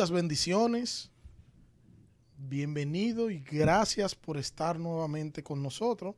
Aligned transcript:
Muchas 0.00 0.12
bendiciones. 0.12 1.10
Bienvenido 2.36 3.32
y 3.32 3.40
gracias 3.40 4.14
por 4.14 4.36
estar 4.36 4.78
nuevamente 4.78 5.42
con 5.42 5.60
nosotros 5.60 6.14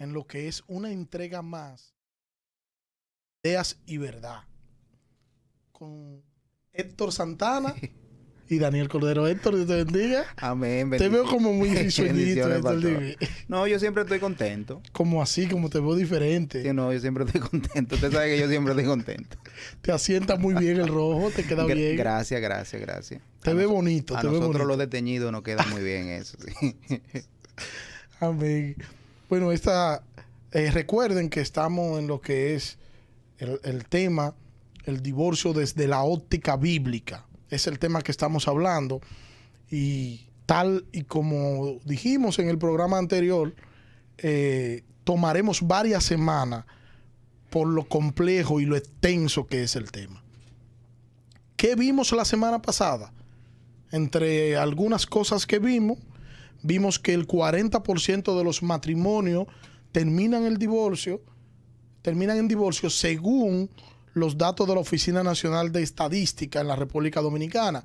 en 0.00 0.12
lo 0.12 0.26
que 0.26 0.48
es 0.48 0.64
una 0.66 0.90
entrega 0.90 1.40
más. 1.40 1.94
Ideas 3.44 3.78
y 3.86 3.98
verdad. 3.98 4.42
Con 5.70 6.24
Héctor 6.72 7.12
Santana 7.12 7.72
y 8.50 8.58
Daniel 8.58 8.88
Cordero. 8.88 9.28
Héctor, 9.28 9.54
Dios 9.54 9.68
te 9.68 9.84
bendiga. 9.84 10.24
Amén. 10.36 10.90
Te 10.90 11.08
veo 11.08 11.24
como 11.24 11.52
muy 11.52 11.68
dime. 12.80 13.16
No, 13.48 13.66
yo 13.66 13.78
siempre 13.78 14.02
estoy 14.02 14.18
contento. 14.18 14.82
Como 14.92 15.22
así, 15.22 15.46
como 15.46 15.70
te 15.70 15.78
veo 15.78 15.94
diferente. 15.94 16.62
Sí, 16.62 16.72
no, 16.72 16.92
yo 16.92 16.98
siempre 16.98 17.24
estoy 17.24 17.40
contento. 17.40 17.94
Usted 17.94 18.12
sabe 18.12 18.34
que 18.34 18.40
yo 18.40 18.48
siempre 18.48 18.72
estoy 18.72 18.86
contento. 18.86 19.36
Te 19.82 19.92
asienta 19.92 20.36
muy 20.36 20.54
bien 20.54 20.80
el 20.80 20.88
rojo, 20.88 21.30
te 21.30 21.44
queda 21.44 21.64
bien. 21.64 21.96
Gracias, 21.96 22.40
gracias, 22.40 22.82
gracias. 22.82 23.22
Te 23.42 23.50
A 23.50 23.54
ve 23.54 23.66
bonito, 23.66 24.16
A 24.16 24.20
te 24.20 24.26
ve 24.26 24.32
nosotros 24.32 24.52
bonito. 24.58 24.68
los 24.68 24.78
detenidos 24.78 25.30
nos 25.32 25.42
queda 25.42 25.64
muy 25.66 25.82
bien 25.82 26.08
eso, 26.08 26.36
sí. 26.38 26.74
Amén. 28.20 28.76
Bueno, 29.28 29.52
esta, 29.52 30.02
eh, 30.52 30.70
recuerden 30.72 31.30
que 31.30 31.40
estamos 31.40 31.98
en 31.98 32.08
lo 32.08 32.20
que 32.20 32.54
es 32.54 32.78
el, 33.38 33.60
el 33.62 33.84
tema, 33.84 34.34
el 34.84 35.02
divorcio 35.02 35.52
desde 35.52 35.86
la 35.86 36.02
óptica 36.02 36.56
bíblica. 36.56 37.26
Es 37.50 37.66
el 37.66 37.78
tema 37.78 38.02
que 38.02 38.12
estamos 38.12 38.48
hablando. 38.48 39.00
Y 39.70 40.26
tal 40.46 40.84
y 40.92 41.02
como 41.02 41.78
dijimos 41.84 42.38
en 42.38 42.48
el 42.48 42.58
programa 42.58 42.98
anterior, 42.98 43.54
eh, 44.18 44.84
tomaremos 45.04 45.66
varias 45.66 46.04
semanas 46.04 46.64
por 47.50 47.66
lo 47.68 47.84
complejo 47.88 48.60
y 48.60 48.64
lo 48.64 48.76
extenso 48.76 49.46
que 49.46 49.64
es 49.64 49.76
el 49.76 49.90
tema. 49.90 50.22
¿Qué 51.56 51.74
vimos 51.74 52.12
la 52.12 52.24
semana 52.24 52.62
pasada? 52.62 53.12
Entre 53.90 54.56
algunas 54.56 55.04
cosas 55.04 55.46
que 55.46 55.58
vimos, 55.58 55.98
vimos 56.62 56.98
que 56.98 57.12
el 57.12 57.26
40% 57.26 58.36
de 58.36 58.44
los 58.44 58.62
matrimonios 58.62 59.46
terminan 59.92 60.44
el 60.44 60.58
divorcio, 60.58 61.20
terminan 62.02 62.38
en 62.38 62.48
divorcio 62.48 62.88
según 62.88 63.68
los 64.14 64.36
datos 64.36 64.66
de 64.66 64.74
la 64.74 64.80
Oficina 64.80 65.22
Nacional 65.22 65.72
de 65.72 65.82
Estadística 65.82 66.60
en 66.60 66.68
la 66.68 66.76
República 66.76 67.20
Dominicana. 67.20 67.82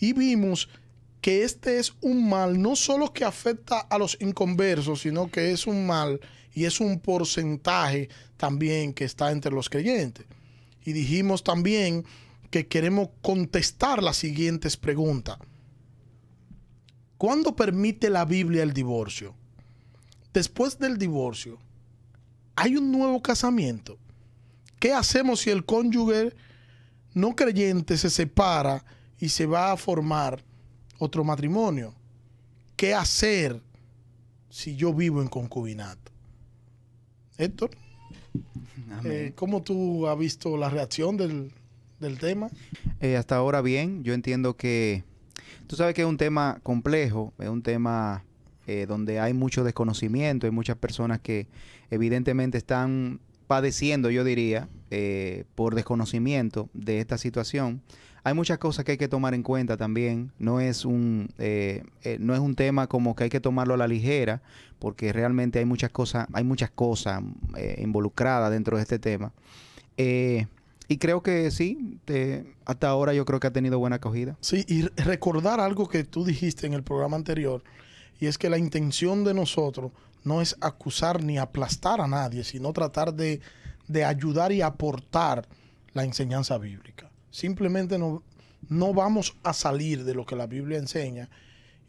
Y 0.00 0.12
vimos 0.12 0.68
que 1.20 1.42
este 1.42 1.78
es 1.78 1.94
un 2.00 2.28
mal 2.28 2.60
no 2.60 2.76
solo 2.76 3.12
que 3.12 3.24
afecta 3.24 3.80
a 3.80 3.98
los 3.98 4.16
inconversos, 4.20 5.02
sino 5.02 5.30
que 5.30 5.52
es 5.52 5.66
un 5.66 5.86
mal 5.86 6.20
y 6.54 6.64
es 6.64 6.80
un 6.80 7.00
porcentaje 7.00 8.08
también 8.36 8.92
que 8.92 9.04
está 9.04 9.30
entre 9.32 9.52
los 9.52 9.68
creyentes. 9.68 10.26
Y 10.84 10.92
dijimos 10.92 11.42
también 11.42 12.04
que 12.50 12.66
queremos 12.66 13.10
contestar 13.20 14.02
las 14.02 14.16
siguientes 14.16 14.76
preguntas. 14.76 15.38
¿Cuándo 17.18 17.56
permite 17.56 18.10
la 18.10 18.24
Biblia 18.24 18.62
el 18.62 18.72
divorcio? 18.72 19.34
Después 20.32 20.78
del 20.78 20.98
divorcio, 20.98 21.58
¿hay 22.54 22.76
un 22.76 22.92
nuevo 22.92 23.20
casamiento? 23.20 23.98
¿Qué 24.78 24.92
hacemos 24.92 25.40
si 25.40 25.50
el 25.50 25.64
cónyuge 25.64 26.32
no 27.14 27.34
creyente 27.34 27.96
se 27.96 28.10
separa 28.10 28.84
y 29.18 29.28
se 29.28 29.46
va 29.46 29.72
a 29.72 29.76
formar 29.76 30.44
otro 30.98 31.24
matrimonio? 31.24 31.94
¿Qué 32.76 32.94
hacer 32.94 33.60
si 34.48 34.76
yo 34.76 34.94
vivo 34.94 35.20
en 35.20 35.28
concubinato? 35.28 36.12
Héctor, 37.36 37.70
eh, 39.04 39.32
¿cómo 39.34 39.62
tú 39.62 40.06
has 40.06 40.18
visto 40.18 40.56
la 40.56 40.68
reacción 40.70 41.16
del, 41.16 41.52
del 42.00 42.18
tema? 42.18 42.48
Eh, 43.00 43.16
hasta 43.16 43.36
ahora 43.36 43.60
bien, 43.62 44.04
yo 44.04 44.14
entiendo 44.14 44.56
que 44.56 45.04
tú 45.66 45.76
sabes 45.76 45.94
que 45.94 46.02
es 46.02 46.08
un 46.08 46.16
tema 46.16 46.60
complejo, 46.62 47.32
es 47.38 47.48
un 47.48 47.62
tema 47.62 48.24
eh, 48.66 48.86
donde 48.86 49.18
hay 49.20 49.34
mucho 49.34 49.64
desconocimiento, 49.64 50.46
hay 50.46 50.52
muchas 50.52 50.76
personas 50.76 51.20
que 51.20 51.46
evidentemente 51.90 52.58
están 52.58 53.20
padeciendo, 53.48 54.10
yo 54.10 54.22
diría, 54.22 54.68
eh, 54.92 55.44
por 55.56 55.74
desconocimiento 55.74 56.68
de 56.74 57.00
esta 57.00 57.18
situación. 57.18 57.82
Hay 58.24 58.34
muchas 58.34 58.58
cosas 58.58 58.84
que 58.84 58.92
hay 58.92 58.98
que 58.98 59.08
tomar 59.08 59.32
en 59.34 59.42
cuenta 59.42 59.76
también. 59.76 60.32
No 60.38 60.60
es 60.60 60.84
un 60.84 61.30
eh, 61.38 61.82
eh, 62.02 62.18
no 62.20 62.34
es 62.34 62.40
un 62.40 62.54
tema 62.54 62.86
como 62.86 63.16
que 63.16 63.24
hay 63.24 63.30
que 63.30 63.40
tomarlo 63.40 63.74
a 63.74 63.76
la 63.76 63.88
ligera, 63.88 64.42
porque 64.78 65.12
realmente 65.12 65.58
hay 65.58 65.64
muchas 65.64 65.90
cosas, 65.90 66.28
hay 66.32 66.44
muchas 66.44 66.70
cosas 66.70 67.22
eh, 67.56 67.80
involucradas 67.82 68.50
dentro 68.50 68.76
de 68.76 68.82
este 68.82 68.98
tema. 68.98 69.32
Y 70.90 70.96
creo 70.96 71.22
que 71.22 71.50
sí, 71.50 71.98
hasta 72.64 72.88
ahora 72.88 73.12
yo 73.12 73.24
creo 73.24 73.40
que 73.40 73.46
ha 73.46 73.52
tenido 73.52 73.78
buena 73.78 73.96
acogida. 73.96 74.36
Sí, 74.40 74.64
y 74.68 74.82
re- 74.82 74.92
recordar 75.04 75.60
algo 75.60 75.88
que 75.88 76.04
tú 76.04 76.24
dijiste 76.24 76.66
en 76.66 76.72
el 76.72 76.82
programa 76.82 77.16
anterior, 77.16 77.62
y 78.20 78.26
es 78.26 78.38
que 78.38 78.48
la 78.48 78.56
intención 78.58 79.22
de 79.24 79.34
nosotros 79.34 79.92
no 80.24 80.40
es 80.42 80.56
acusar 80.60 81.22
ni 81.22 81.38
aplastar 81.38 82.00
a 82.00 82.06
nadie, 82.06 82.44
sino 82.44 82.72
tratar 82.72 83.14
de, 83.14 83.40
de 83.86 84.04
ayudar 84.04 84.52
y 84.52 84.62
aportar 84.62 85.48
la 85.94 86.04
enseñanza 86.04 86.58
bíblica. 86.58 87.10
Simplemente 87.30 87.98
no, 87.98 88.22
no 88.68 88.92
vamos 88.92 89.36
a 89.42 89.52
salir 89.52 90.04
de 90.04 90.14
lo 90.14 90.26
que 90.26 90.36
la 90.36 90.46
Biblia 90.46 90.78
enseña, 90.78 91.28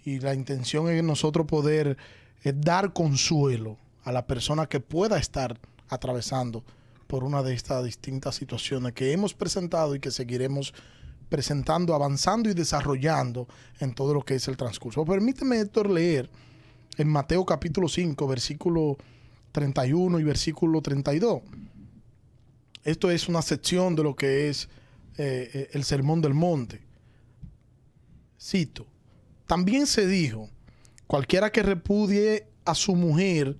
y 0.05 0.19
la 0.19 0.33
intención 0.33 0.89
es 0.89 1.03
nosotros 1.03 1.45
poder 1.45 1.97
eh, 2.43 2.53
dar 2.55 2.93
consuelo 2.93 3.77
a 4.03 4.11
la 4.11 4.25
persona 4.25 4.67
que 4.67 4.79
pueda 4.79 5.17
estar 5.17 5.59
atravesando 5.89 6.63
por 7.07 7.23
una 7.23 7.43
de 7.43 7.53
estas 7.53 7.83
distintas 7.83 8.35
situaciones 8.35 8.93
que 8.93 9.11
hemos 9.11 9.33
presentado 9.33 9.95
y 9.95 9.99
que 9.99 10.11
seguiremos 10.11 10.73
presentando, 11.27 11.93
avanzando 11.93 12.49
y 12.49 12.53
desarrollando 12.53 13.47
en 13.79 13.93
todo 13.93 14.13
lo 14.13 14.21
que 14.23 14.35
es 14.35 14.47
el 14.47 14.57
transcurso. 14.57 15.05
Permíteme, 15.05 15.59
Héctor, 15.59 15.89
leer 15.89 16.29
en 16.97 17.07
Mateo 17.07 17.45
capítulo 17.45 17.87
5, 17.87 18.27
versículo 18.27 18.97
31 19.51 20.19
y 20.19 20.23
versículo 20.23 20.81
32. 20.81 21.41
Esto 22.83 23.11
es 23.11 23.27
una 23.27 23.41
sección 23.41 23.95
de 23.95 24.03
lo 24.03 24.15
que 24.15 24.49
es 24.49 24.69
eh, 25.17 25.49
eh, 25.53 25.69
el 25.73 25.83
Sermón 25.83 26.21
del 26.21 26.33
Monte. 26.33 26.81
Cito, 28.41 28.87
también 29.47 29.85
se 29.85 30.07
dijo, 30.07 30.49
cualquiera 31.07 31.51
que 31.51 31.63
repudie 31.63 32.47
a 32.65 32.75
su 32.75 32.95
mujer, 32.95 33.57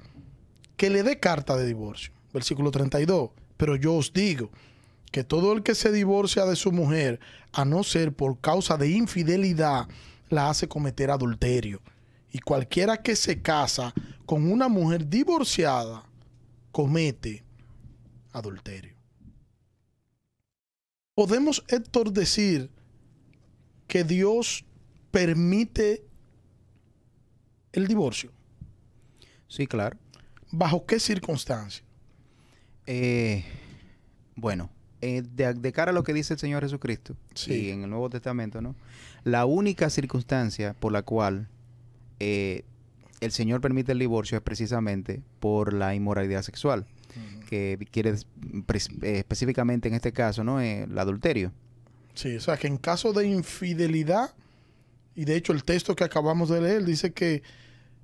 que 0.77 0.89
le 0.89 1.03
dé 1.03 1.19
carta 1.19 1.57
de 1.57 1.65
divorcio. 1.65 2.13
Versículo 2.33 2.71
32. 2.71 3.31
Pero 3.57 3.75
yo 3.75 3.95
os 3.95 4.13
digo 4.13 4.51
que 5.11 5.23
todo 5.23 5.51
el 5.53 5.63
que 5.63 5.75
se 5.75 5.91
divorcia 5.91 6.45
de 6.45 6.55
su 6.55 6.71
mujer, 6.71 7.19
a 7.51 7.65
no 7.65 7.83
ser 7.83 8.13
por 8.13 8.39
causa 8.39 8.77
de 8.77 8.89
infidelidad, 8.89 9.87
la 10.29 10.49
hace 10.49 10.67
cometer 10.67 11.11
adulterio. 11.11 11.81
Y 12.31 12.39
cualquiera 12.39 12.97
que 12.97 13.15
se 13.15 13.41
casa 13.41 13.93
con 14.25 14.51
una 14.51 14.67
mujer 14.67 15.07
divorciada, 15.07 16.03
comete 16.71 17.43
adulterio. 18.31 18.93
Podemos, 21.15 21.63
Héctor, 21.67 22.11
decir 22.11 22.69
que 23.87 24.03
Dios 24.03 24.63
permite 25.11 26.05
el 27.73 27.87
divorcio. 27.87 28.31
Sí, 29.47 29.67
claro. 29.67 29.97
¿Bajo 30.51 30.85
qué 30.85 30.99
circunstancias? 30.99 31.83
Eh, 32.85 33.43
bueno, 34.35 34.69
eh, 35.01 35.23
de, 35.23 35.53
de 35.53 35.71
cara 35.71 35.91
a 35.91 35.93
lo 35.93 36.03
que 36.03 36.13
dice 36.13 36.33
el 36.33 36.39
Señor 36.39 36.63
Jesucristo 36.63 37.15
Sí. 37.33 37.53
y 37.53 37.69
en 37.71 37.83
el 37.83 37.89
Nuevo 37.89 38.09
Testamento, 38.09 38.61
¿no? 38.61 38.75
La 39.23 39.45
única 39.45 39.89
circunstancia 39.89 40.73
por 40.73 40.91
la 40.91 41.01
cual 41.03 41.49
eh, 42.19 42.63
el 43.21 43.31
Señor 43.31 43.61
permite 43.61 43.91
el 43.91 43.99
divorcio 43.99 44.37
es 44.37 44.43
precisamente 44.43 45.21
por 45.39 45.73
la 45.73 45.93
inmoralidad 45.95 46.41
sexual, 46.41 46.85
que 47.49 47.87
quiere 47.91 48.11
eh, 48.11 48.15
específicamente 49.01 49.87
en 49.87 49.95
este 49.95 50.13
caso, 50.13 50.43
¿no? 50.43 50.61
Eh, 50.61 50.83
el 50.83 50.97
adulterio. 50.97 51.51
Sí, 52.13 52.35
o 52.35 52.39
sea 52.41 52.57
que 52.57 52.67
en 52.67 52.77
caso 52.77 53.11
de 53.13 53.27
infidelidad, 53.27 54.33
y 55.15 55.25
de 55.25 55.35
hecho 55.35 55.53
el 55.53 55.63
texto 55.63 55.95
que 55.95 56.03
acabamos 56.03 56.49
de 56.49 56.61
leer 56.61 56.85
dice 56.85 57.11
que 57.11 57.43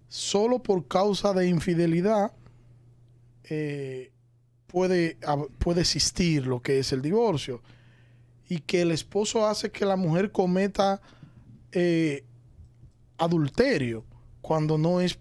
solo 0.07 0.61
por 0.61 0.87
causa 0.87 1.33
de 1.33 1.47
infidelidad 1.47 2.31
eh, 3.43 4.11
puede, 4.67 5.17
puede 5.59 5.81
existir 5.81 6.47
lo 6.47 6.61
que 6.61 6.79
es 6.79 6.91
el 6.91 7.01
divorcio. 7.01 7.61
Y 8.47 8.59
que 8.59 8.81
el 8.81 8.91
esposo 8.91 9.47
hace 9.47 9.71
que 9.71 9.85
la 9.85 9.95
mujer 9.95 10.31
cometa 10.31 11.01
eh, 11.71 12.24
adulterio 13.17 14.05
cuando 14.41 14.77
no 14.77 15.01
es 15.01 15.17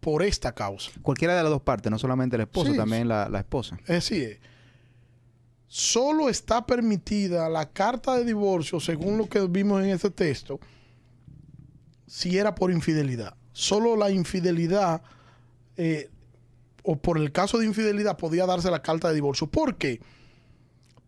por 0.00 0.22
esta 0.22 0.52
causa. 0.52 0.90
Cualquiera 1.02 1.36
de 1.36 1.42
las 1.42 1.50
dos 1.50 1.62
partes, 1.62 1.90
no 1.90 1.98
solamente 1.98 2.36
el 2.36 2.42
esposo, 2.42 2.72
Sí, 2.72 2.76
también 2.76 3.06
la, 3.08 3.28
la 3.28 3.38
esposa. 3.38 3.78
Es 3.82 4.08
decir, 4.08 4.40
solo 5.68 6.28
está 6.28 6.66
permitida 6.66 7.48
la 7.48 7.70
carta 7.70 8.16
de 8.16 8.24
divorcio, 8.24 8.80
según 8.80 9.16
lo 9.16 9.28
que 9.28 9.40
vimos 9.46 9.82
en 9.82 9.90
este 9.90 10.10
texto, 10.10 10.60
si 12.06 12.36
era 12.36 12.54
por 12.54 12.70
infidelidad. 12.70 13.36
Solo 13.52 13.96
la 13.96 14.10
infidelidad, 14.10 15.02
eh, 15.76 16.10
o 16.82 16.96
por 16.96 17.16
el 17.16 17.32
caso 17.32 17.58
de 17.58 17.66
infidelidad, 17.66 18.18
podía 18.18 18.44
darse 18.44 18.70
la 18.70 18.82
carta 18.82 19.08
de 19.08 19.14
divorcio. 19.14 19.46
¿Por 19.46 19.76
qué? 19.78 20.00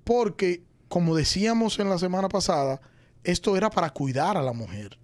Porque, 0.04 0.62
como 0.88 1.14
decíamos 1.14 1.78
en 1.78 1.90
la 1.90 1.98
semana 1.98 2.28
pasada, 2.28 2.80
esto 3.22 3.56
era 3.56 3.70
para 3.70 3.90
cuidar 3.90 4.36
a 4.36 4.42
la 4.42 4.52
mujer. 4.52 4.98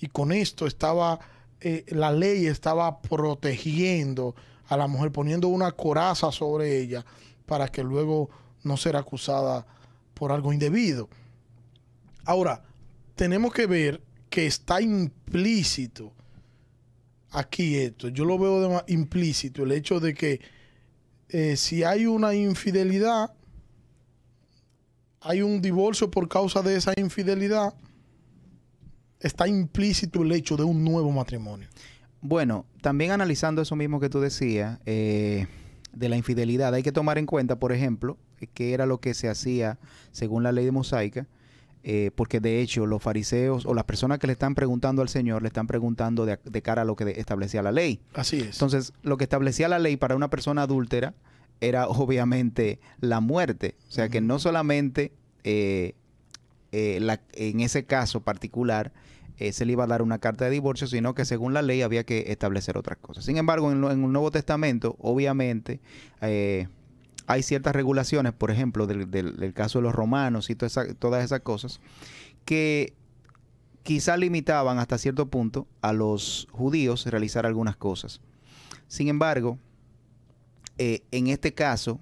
Y 0.00 0.08
con 0.08 0.32
esto 0.32 0.66
estaba, 0.66 1.20
eh, 1.60 1.84
la 1.88 2.12
ley 2.12 2.46
estaba 2.46 3.00
protegiendo 3.00 4.34
a 4.68 4.76
la 4.76 4.86
mujer, 4.86 5.12
poniendo 5.12 5.48
una 5.48 5.72
coraza 5.72 6.32
sobre 6.32 6.78
ella 6.80 7.04
para 7.46 7.68
que 7.68 7.82
luego 7.82 8.30
no 8.62 8.76
sea 8.76 8.98
acusada 8.98 9.66
por 10.14 10.32
algo 10.32 10.52
indebido. 10.52 11.08
Ahora, 12.24 12.62
tenemos 13.14 13.52
que 13.52 13.66
ver 13.66 14.02
que 14.30 14.46
está 14.46 14.80
implícito 14.80 16.12
aquí 17.30 17.76
esto. 17.76 18.08
Yo 18.08 18.24
lo 18.24 18.38
veo 18.38 18.84
implícito, 18.88 19.64
el 19.64 19.72
hecho 19.72 20.00
de 20.00 20.14
que 20.14 20.40
eh, 21.28 21.56
si 21.56 21.84
hay 21.84 22.06
una 22.06 22.34
infidelidad, 22.34 23.34
hay 25.20 25.42
un 25.42 25.60
divorcio 25.60 26.10
por 26.10 26.28
causa 26.28 26.62
de 26.62 26.76
esa 26.76 26.92
infidelidad, 26.96 27.74
está 29.24 29.48
implícito 29.48 30.22
el 30.22 30.32
hecho 30.32 30.56
de 30.56 30.64
un 30.64 30.84
nuevo 30.84 31.10
matrimonio. 31.10 31.66
Bueno, 32.20 32.66
también 32.80 33.10
analizando 33.10 33.62
eso 33.62 33.74
mismo 33.74 33.98
que 33.98 34.08
tú 34.08 34.20
decías, 34.20 34.78
eh, 34.86 35.46
de 35.92 36.08
la 36.08 36.16
infidelidad, 36.16 36.74
hay 36.74 36.82
que 36.82 36.92
tomar 36.92 37.18
en 37.18 37.26
cuenta, 37.26 37.58
por 37.58 37.72
ejemplo, 37.72 38.18
que 38.52 38.74
era 38.74 38.86
lo 38.86 39.00
que 39.00 39.14
se 39.14 39.28
hacía 39.28 39.78
según 40.12 40.42
la 40.42 40.52
ley 40.52 40.64
de 40.64 40.72
mosaica, 40.72 41.26
eh, 41.82 42.10
porque 42.14 42.40
de 42.40 42.60
hecho 42.60 42.86
los 42.86 43.02
fariseos 43.02 43.66
o 43.66 43.74
las 43.74 43.84
personas 43.84 44.18
que 44.18 44.26
le 44.26 44.32
están 44.32 44.54
preguntando 44.54 45.02
al 45.02 45.08
Señor 45.08 45.42
le 45.42 45.48
están 45.48 45.66
preguntando 45.66 46.24
de, 46.26 46.62
cara 46.62 46.82
a 46.82 46.84
lo 46.84 46.96
que 46.96 47.10
establecía 47.18 47.62
la 47.62 47.72
ley. 47.72 48.00
Así 48.14 48.40
es. 48.40 48.56
Entonces, 48.56 48.92
lo 49.02 49.16
que 49.16 49.24
establecía 49.24 49.68
la 49.68 49.78
ley 49.78 49.96
para 49.96 50.16
una 50.16 50.28
persona 50.28 50.62
adúltera 50.62 51.14
era 51.60 51.88
obviamente 51.88 52.80
la 53.00 53.20
muerte. 53.20 53.76
O 53.88 53.92
sea 53.92 54.08
que 54.08 54.20
no 54.20 54.38
solamente 54.38 55.12
eh, 55.44 55.94
eh, 56.72 57.18
en 57.34 57.60
ese 57.60 57.84
caso 57.84 58.22
particular 58.22 58.92
se 59.38 59.64
le 59.64 59.72
iba 59.72 59.84
a 59.84 59.86
dar 59.86 60.02
una 60.02 60.18
carta 60.18 60.44
de 60.44 60.50
divorcio, 60.50 60.86
sino 60.86 61.14
que 61.14 61.24
según 61.24 61.54
la 61.54 61.62
ley 61.62 61.82
había 61.82 62.04
que 62.04 62.26
establecer 62.28 62.78
otras 62.78 62.98
cosas. 62.98 63.24
Sin 63.24 63.36
embargo, 63.36 63.70
en, 63.72 63.82
el 63.84 64.12
Nuevo 64.12 64.30
Testamento, 64.30 64.96
obviamente, 65.00 65.80
hay 66.20 67.42
ciertas 67.42 67.74
regulaciones, 67.74 68.32
por 68.32 68.50
ejemplo, 68.50 68.86
del, 68.86 69.52
caso 69.54 69.78
de 69.78 69.82
los 69.82 69.94
romanos 69.94 70.50
y 70.50 70.54
todas 70.54 71.24
esas 71.24 71.40
cosas, 71.40 71.80
que 72.44 72.94
quizá 73.82 74.16
limitaban 74.16 74.78
hasta 74.78 74.98
cierto 74.98 75.26
punto 75.26 75.66
a 75.80 75.92
los 75.92 76.48
judíos 76.50 77.06
realizar 77.06 77.46
algunas 77.46 77.76
cosas. 77.76 78.20
Sin 78.88 79.08
embargo, 79.08 79.58
eh, 80.78 81.02
en 81.10 81.28
este 81.28 81.54
caso 81.54 82.00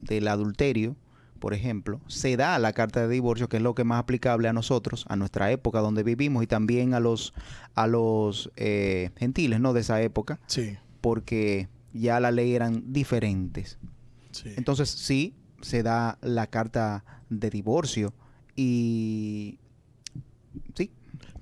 del 0.00 0.28
adulterio, 0.28 0.96
por 1.38 1.54
ejemplo, 1.54 2.00
se 2.06 2.36
da 2.36 2.58
la 2.58 2.72
carta 2.72 3.00
de 3.00 3.08
divorcio, 3.08 3.48
que 3.48 3.58
es 3.58 3.62
lo 3.62 3.74
que 3.74 3.82
es 3.82 3.86
más 3.86 4.00
aplicable 4.00 4.48
a 4.48 4.52
nosotros, 4.52 5.04
a 5.08 5.16
nuestra 5.16 5.50
época 5.50 5.80
donde 5.80 6.02
vivimos 6.02 6.42
y 6.42 6.46
también 6.46 6.94
a 6.94 7.00
los, 7.00 7.34
a 7.74 7.86
los 7.86 8.50
eh, 8.56 9.10
gentiles 9.16 9.60
¿no? 9.60 9.72
de 9.72 9.80
esa 9.80 10.02
época, 10.02 10.40
sí. 10.46 10.76
porque 11.00 11.68
ya 11.92 12.20
la 12.20 12.30
ley 12.30 12.54
eran 12.54 12.92
diferentes. 12.92 13.78
Entonces 14.56 14.88
sí, 14.90 15.34
se 15.62 15.82
da 15.82 16.18
la 16.22 16.46
carta 16.46 17.04
de 17.28 17.50
divorcio 17.50 18.14
y 18.54 19.58
sí. 20.74 20.90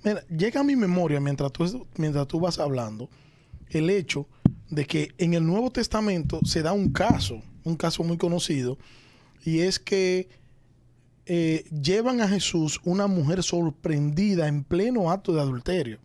Mira, 0.02 0.26
llega 0.28 0.60
a 0.60 0.64
mi 0.64 0.76
memoria 0.76 1.20
mientras 1.20 1.52
tú, 1.52 1.86
mientras 1.96 2.26
tú 2.26 2.40
vas 2.40 2.58
hablando 2.58 3.10
el 3.70 3.90
hecho 3.90 4.28
de 4.70 4.86
que 4.86 5.12
en 5.18 5.34
el 5.34 5.46
Nuevo 5.46 5.70
Testamento 5.70 6.40
se 6.44 6.62
da 6.62 6.72
un 6.72 6.90
caso, 6.90 7.42
un 7.64 7.76
caso 7.76 8.02
muy 8.04 8.16
conocido, 8.16 8.78
y 9.44 9.60
es 9.60 9.78
que 9.78 10.28
eh, 11.26 11.64
llevan 11.70 12.20
a 12.20 12.28
Jesús 12.28 12.80
una 12.84 13.08
mujer 13.08 13.42
sorprendida 13.42 14.46
en 14.46 14.62
pleno 14.62 15.10
acto 15.10 15.32
de 15.32 15.40
adulterio. 15.40 15.98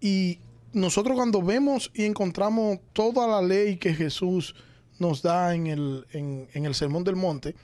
Y 0.00 0.38
nosotros 0.72 1.16
cuando 1.16 1.42
vemos 1.42 1.90
y 1.94 2.04
encontramos 2.04 2.78
toda 2.92 3.26
la 3.26 3.42
ley 3.42 3.76
que 3.76 3.92
Jesús 3.92 4.54
nos 4.98 5.22
da 5.22 5.54
en 5.54 5.66
el, 5.66 6.06
en, 6.12 6.64
el 6.64 6.74
Sermón 6.74 7.04
del 7.04 7.16
Monte, 7.16 7.54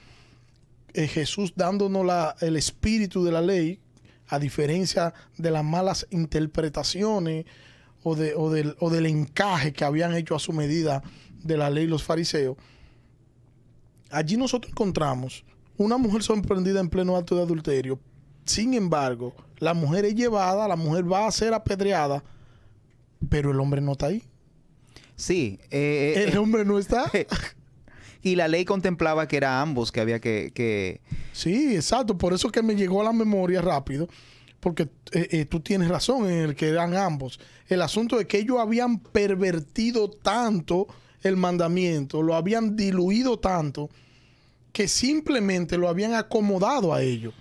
eh, 0.93 1.07
Jesús 1.07 1.53
dándonos 1.57 2.05
la, 2.05 2.37
el 2.41 2.57
espíritu 2.57 3.25
de 3.25 3.33
la 3.33 3.41
ley, 3.41 3.81
a 4.29 4.39
diferencia 4.39 5.15
de 5.39 5.51
las 5.51 5.65
malas 5.65 6.07
interpretaciones 6.11 7.47
o, 8.03 8.15
de, 8.15 8.35
o, 8.35 8.51
del, 8.51 8.77
o 8.81 8.91
del 8.91 9.07
encaje 9.07 9.73
que 9.73 9.85
habían 9.85 10.15
hecho 10.15 10.35
a 10.35 10.39
su 10.39 10.53
medida 10.53 11.03
de 11.43 11.57
la 11.57 11.71
ley 11.71 11.87
los 11.87 12.03
fariseos, 12.03 12.57
allí 14.11 14.37
nosotros 14.37 14.70
encontramos 14.70 15.44
una 15.76 15.97
mujer 15.97 16.23
sorprendida 16.23 16.81
en 16.81 16.88
pleno 16.88 17.17
acto 17.17 17.37
de 17.37 17.43
adulterio. 17.43 17.99
Sin 18.44 18.75
embargo, 18.75 19.35
la 19.58 19.75
mujer 19.75 20.05
es 20.05 20.14
llevada, 20.14 20.69
la 20.69 20.76
mujer 20.76 21.11
va 21.11 21.26
a 21.26 21.32
ser 21.32 21.53
apedreada, 21.53 22.23
pero 23.29 23.50
el 23.50 23.61
hombre 23.61 23.81
no 23.81 23.93
está 23.93 24.06
ahí. 24.06 24.23
Sí. 25.17 25.58
Eh, 25.70 26.14
eh, 26.17 26.25
el 26.29 26.35
eh, 26.35 26.38
hombre 26.38 26.64
no 26.64 26.79
está. 26.79 27.11
y 28.23 28.37
la 28.37 28.49
ley 28.49 28.64
contemplaba 28.64 29.26
que 29.26 29.37
era 29.37 29.61
ambos 29.61 29.91
que 29.91 30.00
había 30.00 30.20
que, 30.20 31.00
Sí, 31.32 31.75
exacto. 31.75 32.17
Por 32.17 32.32
eso 32.32 32.50
que 32.50 32.62
me 32.62 32.76
llegó 32.76 33.00
a 33.00 33.05
la 33.05 33.12
memoria 33.12 33.61
rápido. 33.61 34.09
Porque 34.61 34.87
tú 35.49 35.61
tienes 35.61 35.88
razón 35.88 36.29
en 36.29 36.38
el 36.38 36.56
que 36.56 36.69
eran 36.69 36.97
ambos. 36.97 37.38
El 37.69 37.82
asunto 37.82 38.17
de 38.17 38.26
que 38.26 38.38
ellos 38.38 38.59
habían 38.59 38.99
pervertido 38.99 40.11
tanto 40.11 40.88
el 41.26 41.37
mandamiento, 41.37 42.23
lo 42.23 42.34
habían 42.34 42.76
diluido 42.76 43.38
tanto, 43.38 43.90
que 44.73 44.88
simplemente 44.88 45.78
lo 45.78 45.88
habían 45.88 46.14
acomodado 46.14 46.93
a 46.93 47.02
ellos. 47.02 47.34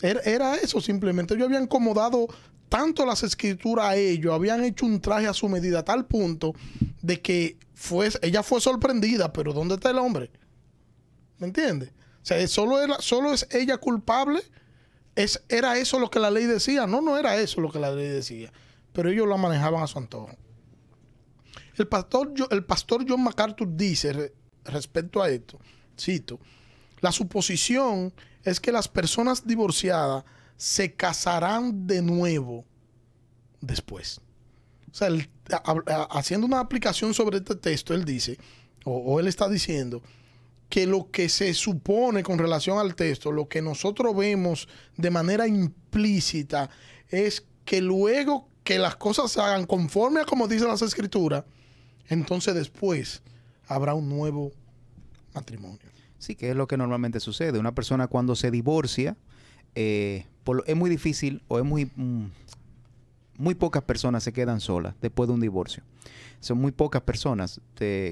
Era, 0.00 0.20
era, 0.20 0.54
eso 0.56 0.80
simplemente. 0.80 1.34
Ellos 1.34 1.46
habían 1.46 1.64
acomodado 1.64 2.28
tanto 2.68 3.04
las 3.04 3.22
escrituras 3.22 3.86
a 3.86 3.96
ellos, 3.96 4.32
habían 4.32 4.64
hecho 4.64 4.86
un 4.86 5.00
traje 5.00 5.26
a 5.26 5.34
su 5.34 5.48
medida 5.48 5.80
a 5.80 5.84
tal 5.84 6.06
punto 6.06 6.54
de 7.02 7.20
que 7.20 7.56
fue, 7.74 8.08
ella 8.22 8.42
fue 8.42 8.60
sorprendida, 8.60 9.32
pero 9.32 9.52
¿dónde 9.52 9.74
está 9.74 9.90
el 9.90 9.98
hombre? 9.98 10.30
¿Me 11.38 11.48
entiendes? 11.48 11.90
O 12.22 12.26
sea, 12.26 12.46
¿solo, 12.46 12.76
solo 13.00 13.32
es 13.32 13.48
ella 13.50 13.78
culpable. 13.78 14.40
Es, 15.16 15.42
¿Era 15.48 15.78
eso 15.78 15.98
lo 15.98 16.10
que 16.10 16.20
la 16.20 16.30
ley 16.30 16.44
decía? 16.44 16.86
No, 16.86 17.00
no 17.00 17.18
era 17.18 17.40
eso 17.40 17.60
lo 17.60 17.72
que 17.72 17.80
la 17.80 17.90
ley 17.90 18.08
decía. 18.08 18.52
Pero 18.92 19.10
ellos 19.10 19.26
la 19.26 19.36
manejaban 19.36 19.82
a 19.82 19.86
su 19.86 19.98
antojo. 19.98 20.30
El 21.80 21.88
pastor, 21.88 22.34
el 22.50 22.62
pastor 22.62 23.06
John 23.08 23.24
MacArthur 23.24 23.66
dice 23.74 24.34
respecto 24.64 25.22
a 25.22 25.30
esto, 25.30 25.58
cito, 25.98 26.38
la 27.00 27.10
suposición 27.10 28.12
es 28.44 28.60
que 28.60 28.70
las 28.70 28.86
personas 28.86 29.46
divorciadas 29.46 30.24
se 30.58 30.92
casarán 30.92 31.86
de 31.86 32.02
nuevo 32.02 32.66
después. 33.62 34.20
O 34.92 34.94
sea, 34.94 35.08
haciendo 36.10 36.46
una 36.46 36.60
aplicación 36.60 37.14
sobre 37.14 37.38
este 37.38 37.54
texto, 37.54 37.94
él 37.94 38.04
dice, 38.04 38.36
o, 38.84 39.18
él 39.18 39.26
está 39.26 39.48
diciendo, 39.48 40.02
que 40.68 40.86
lo 40.86 41.10
que 41.10 41.30
se 41.30 41.54
supone 41.54 42.22
con 42.22 42.38
relación 42.38 42.76
al 42.76 42.94
texto, 42.94 43.32
lo 43.32 43.48
que 43.48 43.62
nosotros 43.62 44.14
vemos 44.14 44.68
de 44.98 45.10
manera 45.10 45.48
implícita, 45.48 46.68
es 47.08 47.46
que 47.64 47.80
luego 47.80 48.50
que 48.64 48.78
las 48.78 48.96
cosas 48.96 49.32
se 49.32 49.40
hagan 49.40 49.64
conforme 49.64 50.20
a 50.20 50.26
como 50.26 50.46
dicen 50.46 50.68
las 50.68 50.82
escrituras, 50.82 51.44
entonces 52.10 52.54
después 52.54 53.22
habrá 53.66 53.94
un 53.94 54.08
nuevo 54.08 54.52
matrimonio. 55.34 55.78
Sí, 56.18 56.34
que 56.34 56.50
es 56.50 56.56
lo 56.56 56.68
que 56.68 56.76
normalmente 56.76 57.18
sucede. 57.18 57.58
Una 57.58 57.74
persona 57.74 58.06
cuando 58.08 58.36
se 58.36 58.50
divorcia, 58.50 59.16
eh, 59.74 60.26
es 60.66 60.76
muy 60.76 60.90
difícil 60.90 61.42
o 61.48 61.58
es 61.58 61.64
muy, 61.64 61.90
mm, 61.96 62.26
muy 63.38 63.54
pocas 63.54 63.82
personas 63.84 64.22
se 64.22 64.32
quedan 64.32 64.60
solas 64.60 64.94
después 65.00 65.28
de 65.28 65.34
un 65.34 65.40
divorcio. 65.40 65.82
Son 66.40 66.58
muy 66.58 66.72
pocas 66.72 67.02
personas. 67.02 67.60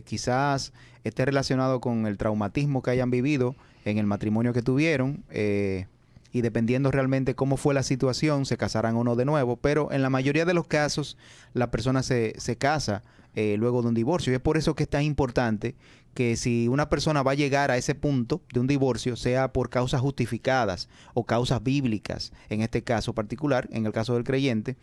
quizás 0.04 0.72
esté 1.04 1.24
relacionado 1.24 1.80
con 1.80 2.06
el 2.06 2.16
traumatismo 2.16 2.82
que 2.82 2.90
hayan 2.90 3.10
vivido 3.10 3.54
en 3.84 3.98
el 3.98 4.06
matrimonio 4.06 4.52
que 4.52 4.62
tuvieron. 4.62 5.24
Eh, 5.30 5.86
y 6.32 6.42
dependiendo 6.42 6.90
realmente 6.90 7.34
cómo 7.34 7.56
fue 7.56 7.74
la 7.74 7.82
situación, 7.82 8.46
se 8.46 8.56
casarán 8.56 8.96
o 8.96 9.04
no 9.04 9.16
de 9.16 9.24
nuevo. 9.24 9.56
Pero 9.56 9.92
en 9.92 10.02
la 10.02 10.10
mayoría 10.10 10.44
de 10.44 10.54
los 10.54 10.66
casos, 10.66 11.16
la 11.54 11.70
persona 11.70 12.02
se, 12.02 12.34
se 12.38 12.56
casa 12.56 13.02
eh, 13.34 13.56
luego 13.58 13.82
de 13.82 13.88
un 13.88 13.94
divorcio. 13.94 14.32
Y 14.32 14.36
es 14.36 14.40
por 14.40 14.56
eso 14.56 14.74
que 14.74 14.84
es 14.84 14.88
tan 14.88 15.02
importante 15.02 15.74
que 16.14 16.36
si 16.36 16.66
una 16.68 16.88
persona 16.88 17.22
va 17.22 17.32
a 17.32 17.36
llegar 17.36 17.70
a 17.70 17.76
ese 17.76 17.94
punto 17.94 18.42
de 18.52 18.60
un 18.60 18.66
divorcio, 18.66 19.16
sea 19.16 19.52
por 19.52 19.70
causas 19.70 20.00
justificadas 20.00 20.88
o 21.14 21.24
causas 21.24 21.62
bíblicas, 21.62 22.32
en 22.48 22.62
este 22.62 22.82
caso 22.82 23.14
particular, 23.14 23.68
en 23.70 23.86
el 23.86 23.92
caso 23.92 24.14
del 24.14 24.24
creyente, 24.24 24.76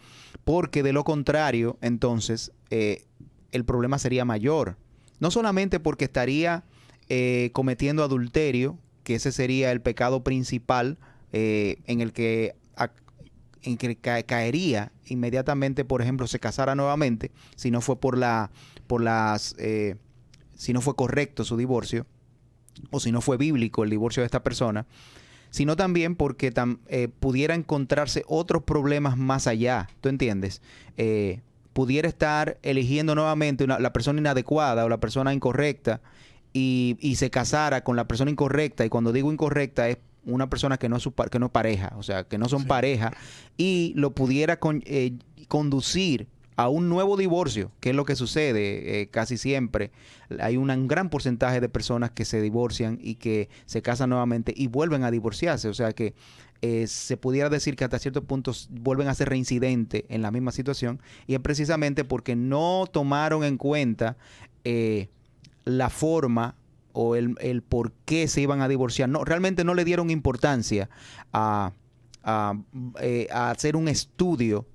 porque 0.44 0.84
de 0.84 0.94
lo 0.94 1.04
contrario, 1.04 1.78
entonces, 1.82 2.52
eh, 2.70 3.06
el 3.52 3.66
problema 3.66 4.00
sería 4.00 4.24
mayor. 4.24 4.78
No 5.20 5.32
solamente 5.32 5.80
porque 5.80 6.06
estaría 6.06 6.64
eh, 7.10 7.50
cometiendo 7.54 8.04
adulterio, 8.04 8.78
que 9.04 9.16
ese 9.16 9.32
sería 9.32 9.72
el 9.72 9.82
pecado 9.82 10.24
principal 10.24 10.98
en 11.38 12.00
el 12.00 12.14
que 12.14 12.56
en 13.66 13.78
que 13.78 13.96
caería 13.98 14.92
inmediatamente, 15.08 15.84
por 15.84 16.02
ejemplo, 16.02 16.28
se 16.28 16.40
casara 16.40 16.76
nuevamente, 16.76 17.32
si 17.56 17.72
no 17.72 17.82
fue 17.82 18.00
por 18.00 18.18
la, 18.18 18.52
por 18.88 19.02
las, 19.02 19.56
eh, 19.60 19.96
si 20.56 20.72
no 20.72 20.82
fue 20.82 20.96
correcto 20.96 21.44
su 21.44 21.58
divorcio, 21.58 22.06
o 22.92 23.00
si 23.00 23.12
no 23.12 23.22
fue 23.22 23.38
bíblico 23.38 23.84
el 23.84 23.90
divorcio 23.90 24.22
de 24.22 24.26
esta 24.26 24.44
persona, 24.44 24.86
sino 25.50 25.76
también 25.76 26.16
porque 26.16 26.54
eh, 26.88 27.08
pudiera 27.08 27.56
encontrarse 27.56 28.24
otros 28.28 28.64
problemas 28.64 29.18
más 29.18 29.48
allá, 29.48 29.90
¿tú 30.02 30.10
entiendes? 30.10 30.62
Eh, 30.98 31.42
pudiera 31.74 32.08
estar 32.08 32.58
eligiendo 32.62 33.16
nuevamente 33.16 33.66
la 33.68 33.94
persona 33.94 34.20
inadecuada 34.20 34.86
o 34.86 34.90
la 34.90 35.00
persona 35.00 35.34
incorrecta 35.34 36.02
y, 36.54 37.16
se 37.18 37.30
casara 37.30 37.84
con 37.84 37.96
la 37.96 38.08
persona 38.08 38.32
incorrecta, 38.32 38.86
y 38.86 38.90
cuando 38.90 39.12
digo 39.12 39.32
incorrecta 39.32 39.90
es 39.90 39.98
una 40.26 40.50
persona 40.50 40.78
que 40.78 40.90
no 40.90 40.98
es, 40.98 41.04
su, 41.04 41.14
que 41.14 41.40
no 41.40 41.50
pareja, 41.50 41.94
o 41.98 42.04
sea, 42.04 42.24
que 42.24 42.38
no 42.38 42.50
son 42.50 42.66
pareja, 42.66 43.14
y 43.58 43.94
lo 43.96 44.14
pudiera 44.14 44.60
eh, 44.86 45.14
conducir 45.48 46.28
a 46.58 46.70
un 46.70 46.88
nuevo 46.88 47.18
divorcio, 47.18 47.72
que 47.80 47.90
es 47.90 47.96
lo 47.96 48.06
que 48.06 48.16
sucede 48.16 49.02
eh, 49.02 49.08
casi 49.08 49.38
siempre. 49.38 49.92
Hay 50.40 50.58
un 50.58 50.88
gran 50.88 51.10
porcentaje 51.10 51.60
de 51.60 51.70
personas 51.70 52.12
que 52.12 52.26
se 52.26 52.42
divorcian 52.42 52.98
y 53.02 53.16
que 53.16 53.50
se 53.66 53.82
casan 53.82 54.10
nuevamente 54.10 54.54
y 54.56 54.68
vuelven 54.68 55.04
a 55.04 55.12
divorciarse. 55.12 55.68
O 55.68 55.74
sea 55.74 55.92
que 55.92 56.14
eh, 56.62 56.88
se 56.88 57.18
pudiera 57.18 57.50
decir 57.50 57.76
que 57.76 57.84
hasta 57.84 58.00
ciertos 58.00 58.24
puntos 58.24 58.70
vuelven 58.72 59.08
a 59.08 59.14
ser 59.14 59.30
reincidentes 59.30 60.04
en 60.08 60.22
la 60.22 60.32
misma 60.32 60.52
situación. 60.52 61.02
Y 61.28 61.36
es 61.36 61.42
precisamente 61.42 62.06
porque 62.06 62.36
no 62.36 62.86
tomaron 62.92 63.44
en 63.44 63.58
cuenta 63.58 64.18
eh, 64.64 65.10
la 65.66 65.90
forma 65.90 66.56
o 66.96 67.16
el, 67.16 67.62
por 67.62 67.92
qué 68.06 68.28
se 68.28 68.42
iban 68.42 68.62
a 68.62 68.68
divorciar. 68.68 69.10
No, 69.10 69.24
realmente 69.24 69.64
no 69.64 69.74
le 69.74 69.86
dieron 69.86 70.10
importancia 70.10 70.90
a, 71.34 71.74
a 72.24 73.52
hacer 73.52 73.76
un 73.76 73.88
estudio 73.88 74.66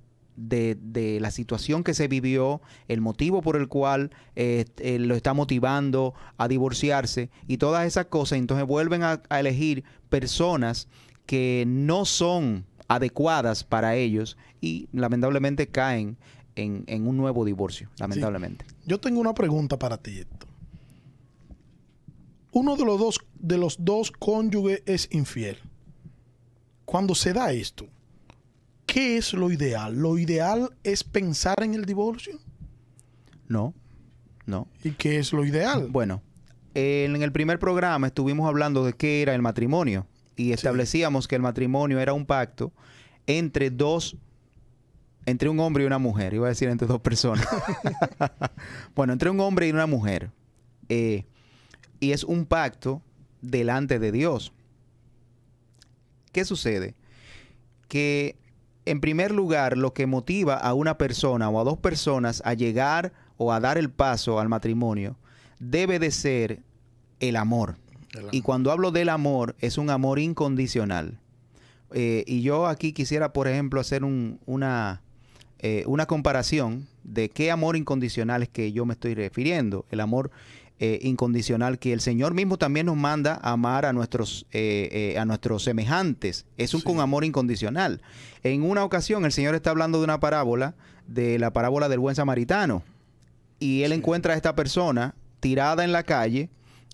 de, 0.49 1.19
la 1.21 1.31
situación 1.31 1.85
que 1.85 1.95
se 1.95 2.09
vivió, 2.09 2.61
el 2.89 3.01
motivo 3.01 3.43
por 3.43 3.57
el 3.57 3.69
cual 3.69 4.11
eh, 4.37 4.65
eh, 4.79 4.99
lo 4.99 5.15
está 5.15 5.35
motivando 5.35 6.15
a 6.39 6.49
divorciarse 6.49 7.31
y 7.47 7.59
todas 7.59 7.87
esas 7.87 8.07
cosas, 8.07 8.39
entonces 8.39 8.67
vuelven 8.67 9.03
a, 9.03 9.23
elegir 9.31 9.85
personas 10.09 10.89
que 11.27 11.65
no 11.67 12.05
son 12.05 12.65
adecuadas 12.89 13.65
para 13.65 13.95
ellos 13.95 14.37
y 14.61 14.89
lamentablemente 14.93 15.69
caen 15.69 16.17
en, 16.57 17.07
un 17.07 17.17
nuevo 17.17 17.45
divorcio, 17.45 17.89
lamentablemente. 17.99 18.67
Yo 18.85 18.99
tengo 19.01 19.21
una 19.21 19.33
pregunta 19.33 19.79
para 19.79 19.97
ti, 19.97 20.25
Uno 22.53 22.77
de 22.77 22.85
los 22.85 22.99
dos, 22.99 23.21
de 23.35 23.59
los 23.59 23.85
dos 23.85 24.11
cónyuges 24.11 24.83
es 24.87 25.09
infiel. 25.13 25.59
Cuando 26.85 27.15
se 27.15 27.33
da 27.33 27.53
esto, 27.53 27.87
¿Qué 28.93 29.17
es 29.19 29.35
lo 29.35 29.53
ideal? 29.53 29.95
¿Lo 29.95 30.19
ideal 30.19 30.73
es 30.83 31.05
pensar 31.05 31.63
en 31.63 31.75
el 31.75 31.85
divorcio? 31.85 32.41
No, 33.47 33.73
no. 34.47 34.67
¿Y 34.83 34.91
qué 34.91 35.21
es 35.21 35.33
lo 35.33 35.47
ideal? 35.47 35.87
Bueno, 35.89 36.23
en 36.75 37.23
el 37.23 37.31
primer 37.31 37.61
programa 37.61 38.09
estuvimos 38.09 38.49
hablando 38.49 38.85
de 38.85 38.95
qué 38.95 39.23
era 39.23 39.33
el 39.37 39.43
matrimonio 39.43 40.09
y 40.35 40.51
establecíamos 40.51 41.29
que 41.29 41.37
el 41.37 41.43
matrimonio 41.43 42.01
era 42.01 42.15
un 42.15 42.27
pacto 42.27 42.73
entre 43.29 43.71
dos, 43.71 44.17
entre 45.25 45.49
un 45.49 45.61
hombre 45.61 45.85
y 45.85 45.87
una 45.87 45.99
mujer, 45.99 46.35
iba 46.35 46.47
a 46.47 46.49
decir 46.49 46.69
entre 46.69 46.89
dos 46.89 47.01
personas. 47.01 47.47
bueno, 48.97 49.13
entre 49.13 49.31
un 49.31 49.39
hombre 49.39 49.69
y 49.69 49.71
una 49.71 49.87
mujer. 49.87 50.33
Eh, 50.89 51.27
y 52.01 52.13
es 52.13 52.25
un 52.25 52.47
pacto 52.47 53.03
delante 53.43 53.99
de 53.99 54.11
Dios. 54.11 54.53
¿Qué 56.33 56.45
sucede? 56.45 56.95
Que 57.89 58.37
en 58.87 59.01
primer 59.01 59.31
lugar, 59.31 59.77
lo 59.77 59.93
que 59.93 60.07
motiva 60.07 60.57
a 60.57 60.75
una 60.75 60.99
persona 60.99 61.49
o 61.49 61.61
a 61.61 61.65
dos 61.65 61.79
personas 61.79 62.43
a 62.45 62.55
llegar 62.55 63.13
o 63.37 63.53
a 63.53 63.61
dar 63.61 63.79
el 63.79 63.91
paso 63.91 64.41
al 64.41 64.49
matrimonio 64.49 65.17
debe 65.59 65.99
de 65.99 66.11
ser 66.11 66.61
el 67.21 67.37
amor. 67.37 67.77
Y 68.33 68.41
cuando 68.41 68.73
hablo 68.73 68.91
del 68.91 69.09
amor, 69.09 69.55
es 69.61 69.79
un 69.79 69.91
amor 69.91 70.19
incondicional. 70.19 71.21
Eh, 71.93 72.25
y 72.27 72.43
yo 72.43 72.67
aquí 72.67 72.93
quisiera, 72.93 73.33
por 73.33 73.47
ejemplo, 73.47 73.81
hacer 73.81 74.03
una, 74.03 75.03
eh, 75.59 75.85
una 75.87 76.07
comparación 76.07 76.89
de 77.05 77.29
qué 77.29 77.51
amor 77.51 77.77
incondicional 77.77 78.43
es 78.43 78.49
que 78.49 78.73
yo 78.73 78.85
me 78.85 78.95
estoy 78.95 79.15
refiriendo. 79.15 79.85
El 79.91 80.01
amor 80.01 80.31
eh, 80.83 80.99
incondicional 81.03 81.79
que 81.79 81.93
el 81.93 82.01
Señor 82.01 82.33
mismo 82.33 82.57
también 82.57 82.87
nos 82.87 82.97
manda 82.97 83.39
a 83.43 83.53
amar 83.53 83.85
a 83.85 83.93
nuestros, 83.93 84.47
eh, 84.51 84.89
eh, 84.91 85.19
a 85.19 85.27
nuestros 85.27 85.63
semejantes. 85.63 86.47
Es 86.57 86.73
un 86.73 86.81
con 86.81 87.01
amor 87.01 87.23
incondicional. 87.27 88.01
En 88.43 88.63
una 88.63 88.83
ocasión 88.83 89.27
el 89.27 89.33
Señor 89.33 89.55
está 89.55 89.69
hablando 89.69 89.99
de 89.99 90.05
una 90.05 90.21
parábola, 90.21 90.75
de 91.07 91.39
la 91.39 91.53
parábola 91.53 91.91
del 91.91 91.99
buen 91.99 92.17
samaritano. 92.17 92.83
Y 93.59 93.83
él 93.83 93.93
encuentra 93.93 94.33
a 94.33 94.37
esta 94.37 94.55
persona 94.55 95.15
tirada 95.41 95.85
en 95.85 95.93
la 95.93 96.05
calle, 96.05 96.49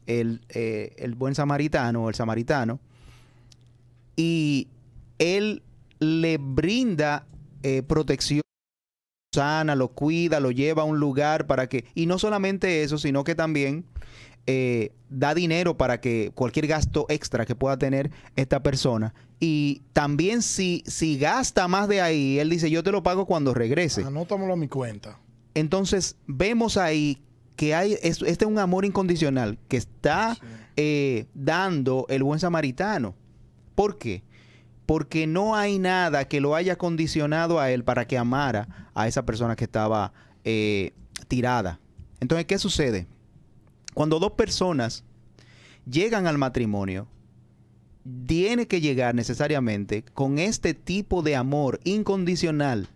el, 0.08 0.40
el 0.48 1.14
buen 1.14 1.36
samaritano, 1.36 2.08
el 2.08 2.16
samaritano, 2.16 2.80
y 4.16 4.66
él 5.20 5.62
le 6.00 6.38
brinda 6.38 7.24
protección 7.86 8.42
sana, 9.36 9.74
lo 9.74 9.88
cuida, 9.88 10.40
lo 10.40 10.50
lleva 10.50 10.82
a 10.82 10.84
un 10.84 10.98
lugar 10.98 11.46
para 11.46 11.68
que... 11.68 11.84
Y 11.94 12.06
no 12.06 12.18
solamente 12.18 12.82
eso, 12.82 12.98
sino 12.98 13.24
que 13.24 13.34
también 13.34 13.84
eh, 14.46 14.92
da 15.10 15.34
dinero 15.34 15.76
para 15.76 16.00
que 16.00 16.30
cualquier 16.34 16.66
gasto 16.66 17.06
extra 17.08 17.44
que 17.44 17.54
pueda 17.54 17.76
tener 17.76 18.10
esta 18.36 18.62
persona. 18.62 19.14
Y 19.38 19.82
también 19.92 20.42
si, 20.42 20.82
si 20.86 21.18
gasta 21.18 21.68
más 21.68 21.88
de 21.88 22.00
ahí, 22.00 22.38
él 22.38 22.48
dice, 22.48 22.70
yo 22.70 22.82
te 22.82 22.92
lo 22.92 23.02
pago 23.02 23.26
cuando 23.26 23.52
regrese. 23.52 24.04
Anótamelo 24.04 24.54
a 24.54 24.56
mi 24.56 24.68
cuenta. 24.68 25.18
Entonces, 25.54 26.16
vemos 26.26 26.76
ahí 26.76 27.22
que 27.56 27.74
hay, 27.74 27.98
este 28.02 28.26
es 28.26 28.42
un 28.42 28.58
amor 28.58 28.84
incondicional 28.84 29.58
que 29.68 29.78
está 29.78 30.36
eh, 30.76 31.26
dando 31.34 32.06
el 32.08 32.22
buen 32.22 32.40
samaritano. 32.40 33.14
¿Por 33.74 33.98
qué? 33.98 34.22
Porque 34.86 35.26
no 35.26 35.56
hay 35.56 35.78
nada 35.78 36.28
que 36.28 36.40
lo 36.40 36.54
haya 36.54 36.76
condicionado 36.76 37.60
a 37.60 37.70
él 37.70 37.84
para 37.84 38.06
que 38.06 38.16
amara 38.16 38.90
a 38.94 39.08
esa 39.08 39.26
persona 39.26 39.56
que 39.56 39.64
estaba 39.64 40.12
eh, 40.44 40.92
tirada. 41.28 41.80
Entonces, 42.20 42.46
¿qué 42.46 42.58
sucede? 42.58 43.06
Cuando 43.94 44.18
dos 44.18 44.32
personas 44.32 45.04
llegan 45.90 46.26
al 46.26 46.38
matrimonio, 46.38 47.08
tiene 48.26 48.68
que 48.68 48.80
llegar 48.80 49.14
necesariamente 49.14 50.02
con 50.02 50.38
este 50.38 50.74
tipo 50.74 51.22
de 51.22 51.34
amor 51.34 51.80
incondicional, 51.82 52.88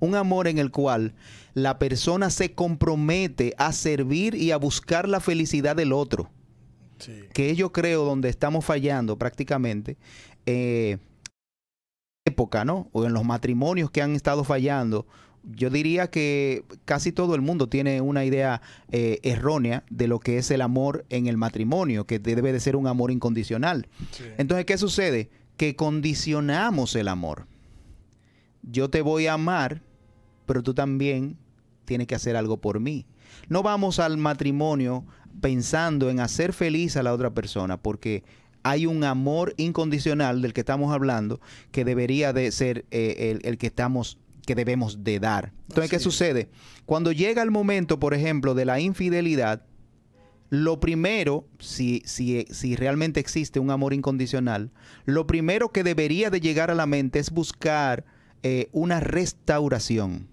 un 0.00 0.16
amor 0.16 0.48
en 0.48 0.58
el 0.58 0.70
cual 0.70 1.14
la 1.54 1.78
persona 1.78 2.30
se 2.30 2.52
compromete 2.52 3.54
a 3.56 3.72
servir 3.72 4.34
y 4.34 4.50
a 4.50 4.56
buscar 4.56 5.08
la 5.08 5.20
felicidad 5.20 5.76
del 5.76 5.92
otro. 5.92 6.30
Que 7.34 7.54
yo 7.54 7.72
creo 7.72 8.04
donde 8.04 8.30
estamos 8.30 8.64
fallando 8.64 9.18
prácticamente. 9.18 9.98
Eh, 10.46 10.96
época, 12.26 12.64
¿no? 12.64 12.90
O 12.92 13.06
en 13.06 13.14
los 13.14 13.24
matrimonios 13.24 13.90
que 13.90 14.02
han 14.02 14.14
estado 14.14 14.44
fallando, 14.44 15.06
yo 15.54 15.70
diría 15.70 16.10
que 16.10 16.64
casi 16.84 17.12
todo 17.12 17.34
el 17.34 17.40
mundo 17.40 17.68
tiene 17.68 18.00
una 18.00 18.24
idea 18.24 18.60
eh, 18.90 19.20
errónea 19.22 19.84
de 19.90 20.08
lo 20.08 20.18
que 20.18 20.38
es 20.38 20.50
el 20.50 20.60
amor 20.60 21.06
en 21.08 21.28
el 21.28 21.36
matrimonio, 21.36 22.04
que 22.04 22.18
debe 22.18 22.52
de 22.52 22.60
ser 22.60 22.76
un 22.76 22.88
amor 22.88 23.10
incondicional. 23.10 23.88
Entonces, 24.38 24.66
¿qué 24.66 24.76
sucede? 24.76 25.30
Que 25.56 25.76
condicionamos 25.76 26.96
el 26.96 27.08
amor. 27.08 27.46
Yo 28.62 28.90
te 28.90 29.02
voy 29.02 29.28
a 29.28 29.34
amar, 29.34 29.82
pero 30.46 30.64
tú 30.64 30.74
también 30.74 31.38
tienes 31.84 32.08
que 32.08 32.16
hacer 32.16 32.34
algo 32.34 32.60
por 32.60 32.80
mí. 32.80 33.06
No 33.48 33.62
vamos 33.62 34.00
al 34.00 34.16
matrimonio 34.16 35.04
pensando 35.40 36.10
en 36.10 36.18
hacer 36.18 36.52
feliz 36.52 36.96
a 36.96 37.04
la 37.04 37.12
otra 37.12 37.30
persona, 37.30 37.76
porque 37.76 38.24
hay 38.68 38.84
un 38.86 39.04
amor 39.04 39.54
incondicional 39.58 40.42
del 40.42 40.52
que 40.52 40.62
estamos 40.62 40.92
hablando 40.92 41.40
que 41.70 41.84
debería 41.84 42.32
de 42.32 42.50
ser 42.50 42.84
eh, 42.90 43.38
el, 43.44 43.58
que 43.58 43.68
estamos 43.68 44.18
que 44.44 44.56
debemos 44.56 45.04
de 45.04 45.20
dar. 45.20 45.52
Entonces, 45.68 45.88
¿qué 45.88 46.00
sucede? 46.00 46.50
Cuando 46.84 47.12
llega 47.12 47.42
el 47.42 47.52
momento, 47.52 48.00
por 48.00 48.12
ejemplo, 48.12 48.54
de 48.54 48.64
la 48.64 48.80
infidelidad, 48.80 49.64
lo 50.50 50.80
primero, 50.80 51.46
si, 51.60 52.02
si, 52.06 52.44
si, 52.50 52.74
realmente 52.74 53.20
existe 53.20 53.60
un 53.60 53.70
amor 53.70 53.94
incondicional, 53.94 54.72
lo 55.04 55.28
primero 55.28 55.70
que 55.70 55.84
debería 55.84 56.30
de 56.30 56.40
llegar 56.40 56.70
a 56.70 56.74
la 56.74 56.86
mente 56.86 57.20
es 57.20 57.30
buscar 57.30 58.04
eh, 58.42 58.68
una 58.72 58.98
restauración. 58.98 60.28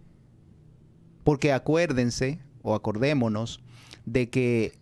Porque 1.23 1.51
acuérdense 1.51 2.39
o 2.63 2.73
acordémonos 2.73 3.61
de 4.05 4.29
que 4.29 4.73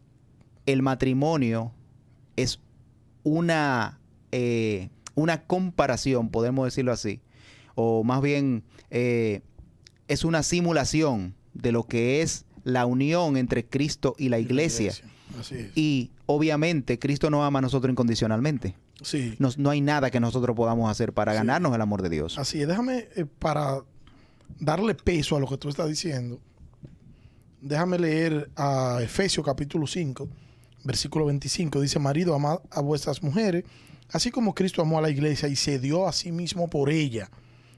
el 0.66 0.82
matrimonio 0.82 1.74
es 2.38 2.60
una, 3.24 4.00
eh, 4.32 4.90
una 5.16 5.44
comparación, 5.44 6.30
podemos 6.30 6.66
decirlo 6.66 6.92
así, 6.92 7.22
o 7.76 8.04
más 8.04 8.22
bien 8.22 8.64
eh, 8.90 9.42
es 10.08 10.26
una 10.26 10.44
simulación 10.44 11.36
de 11.54 11.72
lo 11.72 11.84
que 11.84 12.22
es 12.22 12.46
la 12.64 12.86
unión 12.86 13.38
entre 13.38 13.66
Cristo 13.66 14.16
y 14.18 14.30
la 14.30 14.40
iglesia. 14.40 14.94
Y 15.76 16.12
obviamente 16.26 17.00
Cristo 17.00 17.30
nos 17.30 17.44
ama 17.44 17.60
a 17.60 17.62
nosotros 17.62 17.92
incondicionalmente. 17.92 18.76
Sí. 19.02 19.36
No, 19.40 19.70
hay 19.70 19.82
nada 19.82 20.12
que 20.12 20.20
nosotros 20.20 20.56
podamos 20.56 20.92
hacer 20.92 21.14
para 21.14 21.34
ganarnos 21.34 21.74
el 21.74 21.82
amor 21.82 22.02
de 22.02 22.10
Dios. 22.10 22.38
Así 22.38 22.62
es. 22.62 22.68
Déjame, 22.68 23.08
eh, 23.16 23.26
para 23.40 23.82
darle 24.60 24.94
peso 24.94 25.36
a 25.36 25.40
lo 25.40 25.48
que 25.48 25.58
tú 25.58 25.70
estás 25.70 25.90
diciendo, 25.90 26.40
déjame 27.62 27.98
leer 27.98 28.52
a 28.56 29.00
Efesios 29.02 29.46
capítulo 29.46 29.88
5 29.88 30.30
versículo 30.84 31.26
25, 31.26 31.82
dice, 31.82 32.00
marido, 32.00 32.34
amad 32.34 32.60
a 32.72 32.82
vuestras 32.82 33.22
mujeres, 33.24 33.64
Así 34.12 34.30
como 34.30 34.54
Cristo 34.54 34.82
amó 34.82 35.00
a 35.00 35.02
la 35.02 35.10
iglesia 35.10 35.48
y 35.48 35.56
se 35.56 35.80
dio 35.80 36.08
a 36.08 36.12
sí 36.12 36.32
mismo 36.32 36.70
por 36.70 36.90
ella, 36.90 37.30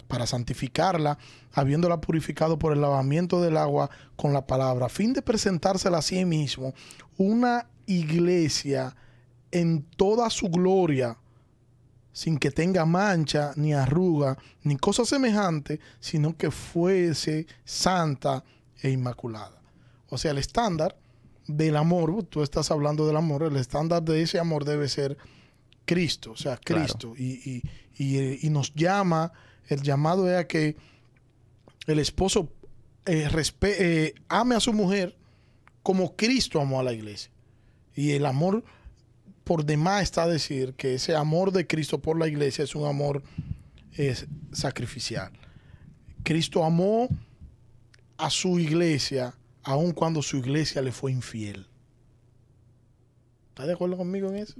para 0.07 0.25
santificarla, 0.25 1.17
habiéndola 1.53 2.01
purificado 2.01 2.57
por 2.57 2.73
el 2.73 2.81
lavamiento 2.81 3.41
del 3.41 3.57
agua 3.57 3.89
con 4.15 4.33
la 4.33 4.45
palabra, 4.45 4.87
a 4.87 4.89
fin 4.89 5.13
de 5.13 5.21
presentársela 5.21 5.99
a 5.99 6.01
sí 6.01 6.25
mismo, 6.25 6.73
una 7.17 7.69
iglesia 7.85 8.95
en 9.51 9.83
toda 9.83 10.29
su 10.31 10.49
gloria, 10.49 11.17
sin 12.11 12.37
que 12.37 12.51
tenga 12.51 12.85
mancha, 12.85 13.53
ni 13.55 13.73
arruga, 13.73 14.37
ni 14.63 14.77
cosa 14.77 15.05
semejante, 15.05 15.79
sino 15.99 16.35
que 16.35 16.49
fuese 16.49 17.45
santa 17.63 18.43
e 18.81 18.89
inmaculada. 18.89 19.61
O 20.09 20.17
sea, 20.17 20.31
el 20.31 20.39
estándar 20.39 20.95
del 21.47 21.75
amor, 21.75 22.23
tú 22.23 22.41
estás 22.41 22.71
hablando 22.71 23.05
del 23.05 23.17
amor, 23.17 23.43
el 23.43 23.57
estándar 23.57 24.03
de 24.03 24.21
ese 24.21 24.39
amor 24.39 24.65
debe 24.65 24.87
ser 24.87 25.17
Cristo, 25.85 26.31
o 26.31 26.37
sea, 26.37 26.57
Cristo. 26.57 27.13
Y, 27.17 27.63
y, 27.97 28.49
nos 28.49 28.73
llama, 28.73 29.33
el 29.67 29.81
llamado 29.81 30.29
es 30.29 30.37
a 30.37 30.47
que 30.47 30.75
el 31.87 31.99
esposo 31.99 32.49
eh, 33.05 33.29
eh, 33.61 34.13
ame 34.29 34.55
a 34.55 34.59
su 34.59 34.71
mujer 34.71 35.15
como 35.81 36.15
Cristo 36.15 36.61
amó 36.61 36.79
a 36.79 36.83
la 36.83 36.93
iglesia. 36.93 37.31
Y 37.95 38.11
el 38.11 38.25
amor, 38.25 38.63
por 39.43 39.65
demás 39.65 40.03
está 40.03 40.23
a 40.23 40.27
decir 40.27 40.73
que 40.75 40.95
ese 40.95 41.15
amor 41.15 41.51
de 41.51 41.67
Cristo 41.67 41.99
por 41.99 42.17
la 42.17 42.27
iglesia 42.27 42.63
es 42.63 42.73
un 42.75 42.87
amor 42.87 43.21
sacrificial. 44.53 45.31
Cristo 46.23 46.63
amó 46.63 47.09
a 48.17 48.29
su 48.29 48.59
iglesia 48.59 49.35
aun 49.63 49.91
cuando 49.91 50.21
su 50.21 50.37
iglesia 50.37 50.81
le 50.81 50.91
fue 50.91 51.11
infiel. 51.11 51.67
¿Estás 53.49 53.67
de 53.67 53.73
acuerdo 53.73 53.97
conmigo 53.97 54.29
en 54.29 54.37
eso? 54.37 54.55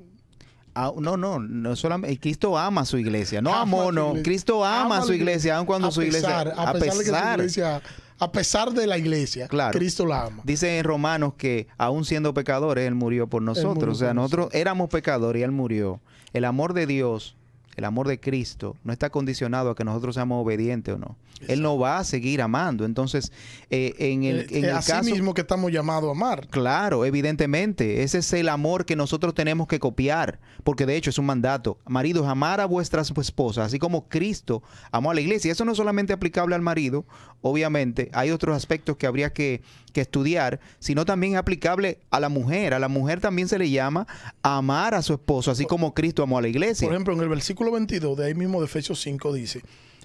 Ah, 0.76 0.92
no, 0.98 1.18
no, 1.18 1.40
no 1.40 1.76
solamente 1.76 2.20
Cristo 2.20 2.58
ama 2.58 2.82
a 2.82 2.86
su 2.86 2.98
iglesia, 2.98 3.42
no 3.42 3.54
amó, 3.54 3.92
no. 3.92 4.14
Cristo 4.24 4.66
ama, 4.66 4.98
a 4.98 5.02
su 5.04 5.14
iglesia, 5.14 5.58
aun 5.58 5.68
cuando 5.68 5.92
su 5.92 6.02
iglesia, 6.02 6.42
a 6.42 6.74
pesar, 6.74 7.40
de 7.40 7.82
a 8.20 8.32
pesar 8.32 8.72
de 8.72 8.88
la 8.88 8.98
iglesia, 8.98 9.48
Cristo 9.72 10.06
la 10.06 10.26
ama. 10.26 10.42
Dice 10.46 10.80
en 10.80 10.84
Romanos 10.84 11.34
que 11.38 11.68
aún 11.78 12.06
siendo 12.06 12.34
pecadores 12.34 12.88
él 12.88 12.96
murió 12.96 13.28
por 13.28 13.42
nosotros, 13.42 13.98
o 13.98 14.00
sea, 14.00 14.14
nosotros 14.14 14.50
éramos 14.54 14.90
pecadores 14.90 15.42
y 15.42 15.44
él 15.44 15.52
murió. 15.52 16.02
El 16.32 16.46
amor 16.46 16.74
de 16.74 16.88
Dios 16.88 17.36
el 17.76 17.86
amor 17.86 18.08
de 18.08 18.20
Cristo 18.20 18.76
no 18.84 18.94
está 18.94 19.10
condicionado 19.10 19.70
a 19.70 19.76
que 19.76 19.84
nosotros 19.84 20.16
seamos 20.16 20.44
obedientes 20.44 20.96
o 20.96 20.98
no. 20.98 21.18
Él 21.48 21.62
no 21.62 21.78
va 21.78 22.00
a 22.00 22.04
seguir 22.04 22.42
amando. 22.42 22.86
Entonces, 22.86 23.32
eh, 23.70 23.96
en 24.00 24.24
el, 24.24 24.48
en 24.50 24.66
el 24.66 24.72
así 24.72 24.94
mismo 25.12 25.34
que 25.34 25.42
estamos 25.42 25.72
llamados 25.72 26.08
a 26.10 26.12
amar. 26.12 26.48
Claro, 26.48 27.06
evidentemente. 27.06 28.04
Ese 28.04 28.20
es 28.20 28.34
el 28.34 28.50
amor 28.50 28.86
que 28.86 28.96
nosotros 28.96 29.34
tenemos 29.34 29.68
que 29.68 29.80
copiar. 29.80 30.40
Porque 30.64 30.86
de 30.86 30.96
hecho 30.96 31.10
es 31.10 31.18
un 31.18 31.26
mandato. 31.26 31.80
Maridos, 31.86 32.28
amar 32.28 32.62
a 32.62 32.66
vuestras 32.66 33.12
esposas, 33.18 33.68
así 33.68 33.80
como 33.80 34.08
Cristo 34.08 34.64
amó 34.92 35.12
a 35.12 35.14
la 35.14 35.22
iglesia. 35.22 35.52
Eso 35.52 35.66
no 35.66 35.72
es 35.72 35.78
solamente 35.78 36.14
aplicable 36.14 36.56
al 36.56 36.62
marido, 36.62 37.06
obviamente. 37.44 38.10
Hay 38.14 38.32
otros 38.32 38.56
aspectos 38.56 38.98
que 38.98 39.06
habría 39.06 39.32
que, 39.32 39.62
que 39.92 40.02
estudiar, 40.02 40.60
sino 40.80 41.06
también 41.06 41.36
aplicable 41.36 42.00
a 42.10 42.20
la 42.20 42.30
mujer. 42.30 42.74
A 42.74 42.80
la 42.80 42.88
mujer 42.88 43.20
también 43.22 43.48
se 43.48 43.60
le 43.60 43.70
llama 43.70 44.08
amar 44.42 44.96
a 44.96 45.04
su 45.04 45.14
esposo, 45.14 45.52
así 45.52 45.66
como 45.66 45.94
Cristo 45.94 46.24
amó 46.24 46.40
a 46.40 46.42
la 46.42 46.48
iglesia. 46.48 46.88
Por 46.88 46.96
ejemplo, 46.96 47.14
en 47.14 47.20
el 47.20 47.30
versículo 47.30 47.72
22 47.72 48.18
de 48.18 48.26
ahí 48.26 48.34
mismo 48.34 48.60
de 48.60 48.66
Efesios 48.66 49.00
5 49.02 49.34
dice, 49.34 49.62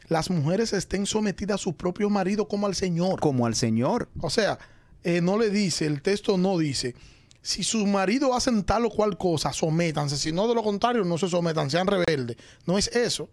las 0.09 0.31
mujeres 0.31 0.73
estén 0.73 1.07
sometidas 1.07 1.61
a 1.61 1.63
su 1.63 1.75
propio 1.75 2.11
marido 2.11 2.49
como 2.49 2.67
al 2.67 2.75
Señor. 2.75 3.21
Como 3.21 3.47
al 3.47 3.55
Señor. 3.55 4.09
O 4.21 4.31
sea, 4.31 4.59
eh, 5.05 5.21
no 5.21 5.39
le 5.39 5.49
dice, 5.49 5.87
el 5.87 6.03
texto 6.03 6.37
no 6.37 6.59
dice, 6.59 6.95
si 7.41 7.63
sus 7.63 7.87
maridos 7.87 8.31
hacen 8.35 8.65
tal 8.65 8.85
o 8.85 8.91
cual 8.91 9.17
cosa, 9.17 9.53
sométanse. 9.53 10.17
Si 10.17 10.33
no, 10.33 10.49
de 10.49 10.55
lo 10.55 10.63
contrario, 10.65 11.05
no 11.05 11.19
se 11.19 11.29
sometan, 11.29 11.71
sean 11.71 11.87
rebeldes. 11.87 12.37
No 12.67 12.77
es 12.77 12.89
eso. 12.89 13.31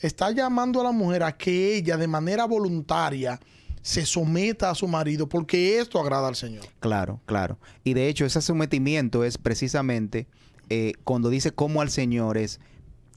Está 0.00 0.30
llamando 0.30 0.80
a 0.80 0.84
la 0.84 0.92
mujer 0.92 1.22
a 1.22 1.36
que 1.36 1.76
ella 1.76 1.96
de 1.96 2.06
manera 2.06 2.44
voluntaria 2.44 3.40
se 3.82 4.04
someta 4.04 4.70
a 4.70 4.74
su 4.74 4.86
marido 4.86 5.28
porque 5.28 5.78
esto 5.78 6.00
agrada 6.00 6.28
al 6.28 6.36
Señor. 6.36 6.66
Claro, 6.80 7.20
claro. 7.26 7.58
Y 7.84 7.94
de 7.94 8.08
hecho 8.08 8.24
ese 8.24 8.42
sometimiento 8.42 9.24
es 9.24 9.38
precisamente 9.38 10.26
eh, 10.68 10.92
cuando 11.04 11.30
dice 11.30 11.52
como 11.52 11.80
al 11.80 11.90
Señor 11.90 12.36
es 12.36 12.60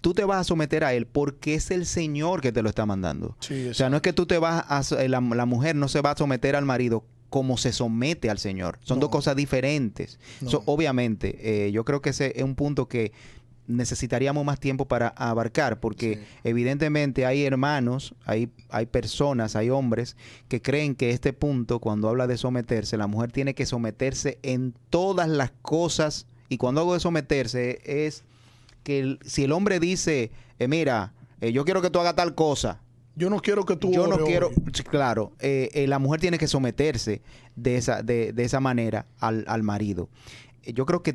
tú 0.01 0.13
te 0.13 0.23
vas 0.23 0.39
a 0.39 0.43
someter 0.43 0.83
a 0.83 0.93
él 0.93 1.05
porque 1.05 1.55
es 1.55 1.71
el 1.71 1.85
Señor 1.85 2.41
que 2.41 2.51
te 2.51 2.61
lo 2.61 2.69
está 2.69 2.85
mandando. 2.85 3.35
o 3.39 3.73
sea, 3.73 3.89
no 3.89 3.97
es 3.97 4.01
que 4.01 4.13
tú 4.13 4.25
te 4.25 4.37
vas 4.37 4.63
a, 4.67 5.07
la, 5.07 5.21
mujer 5.21 5.75
no 5.75 5.87
se 5.87 6.01
va 6.01 6.11
a 6.11 6.17
someter 6.17 6.55
al 6.55 6.65
marido 6.65 7.05
como 7.29 7.57
se 7.57 7.71
somete 7.71 8.29
al 8.29 8.39
Señor. 8.39 8.79
Son 8.81 8.99
dos 8.99 9.09
cosas 9.09 9.35
diferentes. 9.35 10.19
obviamente, 10.65 11.67
eh, 11.67 11.71
yo 11.71 11.85
creo 11.85 12.01
que 12.01 12.09
ese 12.09 12.33
es 12.35 12.43
un 12.43 12.55
punto 12.55 12.87
que 12.87 13.13
necesitaríamos 13.71 14.45
más 14.45 14.59
tiempo 14.59 14.85
para 14.85 15.09
abarcar, 15.09 15.79
porque 15.79 16.23
evidentemente 16.43 17.25
hay 17.25 17.43
hermanos, 17.43 18.13
hay, 18.25 18.49
hay 18.69 18.85
personas, 18.85 19.55
hay 19.55 19.69
hombres 19.69 20.15
que 20.47 20.61
creen 20.61 20.95
que 20.95 21.11
este 21.11 21.33
punto, 21.33 21.79
cuando 21.79 22.09
habla 22.09 22.27
de 22.27 22.37
someterse, 22.37 22.97
la 22.97 23.07
mujer 23.07 23.31
tiene 23.31 23.53
que 23.53 23.65
someterse 23.65 24.39
en 24.43 24.73
todas 24.89 25.29
las 25.29 25.51
cosas, 25.61 26.25
y 26.49 26.57
cuando 26.57 26.81
hago 26.81 26.93
de 26.93 26.99
someterse 26.99 27.79
es 27.85 28.23
que 28.83 29.17
si 29.25 29.43
el 29.43 29.51
hombre 29.51 29.79
dice, 29.79 30.31
eh, 30.59 30.67
mira, 30.67 31.13
eh, 31.39 31.51
yo 31.51 31.65
quiero 31.65 31.81
que 31.81 31.89
tú 31.89 31.99
hagas 31.99 32.15
tal 32.15 32.35
cosa. 32.35 32.81
Yo 33.15 33.29
no 33.29 33.41
quiero 33.41 33.65
que 33.65 33.75
tú 33.75 33.91
Yo 33.91 34.07
no 34.07 34.19
quiero, 34.19 34.51
claro, 34.89 35.33
eh, 35.39 35.85
la 35.87 35.99
mujer 35.99 36.21
tiene 36.21 36.37
que 36.37 36.47
someterse 36.47 37.21
de 37.55 37.75
esa, 37.75 38.03
de, 38.03 38.33
esa 38.37 38.61
manera 38.61 39.05
al, 39.19 39.43
al 39.47 39.63
marido 39.63 40.09
yo 40.65 40.85
creo 40.85 41.03
que 41.03 41.13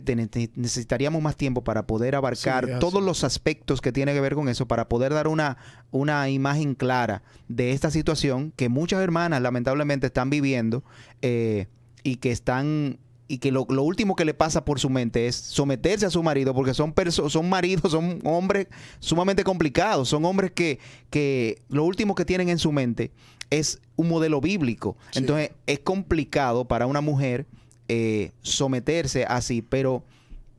necesitaríamos 0.54 1.22
más 1.22 1.37
tiempo 1.37 1.62
para 1.62 1.87
poder 1.87 2.14
abarcar 2.14 2.78
todos 2.78 3.02
los 3.02 3.24
aspectos 3.24 3.80
que 3.80 3.92
tiene 3.92 4.12
que 4.12 4.20
ver 4.20 4.35
con 4.35 4.48
eso, 4.48 4.66
para 4.66 4.88
poder 4.88 5.12
dar 5.12 5.28
una, 5.28 5.56
una 5.90 6.28
imagen 6.28 6.74
clara 6.74 7.22
de 7.48 7.72
esta 7.72 7.90
situación 7.90 8.52
que 8.56 8.68
muchas 8.68 9.02
hermanas 9.02 9.40
lamentablemente 9.42 10.06
están 10.06 10.30
viviendo 10.30 10.82
y 11.20 12.16
que 12.16 12.30
están 12.32 12.98
y 13.28 13.38
que 13.38 13.50
lo, 13.50 13.64
último 13.64 14.14
que 14.14 14.24
le 14.24 14.35
pasa 14.35 14.64
por 14.64 14.78
su 14.78 14.88
mente 14.88 15.26
es 15.26 15.35
someterse 15.35 16.06
a 16.06 16.11
su 16.11 16.22
marido, 16.22 16.54
porque 16.54 16.74
son, 16.74 16.94
son 17.11 17.48
maridos, 17.48 17.90
son 17.90 18.20
hombres 18.24 18.68
sumamente 19.00 19.42
complicados, 19.42 20.09
son 20.09 20.24
hombres 20.24 20.52
que, 20.52 20.78
que 21.11 21.61
lo 21.68 21.85
último 21.85 22.14
que 22.14 22.24
tienen 22.24 22.48
en 22.48 22.59
su 22.59 22.70
mente 22.70 23.11
es 23.50 23.80
un 23.96 24.09
modelo 24.09 24.40
bíblico. 24.40 24.96
Entonces 25.14 25.50
es 25.66 25.80
complicado 25.80 26.66
para 26.66 26.87
una 26.87 27.00
mujer 27.00 27.46
eh, 27.88 28.33
someterse 28.42 29.25
así, 29.25 29.62
pero 29.62 30.05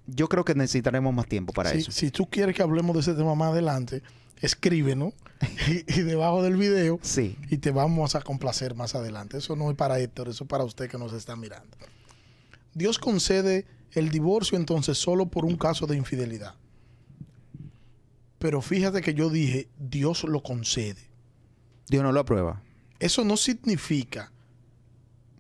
yo 0.06 0.30
creo 0.30 0.46
que 0.46 0.56
necesitaremos 0.56 1.13
más 1.13 1.28
tiempo 1.28 1.54
para 1.54 1.74
eso. 1.74 1.92
Si 1.92 2.12
tú 2.12 2.30
quieres 2.30 2.56
que 2.56 2.62
hablemos 2.62 2.94
de 2.96 3.02
ese 3.02 3.13
tema 3.13 3.36
más 3.36 3.52
adelante, 3.52 4.02
escríbenos 4.42 5.13
y, 5.68 6.00
y, 6.00 6.02
debajo 6.04 6.42
del 6.42 6.56
video 6.56 7.00
sí. 7.02 7.38
y 7.50 7.58
te 7.58 7.72
vamos 7.72 8.16
a 8.16 8.22
complacer 8.22 8.76
más 8.76 8.96
adelante. 8.96 9.38
Eso 9.38 9.56
no 9.56 9.70
es 9.70 9.76
para 9.76 10.00
Héctor, 10.00 10.30
eso 10.30 10.46
es 10.46 10.50
para 10.50 10.63
usted 10.63 10.90
que 10.90 10.98
nos 10.98 11.13
está 11.13 11.36
mirando. 11.36 11.78
Dios 12.74 13.00
concede 13.00 13.66
el 13.92 14.10
divorcio 14.10 14.58
entonces 14.58 14.98
solo 14.98 15.28
por 15.28 15.46
un 15.46 15.58
caso 15.58 15.88
de 15.88 15.98
infidelidad. 15.98 16.56
Pero 18.40 18.62
fíjate 18.62 19.02
que 19.02 19.13
yo 19.13 19.30
dije, 19.30 19.68
Dios 19.80 20.24
lo 20.24 20.44
concede. 20.44 21.10
Dios 21.90 22.04
no 22.04 22.12
lo 22.12 22.20
aprueba. 22.20 22.62
Eso 23.00 23.24
no 23.24 23.38
significa 23.38 24.32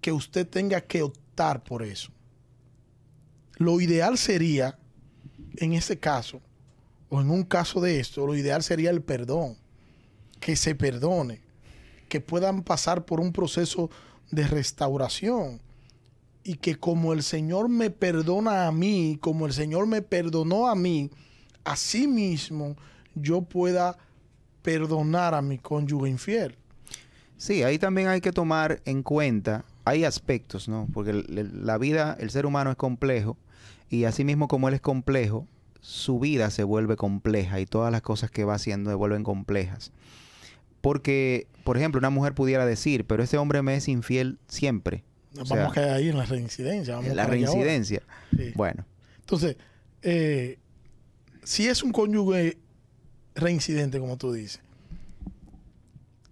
que 0.01 0.11
usted 0.11 0.47
tenga 0.47 0.81
que 0.81 1.03
por 1.63 1.83
eso. 1.83 2.11
Lo 3.57 3.79
ideal 3.79 4.17
sería, 4.17 4.77
en 5.57 5.73
ese 5.73 5.97
caso, 5.97 6.41
o 7.09 7.21
en 7.21 7.29
un 7.29 7.43
caso 7.43 7.79
de 7.79 7.99
esto, 7.99 8.25
lo 8.25 8.35
ideal 8.35 8.63
sería 8.63 8.89
el 8.89 9.01
perdón. 9.01 9.57
Que 10.39 10.55
se 10.55 10.75
perdone. 10.75 11.41
Que 12.09 12.21
puedan 12.21 12.63
pasar 12.63 13.05
por 13.05 13.19
un 13.19 13.31
proceso 13.33 13.89
de 14.31 14.47
restauración 14.47 15.61
y 16.43 16.55
que 16.55 16.75
como 16.75 17.11
el 17.11 17.23
Señor 17.23 17.67
me 17.67 17.89
perdona 17.89 18.67
a 18.67 18.71
mí, 18.71 19.17
como 19.19 19.45
el 19.45 19.53
Señor 19.53 19.85
me 19.85 20.01
perdonó 20.01 20.67
a 20.67 20.75
mí, 20.75 21.11
así 21.65 22.07
mismo 22.07 22.77
yo 23.15 23.41
pueda 23.41 23.97
perdonar 24.61 25.33
a 25.33 25.41
mi 25.41 25.57
cónyuge 25.57 26.09
infiel. 26.09 26.55
Sí, 27.37 27.63
ahí 27.63 27.77
también 27.77 28.07
hay 28.07 28.21
que 28.21 28.31
tomar 28.31 28.81
en 28.85 29.03
cuenta, 29.03 29.65
hay 29.87 30.03
aspectos, 30.03 30.67
¿no? 30.67 30.87
Porque 30.93 31.13
la 31.13 31.77
vida, 31.77 32.17
el 32.19 32.29
ser 32.29 32.45
humano 32.45 32.71
es 32.71 32.77
complejo 32.77 33.37
y 33.89 34.03
así 34.05 34.23
mismo 34.23 34.47
como 34.47 34.67
él 34.67 34.73
es 34.73 34.81
complejo, 34.81 35.47
su 35.81 36.19
vida 36.19 36.49
se 36.49 36.63
vuelve 36.63 36.95
compleja 36.95 37.59
y 37.59 37.65
todas 37.65 37.91
las 37.91 38.01
cosas 38.01 38.31
que 38.31 38.43
va 38.43 38.55
haciendo 38.55 38.89
se 38.89 38.95
vuelven 38.95 39.23
complejas. 39.23 39.91
Porque, 40.81 41.47
por 41.63 41.77
ejemplo, 41.77 41.99
una 41.99 42.09
mujer 42.09 42.33
pudiera 42.33 42.65
decir, 42.65 43.05
pero 43.05 43.23
ese 43.23 43.37
hombre 43.37 43.61
me 43.61 43.75
es 43.75 43.87
infiel 43.87 44.39
siempre 44.47 45.03
vamos 45.45 45.71
a 45.71 45.73
caer 45.73 45.89
ahí 45.89 46.09
en 46.09 46.17
la 46.17 46.25
reincidencia. 46.25 46.99
en 46.99 47.15
la 47.15 47.25
reincidencia. 47.25 48.01
Bueno. 48.55 48.85
Entonces, 49.19 49.57
eh, 50.01 50.57
si 51.43 51.67
es 51.67 51.83
un 51.83 51.91
cónyuge 51.91 52.57
reincidente, 53.35 53.99
como 53.99 54.17
tú 54.17 54.31
dices, 54.31 54.61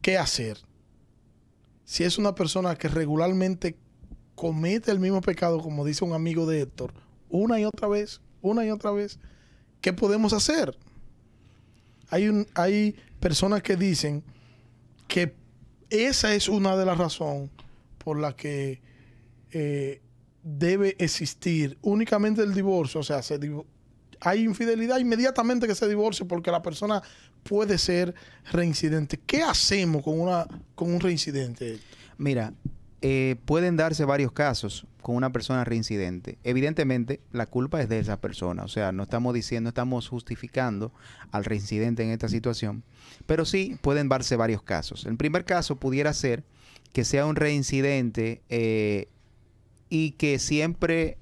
¿qué 0.02 0.18
hacer? 0.18 0.58
Si 1.86 2.04
es 2.04 2.18
una 2.18 2.36
persona 2.36 2.76
que 2.76 2.88
regularmente 2.88 3.78
comete 4.36 4.92
el 4.92 5.00
mismo 5.00 5.22
pecado, 5.22 5.60
como 5.62 5.86
dice 5.86 6.04
un 6.04 6.14
amigo 6.14 6.46
de 6.46 6.62
Héctor, 6.62 6.94
una 7.30 7.60
y 7.60 7.66
otra 7.66 7.88
vez, 7.88 8.22
una 8.42 8.66
y 8.66 8.72
otra 8.72 8.92
vez, 8.92 9.20
¿qué 9.82 9.94
podemos 9.94 10.34
hacer? 10.34 10.78
Hay, 12.10 12.46
hay 12.54 12.96
personas 13.20 13.64
que 13.64 13.76
dicen 13.76 14.24
que 15.08 15.36
esa 15.90 16.34
es 16.34 16.50
una 16.50 16.76
de 16.76 16.86
las 16.86 16.98
razones 16.98 17.50
por 17.98 18.20
la 18.20 18.36
que 18.36 18.82
eh, 19.52 20.02
debe 20.44 20.96
existir 21.00 21.78
únicamente 21.82 22.42
el 22.42 22.54
divorcio. 22.54 23.00
O 23.00 23.04
sea, 23.04 23.22
se 23.24 23.40
hay 24.22 24.44
infidelidad 24.44 25.00
inmediatamente 25.00 25.68
que 25.68 25.76
se 25.76 25.88
divorcie 25.88 26.26
porque 26.26 26.52
la 26.52 26.62
persona 26.62 27.02
puede 27.44 27.78
ser 27.78 28.14
reincidente. 28.52 29.20
¿Qué 29.26 29.44
hacemos 29.44 30.04
con, 30.04 30.20
una, 30.20 30.48
con 30.76 30.94
un 30.94 31.00
reincidente? 31.00 31.80
Mira, 32.18 32.54
eh, 33.02 33.36
pueden 33.46 33.78
darse 33.78 34.06
varios 34.06 34.32
casos 34.32 34.88
con 35.02 35.16
una 35.16 35.32
persona 35.32 35.64
reincidente. 35.64 36.40
Evidentemente, 36.44 37.20
la 37.32 37.46
culpa 37.46 37.80
es 37.80 37.88
de 37.88 38.00
esa 38.00 38.20
persona. 38.20 38.64
O 38.64 38.68
sea, 38.68 38.92
no 38.92 39.04
estamos 39.04 39.34
diciendo, 39.36 39.70
estamos 39.70 40.08
justificando 40.08 40.92
al 41.32 41.46
reincidente 41.46 42.04
en 42.04 42.10
esta 42.10 42.28
situación. 42.28 42.84
Pero 43.28 43.46
sí 43.46 43.78
pueden 43.82 44.10
darse 44.10 44.36
varios 44.36 44.64
casos. 44.64 45.06
El 45.06 45.18
primer 45.18 45.46
caso 45.46 45.76
pudiera 45.76 46.12
ser 46.14 46.44
que 46.94 47.06
sea 47.06 47.28
un 47.28 47.36
reincidente 47.36 48.42
eh, 48.50 49.10
y 49.90 50.12
que 50.14 50.40
siempre 50.40 51.20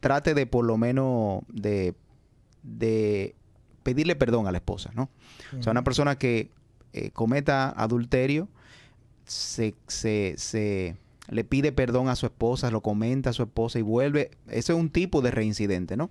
trate 0.00 0.34
de 0.34 0.46
por 0.46 0.64
lo 0.64 0.76
menos 0.76 1.42
de, 1.48 1.94
pedirle 3.82 4.16
perdón 4.16 4.46
a 4.46 4.52
la 4.52 4.58
esposa, 4.58 4.90
¿no? 4.94 5.10
O 5.58 5.62
sea, 5.62 5.70
una 5.70 5.84
persona 5.84 6.18
que 6.18 6.50
eh, 6.92 7.10
cometa 7.12 7.70
adulterio 7.70 8.48
se, 9.24 9.74
se, 9.86 10.96
le 11.28 11.44
pide 11.44 11.72
perdón 11.72 12.08
a 12.08 12.16
su 12.16 12.26
esposa, 12.26 12.70
lo 12.70 12.80
comenta 12.80 13.30
a 13.30 13.32
su 13.32 13.42
esposa 13.44 13.78
y 13.78 13.82
vuelve. 13.82 14.32
Ese 14.48 14.72
es 14.72 14.78
un 14.78 14.90
tipo 14.90 15.22
de 15.22 15.30
reincidente, 15.30 15.96
¿no? 15.96 16.10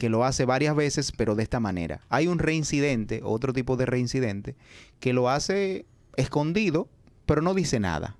Que 0.00 0.08
lo 0.08 0.24
hace 0.24 0.44
varias 0.44 0.74
veces, 0.74 1.12
pero 1.12 1.34
de 1.34 1.44
esta 1.44 1.60
manera. 1.60 2.00
Hay 2.08 2.26
un 2.26 2.38
reincidente, 2.38 3.20
otro 3.22 3.52
tipo 3.52 3.76
de 3.76 3.86
reincidente, 3.86 4.56
que 4.98 5.12
lo 5.12 5.30
hace 5.30 5.86
escondido, 6.16 6.88
pero 7.24 7.42
no 7.42 7.54
dice 7.54 7.78
nada. 7.78 8.16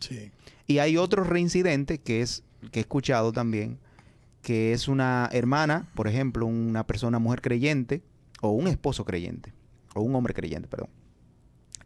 Sí. 0.00 0.32
Y 0.66 0.78
hay 0.78 0.96
otro 0.96 1.22
reincidente 1.22 1.98
que 1.98 2.22
es 2.22 2.42
que 2.72 2.80
he 2.80 2.82
escuchado 2.82 3.32
también, 3.32 3.78
que 4.46 4.72
es 4.72 4.86
una 4.86 5.28
hermana, 5.32 5.88
por 5.96 6.06
ejemplo, 6.06 6.46
una 6.46 6.86
persona, 6.86 7.18
mujer 7.18 7.40
creyente, 7.40 8.04
o 8.40 8.50
un 8.50 8.68
esposo 8.68 9.04
creyente, 9.04 9.52
o 9.92 10.02
un 10.02 10.14
hombre 10.14 10.34
creyente, 10.34 10.68
perdón. 10.68 10.88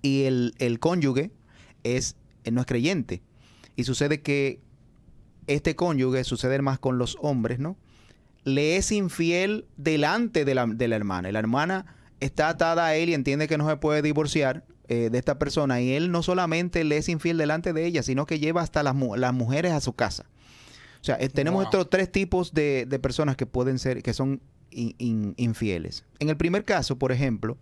Y 0.03 0.25
el, 0.25 0.53
el 0.59 0.79
cónyuge 0.79 1.31
es, 1.85 2.17
eh, 2.45 2.51
no 2.51 2.61
es 2.61 2.67
creyente. 2.67 3.23
Y 3.77 3.85
sucede 3.85 4.21
que 4.21 4.61
este 5.47 5.75
cónyuge, 5.75 6.23
sucede 6.23 6.61
más 6.61 6.79
con 6.79 6.99
los 6.99 7.17
hombres, 7.23 7.61
¿no? 7.61 7.79
Le 8.45 8.77
es 8.77 8.93
infiel 8.93 9.65
delante 9.79 10.45
de 10.45 10.55
la, 10.55 10.67
de 10.67 10.87
la 10.87 10.97
hermana. 10.97 11.31
Y 11.31 11.33
la 11.33 11.39
hermana 11.39 11.87
está 12.21 12.51
atada 12.51 12.85
a 12.85 12.95
él 12.95 13.09
y 13.09 13.15
entiende 13.15 13.49
que 13.49 13.57
no 13.57 13.67
se 13.71 13.79
puede 13.79 14.03
divorciar 14.03 14.67
eh, 14.89 15.09
de 15.11 15.17
esta 15.17 15.39
persona. 15.39 15.81
Y 15.81 15.95
él 15.95 16.13
no 16.13 16.23
solamente 16.23 16.85
le 16.85 16.99
es 16.99 17.09
infiel 17.09 17.39
delante 17.39 17.73
de 17.73 17.87
ella, 17.87 18.03
sino 18.03 18.27
que 18.27 18.39
lleva 18.39 18.61
hasta 18.61 18.83
las, 18.83 18.95
las 19.17 19.33
mujeres 19.33 19.73
a 19.73 19.81
su 19.81 19.95
casa. 19.95 20.27
O 21.01 21.05
sea, 21.05 21.17
eh, 21.21 21.29
tenemos 21.29 21.65
estos 21.65 21.89
tres 21.89 22.11
tipos 22.13 22.53
de, 22.53 22.87
personas 23.03 23.37
que 23.37 23.47
pueden 23.47 23.79
ser, 23.79 24.03
que 24.03 24.13
son 24.13 24.41
infieles. 24.71 26.05
En 26.19 26.29
el 26.29 26.37
primer 26.37 26.65
caso, 26.65 26.97
por 26.97 27.11
ejemplo, 27.11 27.57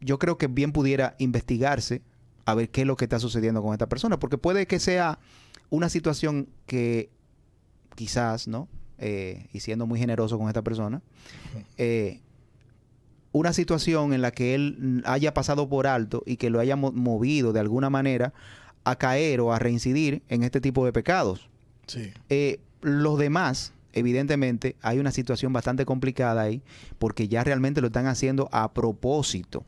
yo 0.00 0.18
creo 0.18 0.38
que 0.38 0.46
bien 0.46 0.72
pudiera 0.72 1.14
investigarse 1.18 2.02
a 2.46 2.54
ver 2.54 2.70
qué 2.70 2.82
es 2.82 2.86
lo 2.86 2.96
que 2.96 3.04
está 3.04 3.18
sucediendo 3.18 3.62
con 3.62 3.72
esta 3.72 3.88
persona, 3.88 4.18
porque 4.18 4.38
puede 4.38 4.66
que 4.66 4.78
sea 4.78 5.18
una 5.68 5.88
situación 5.88 6.48
que 6.66 7.10
quizás, 7.94 8.48
¿no? 8.48 8.68
Eh, 8.98 9.46
y 9.52 9.60
siendo 9.60 9.86
muy 9.86 9.98
generoso 9.98 10.38
con 10.38 10.48
esta 10.48 10.62
persona, 10.62 11.02
eh, 11.76 12.20
una 13.32 13.52
situación 13.52 14.12
en 14.12 14.22
la 14.22 14.32
que 14.32 14.54
él 14.54 15.02
haya 15.06 15.32
pasado 15.32 15.68
por 15.68 15.86
alto 15.86 16.22
y 16.26 16.36
que 16.36 16.50
lo 16.50 16.60
haya 16.60 16.76
movido 16.76 17.52
de 17.52 17.60
alguna 17.60 17.88
manera 17.88 18.32
a 18.84 18.96
caer 18.96 19.40
o 19.40 19.52
a 19.52 19.58
reincidir 19.58 20.22
en 20.28 20.42
este 20.42 20.60
tipo 20.60 20.84
de 20.84 20.92
pecados. 20.92 21.49
Sí. 21.90 22.12
Eh, 22.28 22.60
los 22.82 23.18
demás, 23.18 23.72
evidentemente, 23.92 24.76
hay 24.80 24.98
una 24.98 25.10
situación 25.10 25.52
bastante 25.52 25.84
complicada 25.84 26.42
ahí, 26.42 26.62
porque 26.98 27.28
ya 27.28 27.42
realmente 27.42 27.80
lo 27.80 27.88
están 27.88 28.06
haciendo 28.06 28.48
a 28.52 28.72
propósito. 28.72 29.64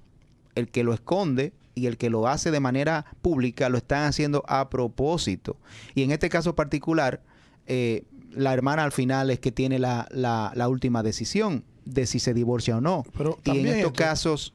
El 0.54 0.68
que 0.68 0.85
lo 0.85 0.94
esconde 0.94 1.52
y 1.74 1.87
el 1.87 1.96
que 1.96 2.11
lo 2.11 2.28
hace 2.28 2.50
de 2.50 2.61
manera 2.61 3.06
pública 3.22 3.68
lo 3.68 3.78
están 3.78 4.04
haciendo 4.04 4.44
a 4.46 4.68
propósito. 4.70 5.56
Y 5.94 6.02
en 6.02 6.11
este 6.11 6.28
caso 6.28 6.54
particular, 6.54 7.22
eh, 7.66 8.04
la 8.30 8.52
hermana 8.52 8.85
al 8.85 8.92
final 8.92 9.30
es 9.30 9.40
que 9.40 9.52
tiene 9.52 9.78
la, 9.78 10.08
la, 10.12 10.68
última 10.68 11.02
decisión 11.02 11.64
de 11.85 12.06
si 12.06 12.18
se 12.18 12.35
divorcia 12.35 12.78
o 12.78 12.80
no. 12.80 13.04
Pero 13.16 13.38
y 13.44 13.58
en 13.58 13.66
estos 13.66 13.92
casos... 13.92 14.54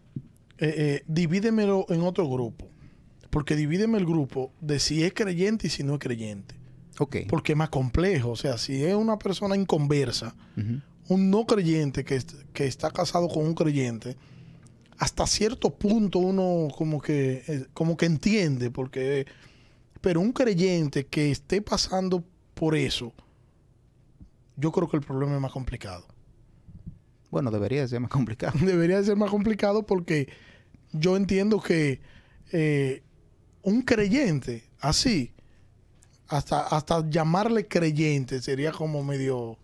Eh, 0.59 0.73
eh, 0.77 1.03
divídemelo 1.07 1.85
en 1.89 2.01
otro 2.01 2.27
grupo. 2.27 2.67
Porque 3.29 3.55
divídeme 3.55 3.97
el 3.97 4.05
grupo 4.05 4.51
de 4.61 4.79
si 4.79 5.03
es 5.03 5.13
creyente 5.13 5.67
y 5.67 5.69
si 5.69 5.83
no 5.83 5.93
es 5.93 5.99
creyente. 5.99 6.55
Okay. 6.99 7.25
Porque 7.25 7.51
es 7.51 7.57
más 7.57 7.69
complejo. 7.69 8.31
O 8.31 8.35
sea, 8.35 8.57
si 8.57 8.83
es 8.83 8.95
una 8.95 9.19
persona 9.19 9.55
inconversa, 9.55 10.35
un 11.07 11.29
no 11.29 11.45
creyente 11.45 12.03
que, 12.03 12.21
que 12.53 12.65
está 12.65 12.89
casado 12.91 13.27
con 13.27 13.45
un 13.45 13.53
creyente, 13.53 14.17
hasta 14.97 15.27
cierto 15.27 15.69
punto 15.69 16.19
uno 16.19 16.69
como 16.75 17.01
que, 17.01 17.43
eh, 17.47 17.65
como 17.73 17.97
que 17.97 18.07
entiende, 18.07 18.71
porque, 18.71 19.25
pero 20.01 20.19
un 20.19 20.31
creyente 20.33 21.05
que 21.05 21.31
esté 21.31 21.61
pasando 21.61 22.23
por 22.53 22.75
eso, 22.75 23.13
yo 24.55 24.71
creo 24.71 24.89
que 24.89 24.97
el 24.97 25.03
problema 25.03 25.35
es 25.35 25.41
más 25.41 25.51
complicado. 25.51 26.05
Bueno, 27.29 27.51
debería 27.51 27.87
ser 27.87 27.99
más 27.99 28.09
complicado. 28.09 28.57
Debería 28.65 29.03
ser 29.03 29.17
más 29.17 29.29
complicado 29.29 29.85
porque 29.85 30.29
yo 30.93 31.15
entiendo 31.17 31.61
que 31.61 32.01
eh, 32.51 33.03
un 33.61 33.81
creyente 33.81 34.63
así, 34.79 35.33
hasta, 36.27 36.61
hasta 36.61 37.07
llamarle 37.09 37.67
creyente 37.67 38.41
sería 38.41 38.71
como 38.71 39.03
medio... 39.03 39.57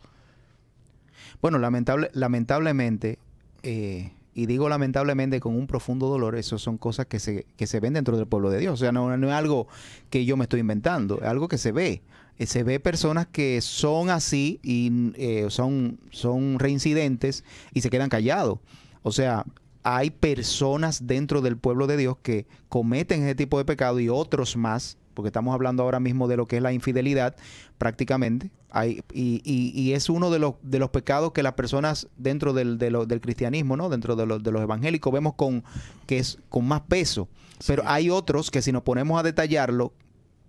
Bueno, 1.42 1.60
lamentable, 1.60 2.10
lamentablemente, 2.14 3.20
eh, 3.64 4.14
y 4.34 4.46
digo 4.46 4.70
lamentablemente 4.70 5.40
con 5.40 5.56
un 5.56 5.68
profundo 5.68 6.08
dolor, 6.08 6.36
eso 6.36 6.58
son 6.58 6.78
cosas 6.78 7.06
que 7.06 7.20
se, 7.20 7.46
que 7.58 7.68
se 7.68 7.80
ven 7.80 7.94
dentro 7.94 8.18
del 8.18 8.28
pueblo 8.28 8.50
de 8.50 8.60
Dios. 8.60 8.74
O 8.74 8.78
sea, 8.78 8.92
no, 8.92 9.14
es 9.14 9.34
algo 9.34 9.68
que 10.10 10.26
yo 10.26 10.38
me 10.38 10.44
estoy 10.44 10.62
inventando, 10.62 11.20
es 11.22 11.28
algo 11.28 11.48
que 11.48 11.58
se 11.58 11.72
ve. 11.72 12.02
Eh, 12.40 12.46
se 12.46 12.64
ve 12.64 12.80
personas 12.80 13.28
que 13.28 13.62
son 13.62 14.10
así 14.10 14.60
y 14.64 15.12
eh, 15.16 15.46
son, 15.50 16.00
son 16.10 16.58
reincidentes 16.60 17.44
y 17.74 17.82
se 17.82 17.90
quedan 17.90 18.10
callados. 18.10 18.60
O 19.04 19.12
sea, 19.12 19.46
hay 19.84 20.10
personas 20.10 21.06
dentro 21.06 21.42
del 21.42 21.58
pueblo 21.58 21.88
de 21.88 21.98
Dios 21.98 22.18
que 22.24 22.48
cometen 22.70 23.24
ese 23.24 23.36
tipo 23.36 23.58
de 23.58 23.66
pecado 23.66 24.00
y 24.00 24.10
otros 24.10 24.56
más 24.56 24.98
porque 25.14 25.30
estamos 25.30 25.54
hablando 25.54 25.84
ahora 25.84 26.00
mismo 26.00 26.28
de 26.28 26.38
lo 26.38 26.48
que 26.48 26.58
es 26.58 26.62
la 26.62 26.74
infidelidad 26.74 27.36
prácticamente, 27.78 28.52
hay, 28.70 29.04
y, 29.14 29.42
y, 29.44 29.94
es 29.94 30.10
uno 30.10 30.32
de 30.32 30.40
los, 30.40 30.56
de 30.64 30.80
los 30.80 30.90
pecados 30.90 31.32
que 31.32 31.44
las 31.44 31.54
personas 31.54 32.08
dentro 32.18 32.54
del, 32.54 32.80
del 32.80 33.22
cristianismo, 33.22 33.78
¿no? 33.78 33.90
dentro 33.90 34.16
de, 34.16 34.26
de, 34.40 34.52
los 34.52 34.62
evangélicos, 34.64 35.14
vemos 35.14 35.36
con, 35.36 35.64
que 36.08 36.18
es 36.18 36.40
con 36.50 36.68
más 36.68 36.82
peso. 36.82 37.28
Pero 37.68 37.84
hay 37.86 38.10
otros 38.10 38.50
que 38.50 38.64
si 38.64 38.72
nos 38.72 38.82
ponemos 38.82 39.20
a 39.20 39.24
detallarlo, 39.24 39.94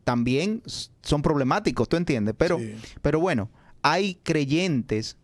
también 0.04 0.62
son 1.02 1.22
problemáticos, 1.22 1.88
¿tú 1.88 1.96
entiendes? 1.96 2.34
Pero, 2.36 2.58
pero 3.02 3.20
bueno, 3.20 3.50
hay 3.82 4.14
creyentes 4.22 5.18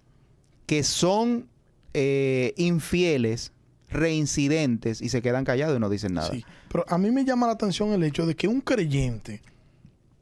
que 0.67 0.83
son 0.83 1.49
eh, 1.95 2.55
infieles 2.57 3.53
reincidentes 3.91 5.01
y 5.03 5.09
se 5.09 5.23
quedan 5.23 5.45
callados 5.45 5.77
y 5.77 5.81
no 5.81 5.89
dicen 5.91 6.15
nada. 6.15 6.31
Pero 6.69 6.85
a 6.89 6.99
mí 6.99 7.11
me 7.11 7.25
llama 7.25 7.47
la 7.47 7.53
atención 7.53 7.93
el 7.93 8.03
hecho 8.05 8.27
de 8.27 8.35
que 8.37 8.49
un 8.49 8.61
creyente 8.61 9.43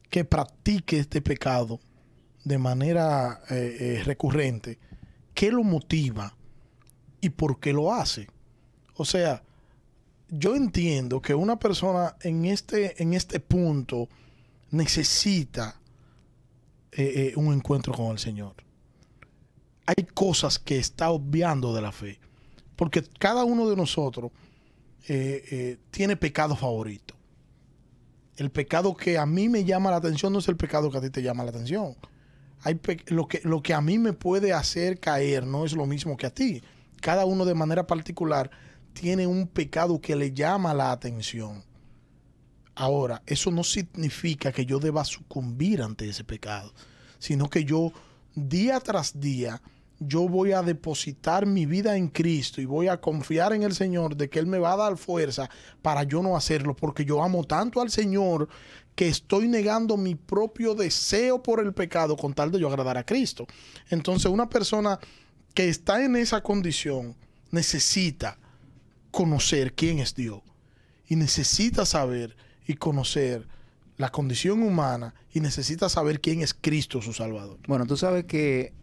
que 0.09 0.25
practique 0.25 0.99
este 0.99 1.21
pecado 1.21 1.79
de 2.43 2.57
manera 2.57 3.41
eh, 3.49 3.77
eh, 3.79 4.03
recurrente, 4.03 4.79
¿qué 5.33 5.51
lo 5.51 5.63
motiva 5.63 6.35
y 7.21 7.29
por 7.29 7.59
qué 7.59 7.73
lo 7.73 7.93
hace? 7.93 8.27
O 8.95 9.05
sea, 9.05 9.43
yo 10.29 10.55
entiendo 10.55 11.21
que 11.21 11.35
una 11.35 11.59
persona 11.59 12.15
en 12.21 12.45
este, 12.45 13.01
en 13.01 13.13
este 13.13 13.39
punto 13.39 14.09
necesita 14.71 15.79
eh, 16.91 17.33
un 17.35 17.53
encuentro 17.53 17.93
con 17.93 18.07
el 18.07 18.19
Señor. 18.19 18.55
Hay 19.85 20.05
cosas 20.13 20.59
que 20.59 20.77
está 20.77 21.09
obviando 21.09 21.73
de 21.73 21.81
la 21.81 21.91
fe. 21.91 22.19
Porque 22.79 23.03
cada 23.19 23.43
uno 23.43 23.69
de 23.69 23.75
nosotros 23.75 24.31
eh, 25.09 25.43
eh, 25.51 25.77
tiene 25.91 26.15
pecado 26.15 26.55
favorito. 26.55 27.13
El 28.37 28.51
pecado 28.51 28.95
que 28.95 29.17
a 29.17 29.25
mí 29.25 29.49
me 29.49 29.65
llama 29.65 29.91
la 29.91 29.97
atención 29.97 30.31
no 30.31 30.39
es 30.39 30.47
el 30.47 30.55
pecado 30.55 30.89
que 30.89 30.97
a 30.97 31.01
ti 31.01 31.09
te 31.09 31.21
llama 31.21 31.43
la 31.43 31.49
atención. 31.49 31.97
Hay 32.61 32.79
lo, 33.07 33.27
que, 33.27 33.41
lo 33.43 33.61
que 33.61 33.73
a 33.73 33.81
mí 33.81 33.99
me 33.99 34.13
puede 34.13 34.53
hacer 34.53 34.97
caer 35.01 35.45
no 35.45 35.65
es 35.65 35.73
lo 35.73 35.85
mismo 35.85 36.15
que 36.15 36.27
a 36.27 36.33
ti. 36.33 36.63
Cada 37.01 37.25
uno 37.25 37.43
de 37.43 37.53
manera 37.53 37.85
particular 37.85 38.49
tiene 38.93 39.27
un 39.27 39.47
pecado 39.47 39.99
que 39.99 40.15
le 40.15 40.31
llama 40.31 40.73
la 40.73 40.93
atención. 40.93 41.65
Ahora, 42.75 43.21
eso 43.25 43.51
no 43.51 43.65
significa 43.65 44.53
que 44.53 44.65
yo 44.65 44.79
deba 44.79 45.03
sucumbir 45.03 45.81
ante 45.81 46.07
ese 46.07 46.23
pecado, 46.23 46.73
sino 47.17 47.49
que 47.49 47.65
yo 47.65 47.91
día 48.35 48.79
tras 48.79 49.19
día 49.19 49.61
yo 49.99 50.27
voy 50.27 50.53
a 50.53 50.61
depositar 50.61 51.45
mi 51.45 51.65
vida 51.65 51.97
en 51.97 52.07
Cristo 52.07 52.61
y 52.61 52.65
voy 52.65 52.87
a 52.87 53.01
confiar 53.01 53.53
en 53.53 53.63
el 53.63 53.73
Señor 53.73 54.15
de 54.15 54.29
que 54.29 54.39
Él 54.39 54.47
me 54.47 54.59
va 54.59 54.73
a 54.73 54.77
dar 54.77 54.97
fuerza 54.97 55.49
para 55.81 56.03
yo 56.03 56.23
no 56.23 56.37
hacerlo, 56.37 56.75
porque 56.75 57.05
yo 57.05 57.21
amo 57.21 57.43
tanto 57.43 57.81
al 57.81 57.91
Señor 57.91 58.47
que 58.95 59.07
estoy 59.07 59.47
negando 59.47 59.97
mi 59.97 60.15
propio 60.15 60.73
deseo 60.73 61.43
por 61.43 61.59
el 61.59 61.73
pecado 61.73 62.17
con 62.17 62.33
tal 62.33 62.51
de 62.51 62.59
yo 62.59 62.67
agradar 62.67 62.97
a 62.97 63.05
Cristo. 63.05 63.45
Entonces 63.89 64.31
una 64.31 64.49
persona 64.49 64.99
que 65.53 65.69
está 65.69 66.03
en 66.03 66.15
esa 66.15 66.41
condición 66.41 67.15
necesita 67.51 68.37
conocer 69.11 69.73
quién 69.73 69.99
es 69.99 70.15
Dios 70.15 70.41
y 71.07 71.15
necesita 71.15 71.85
saber 71.85 72.35
y 72.67 72.75
conocer 72.75 73.47
la 73.97 74.11
condición 74.11 74.63
humana 74.63 75.13
y 75.33 75.41
necesita 75.41 75.89
saber 75.89 76.21
quién 76.21 76.41
es 76.41 76.53
Cristo 76.53 77.01
su 77.01 77.11
Salvador. 77.11 77.57
Bueno, 77.67 77.85
tú 77.85 77.97
sabes 77.97 78.25
que 78.25 78.73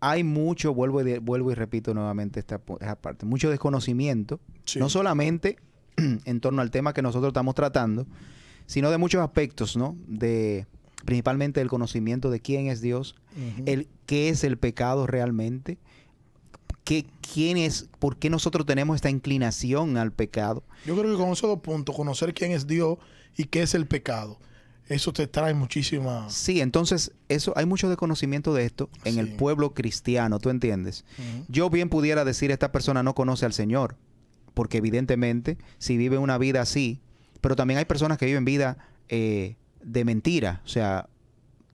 hay 0.00 0.24
mucho, 0.24 0.74
vuelvo 0.74 1.06
y, 1.06 1.18
vuelvo 1.18 1.50
y 1.50 1.54
repito 1.54 1.94
nuevamente 1.94 2.40
esta, 2.40 2.58
parte, 2.58 3.26
mucho 3.26 3.50
desconocimiento, 3.50 4.40
no 4.76 4.88
solamente 4.88 5.56
en 5.96 6.40
torno 6.40 6.62
al 6.62 6.70
tema 6.70 6.92
que 6.92 7.02
nosotros 7.02 7.30
estamos 7.30 7.54
tratando, 7.54 8.06
sino 8.66 8.90
de 8.90 8.98
muchos 8.98 9.22
aspectos, 9.22 9.76
¿no? 9.76 9.96
De 10.06 10.66
principalmente 11.04 11.60
el 11.60 11.68
conocimiento 11.68 12.30
de 12.30 12.40
quién 12.40 12.66
es 12.66 12.80
Dios, 12.80 13.14
el 13.66 13.88
qué 14.06 14.28
es 14.28 14.44
el 14.44 14.58
pecado 14.58 15.06
realmente, 15.06 15.78
qué, 16.84 17.06
quién 17.20 17.56
es, 17.56 17.88
por 17.98 18.18
qué 18.18 18.30
nosotros 18.30 18.66
tenemos 18.66 18.96
esta 18.96 19.10
inclinación 19.10 19.96
al 19.96 20.12
pecado. 20.12 20.64
Yo 20.84 20.98
creo 20.98 21.12
que 21.12 21.22
con 21.22 21.32
esos 21.32 21.48
dos 21.48 21.60
puntos, 21.60 21.94
conocer 21.94 22.34
quién 22.34 22.50
es 22.50 22.66
Dios 22.66 22.98
y 23.36 23.44
qué 23.44 23.62
es 23.62 23.74
el 23.74 23.86
pecado, 23.86 24.38
eso 24.88 25.12
te 25.12 25.26
trae 25.26 25.54
muchísima... 25.54 26.28
Sí, 26.30 26.60
entonces 26.60 27.12
eso 27.28 27.52
hay 27.56 27.66
mucho 27.66 27.88
desconocimiento 27.88 28.54
de 28.54 28.64
esto 28.64 28.88
en 29.04 29.18
el 29.18 29.34
pueblo 29.34 29.74
cristiano, 29.74 30.38
¿tú 30.38 30.50
entiendes? 30.50 31.04
Yo 31.48 31.68
bien 31.68 31.90
pudiera 31.90 32.24
decir 32.24 32.50
esta 32.50 32.72
persona 32.72 33.02
no 33.02 33.14
conoce 33.14 33.44
al 33.44 33.52
Señor, 33.52 33.96
porque 34.54 34.78
evidentemente 34.78 35.58
si 35.78 35.96
vive 35.96 36.16
una 36.16 36.38
vida 36.38 36.62
así, 36.62 37.00
pero 37.40 37.54
también 37.54 37.78
hay 37.78 37.84
personas 37.84 38.18
que 38.18 38.26
viven 38.26 38.44
vida 38.44 38.78
eh, 39.08 39.56
de 39.82 40.04
mentira, 40.04 40.62
o 40.64 40.68
sea, 40.68 41.08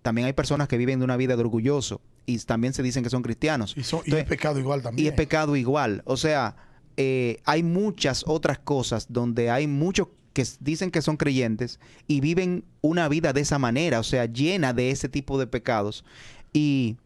también 0.03 0.27
hay 0.27 0.33
personas 0.33 0.69
que 0.69 0.77
viven 0.77 0.99
de 0.99 1.05
una 1.05 1.17
vida 1.17 1.37
de 1.37 1.43
orgulloso 1.43 2.01
y 2.27 2.39
también 2.39 2.75
se 2.75 2.83
dicen 2.83 3.05
que 3.05 3.11
son 3.11 3.23
cristianos. 3.23 3.75
Y, 3.77 3.81
es 4.15 4.25
pecado 4.25 4.59
igual 4.59 4.83
también. 4.83 5.07
Y 5.07 5.09
es 5.09 5.15
pecado 5.15 5.55
igual, 5.57 6.03
o 6.05 6.17
sea, 6.17 6.57
eh, 6.97 7.41
hay 7.45 7.63
muchas 7.63 8.25
otras 8.27 8.59
cosas 8.59 9.07
donde 9.09 9.51
hay 9.51 9.67
muchos 9.67 10.09
que 10.35 10.45
dicen 10.61 10.91
que 10.91 11.01
son 11.01 11.17
creyentes 11.17 11.81
y 12.07 12.21
viven 12.21 12.65
una 12.83 13.09
vida 13.09 13.33
de 13.33 13.41
esa 13.41 13.59
manera, 13.59 14.01
o 14.01 14.03
sea, 14.03 14.27
llena 14.27 14.75
de 14.75 14.91
ese 14.91 15.09
tipo 15.09 15.39
de 15.39 15.47
pecados. 15.47 16.05
Y 16.53 16.97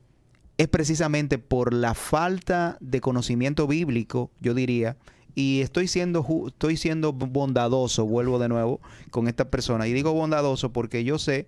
es 0.56 0.66
precisamente 0.66 1.38
por 1.38 1.72
la 1.72 1.94
falta 1.94 2.78
de 2.80 3.00
conocimiento 3.00 3.68
bíblico, 3.68 4.30
yo 4.40 4.54
diría, 4.54 4.96
y 5.34 5.60
estoy 5.60 5.86
siendo, 5.86 6.26
estoy 6.48 6.76
siendo 6.76 7.12
bondadoso, 7.12 8.06
vuelvo 8.06 8.40
de 8.40 8.48
nuevo, 8.48 8.80
con 9.10 9.28
esta 9.28 9.50
persona. 9.50 9.86
Y 9.86 9.92
digo 9.92 10.12
bondadoso 10.12 10.72
porque 10.72 11.04
yo 11.04 11.18
sé 11.18 11.46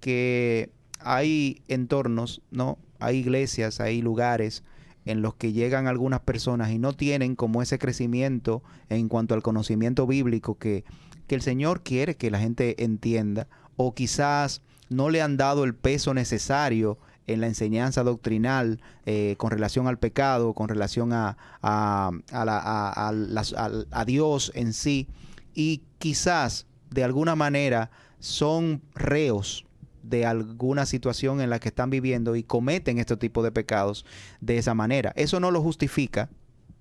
que 0.00 0.70
hay 1.00 1.60
entornos, 1.68 2.40
¿no? 2.50 2.78
Hay 3.00 3.18
iglesias, 3.18 3.80
hay 3.80 4.00
lugares 4.00 4.62
en 5.04 5.20
los 5.20 5.34
que 5.34 5.52
llegan 5.52 5.88
algunas 5.88 6.20
personas 6.20 6.70
y 6.70 6.78
no 6.78 6.92
tienen 6.92 7.34
como 7.34 7.60
ese 7.60 7.78
crecimiento 7.78 8.62
en 8.88 9.08
cuanto 9.08 9.34
al 9.34 9.42
conocimiento 9.42 10.06
bíblico 10.06 10.56
que, 10.56 10.84
que 11.28 11.36
el 11.36 11.42
Señor 11.42 11.82
quiere 11.82 12.16
que 12.16 12.30
la 12.30 12.40
gente 12.40 12.82
entienda, 12.82 13.46
o 13.76 13.94
quizás 13.94 14.62
no 14.88 15.10
le 15.10 15.22
han 15.22 15.36
dado 15.36 15.62
el 15.64 15.74
peso 15.74 16.14
necesario 16.14 16.98
en 17.28 17.42
la 17.42 17.46
enseñanza 17.46 18.02
doctrinal 18.02 18.80
eh, 19.04 19.36
con 19.38 19.50
relación 19.50 19.86
al 19.86 19.98
pecado, 19.98 20.54
con 20.54 20.68
relación 20.68 21.12
a, 21.12 21.36
a, 21.62 22.10
a, 22.32 24.04
Dios 24.06 24.50
en 24.54 24.72
sí, 24.72 25.06
y 25.54 25.82
quizás 25.98 26.66
de 26.90 27.04
alguna 27.04 27.36
manera 27.36 27.90
son 28.18 28.82
reos 28.94 29.66
de 30.02 30.24
alguna 30.24 30.86
situación 30.86 31.42
en 31.42 31.50
la 31.50 31.58
que 31.58 31.68
están 31.68 31.90
viviendo 31.90 32.34
y 32.34 32.42
cometen 32.42 32.98
este 32.98 33.18
tipo 33.18 33.42
de 33.42 33.52
pecados 33.52 34.06
de 34.40 34.56
esa 34.56 34.72
manera. 34.72 35.12
Eso 35.16 35.38
no 35.38 35.50
lo 35.50 35.60
justifica, 35.60 36.30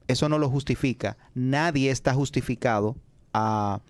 eso 0.07 0.29
no 0.29 0.39
lo 0.39 0.49
justifica. 0.49 1.17
Nadie 1.33 1.91
está 1.91 2.13
justificado 2.13 2.95
a, 3.33 3.81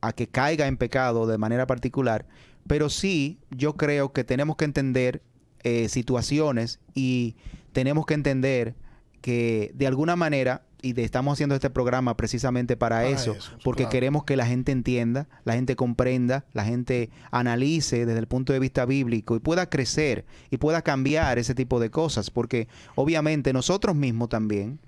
a 0.00 0.12
que 0.12 0.28
caiga 0.28 0.66
en 0.66 0.76
pecado 0.76 1.26
de 1.26 1.38
manera 1.38 1.66
particular, 1.66 2.26
pero 2.66 2.90
sí 2.90 3.38
yo 3.50 3.76
creo 3.76 4.12
que 4.12 4.24
tenemos 4.24 4.56
que 4.56 4.64
entender 4.64 5.22
eh, 5.64 5.88
situaciones 5.88 6.80
y 6.94 7.36
tenemos 7.72 8.06
que 8.06 8.14
entender 8.14 8.74
que 9.20 9.72
de 9.74 9.86
alguna 9.86 10.16
manera, 10.16 10.62
y 10.80 10.98
estamos 11.00 11.32
haciendo 11.32 11.54
este 11.56 11.70
programa 11.70 12.16
precisamente 12.16 12.76
para, 12.76 13.06
eso, 13.06 13.36
porque 13.64 13.88
queremos 13.88 14.24
que 14.24 14.36
la 14.36 14.46
gente 14.46 14.70
entienda, 14.70 15.28
la 15.44 15.54
gente 15.54 15.74
comprenda, 15.74 16.44
la 16.52 16.64
gente 16.64 17.10
analice 17.32 18.06
desde 18.06 18.20
el 18.20 18.28
punto 18.28 18.52
de 18.52 18.60
vista 18.60 18.84
bíblico 18.84 19.34
y 19.34 19.40
pueda 19.40 19.68
crecer 19.68 20.24
y 20.50 20.58
pueda 20.58 20.82
cambiar 20.82 21.38
ese 21.38 21.54
tipo 21.54 21.80
de 21.80 21.90
cosas, 21.90 22.30
porque 22.30 22.68
obviamente 22.94 23.52
nosotros 23.52 23.96
mismos 23.96 24.28
también, 24.28 24.78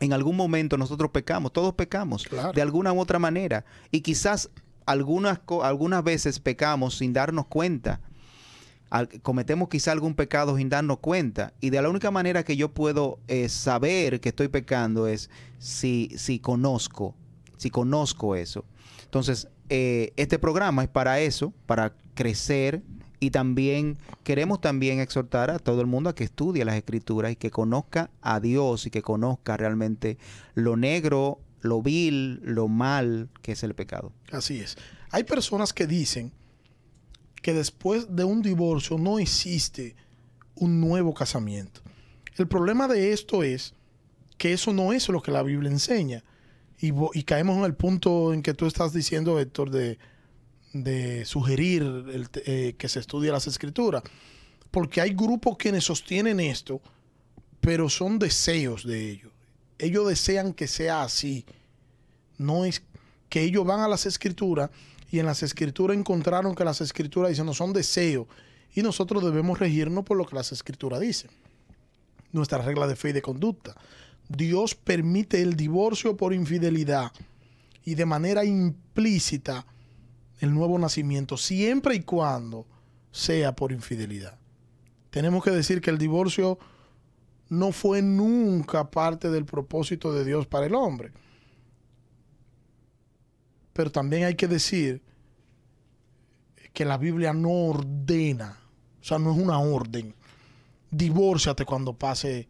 en 0.00 0.12
algún 0.12 0.36
momento 0.36 0.76
nosotros 0.76 1.10
pecamos, 1.10 1.52
todos 1.52 1.74
pecamos, 1.74 2.26
de 2.54 2.62
alguna 2.62 2.92
u 2.92 3.00
otra 3.00 3.18
manera, 3.18 3.64
y 3.90 4.00
quizás 4.00 4.50
algunas, 4.86 5.40
algunas 5.62 6.02
veces 6.04 6.38
pecamos 6.40 6.96
sin 6.96 7.12
darnos 7.12 7.46
cuenta 7.46 8.00
cometemos 9.22 9.68
quizá 9.68 9.92
algún 9.92 10.14
pecado 10.14 10.56
sin 10.56 10.68
darnos 10.68 10.98
cuenta. 10.98 11.52
Y 11.60 11.70
de 11.70 11.82
la 11.82 11.88
única 11.88 12.10
manera 12.10 12.44
que 12.44 12.56
yo 12.56 12.72
puedo 12.72 13.18
eh, 13.28 13.48
saber 13.48 14.20
que 14.20 14.30
estoy 14.30 14.48
pecando 14.48 15.06
es 15.06 15.30
si, 15.58 16.10
si 16.16 16.38
conozco, 16.38 17.14
si 17.56 17.70
conozco 17.70 18.34
eso. 18.34 18.64
Entonces, 19.04 19.48
eh, 19.68 20.12
este 20.16 20.38
programa 20.38 20.82
es 20.82 20.88
para 20.88 21.20
eso, 21.20 21.52
para 21.66 21.94
crecer. 22.14 22.82
Y 23.20 23.30
también 23.30 23.98
queremos 24.22 24.60
también 24.60 25.00
exhortar 25.00 25.50
a 25.50 25.58
todo 25.58 25.80
el 25.80 25.86
mundo 25.86 26.10
a 26.10 26.14
que 26.14 26.24
estudie 26.24 26.64
las 26.64 26.76
escrituras 26.76 27.32
y 27.32 27.36
que 27.36 27.50
conozca 27.50 28.10
a 28.22 28.40
Dios 28.40 28.86
y 28.86 28.90
que 28.90 29.02
conozca 29.02 29.56
realmente 29.56 30.18
lo 30.54 30.76
negro, 30.76 31.40
lo 31.60 31.82
vil, 31.82 32.40
lo 32.44 32.68
mal 32.68 33.28
que 33.42 33.52
es 33.52 33.62
el 33.62 33.74
pecado. 33.74 34.12
Así 34.30 34.60
es. 34.60 34.76
Hay 35.10 35.24
personas 35.24 35.72
que 35.72 35.86
dicen 35.86 36.32
que 37.42 37.54
después 37.54 38.14
de 38.14 38.24
un 38.24 38.42
divorcio 38.42 38.98
no 38.98 39.18
existe 39.18 39.96
un 40.54 40.80
nuevo 40.80 41.14
casamiento. 41.14 41.80
El 42.36 42.46
problema 42.46 42.86
de 42.86 43.12
esto 43.12 43.42
es 43.42 43.74
que 44.36 44.52
eso 44.52 44.72
no 44.72 44.92
es 44.92 45.08
lo 45.08 45.22
que 45.22 45.32
la 45.32 45.42
Biblia 45.42 45.70
enseña. 45.70 46.24
Y, 46.80 46.92
caemos 47.24 47.58
en 47.58 47.64
el 47.64 47.74
punto 47.74 48.32
en 48.32 48.42
que 48.42 48.54
tú 48.54 48.66
estás 48.66 48.92
diciendo, 48.92 49.40
Héctor, 49.40 49.70
de, 49.70 49.98
sugerir 51.24 52.30
eh, 52.44 52.74
que 52.76 52.88
se 52.88 53.00
estudie 53.00 53.30
las 53.30 53.46
escrituras. 53.46 54.02
Porque 54.70 55.00
hay 55.00 55.10
grupos 55.14 55.56
quienes 55.56 55.84
sostienen 55.84 56.40
esto, 56.40 56.80
pero 57.60 57.88
son 57.88 58.18
deseos 58.18 58.84
de 58.86 59.10
ellos. 59.10 59.32
Ellos 59.78 60.08
desean 60.08 60.52
que 60.52 60.66
sea 60.66 61.02
así. 61.02 61.44
No 62.36 62.64
es 62.64 62.82
que 63.28 63.42
ellos 63.42 63.64
van 63.64 63.80
a 63.80 63.88
las 63.88 64.06
escrituras 64.06 64.70
y 65.10 65.18
en 65.18 65.26
las 65.26 65.42
escrituras 65.42 65.96
encontraron 65.96 66.54
que 66.54 66.64
las 66.64 66.80
escrituras 66.80 67.30
dicen 67.30 67.46
no 67.46 67.54
son 67.54 67.72
deseos 67.72 68.26
y 68.74 68.82
nosotros 68.82 69.24
debemos 69.24 69.58
regirnos 69.58 70.04
por 70.04 70.16
lo 70.16 70.26
que 70.26 70.36
las 70.36 70.52
escrituras 70.52 71.00
dicen. 71.00 71.30
Nuestra 72.32 72.58
regla 72.58 72.86
de 72.86 72.96
fe 72.96 73.10
y 73.10 73.12
de 73.12 73.22
conducta. 73.22 73.74
Dios 74.28 74.74
permite 74.74 75.40
el 75.40 75.56
divorcio 75.56 76.16
por 76.16 76.34
infidelidad 76.34 77.12
y 77.84 77.94
de 77.94 78.04
manera 78.04 78.44
implícita 78.44 79.64
el 80.40 80.54
nuevo 80.54 80.78
nacimiento, 80.78 81.36
siempre 81.36 81.94
y 81.94 82.00
cuando 82.00 82.66
sea 83.10 83.54
por 83.54 83.72
infidelidad. 83.72 84.38
Tenemos 85.10 85.42
que 85.42 85.50
decir 85.50 85.80
que 85.80 85.90
el 85.90 85.98
divorcio 85.98 86.58
no 87.48 87.72
fue 87.72 88.02
nunca 88.02 88.90
parte 88.90 89.30
del 89.30 89.44
propósito 89.44 90.12
de 90.12 90.24
Dios 90.24 90.46
para 90.46 90.66
el 90.66 90.74
hombre 90.74 91.12
pero 93.78 93.92
también 93.92 94.24
hay 94.24 94.34
que 94.34 94.48
decir 94.48 95.00
que 96.72 96.84
la 96.84 96.98
Biblia 96.98 97.32
no 97.32 97.68
ordena, 97.68 98.58
o 99.00 99.04
sea, 99.04 99.20
no 99.20 99.30
es 99.30 99.38
una 99.38 99.60
orden. 99.60 100.16
Divórciate 100.90 101.64
cuando 101.64 101.92
pase, 101.92 102.48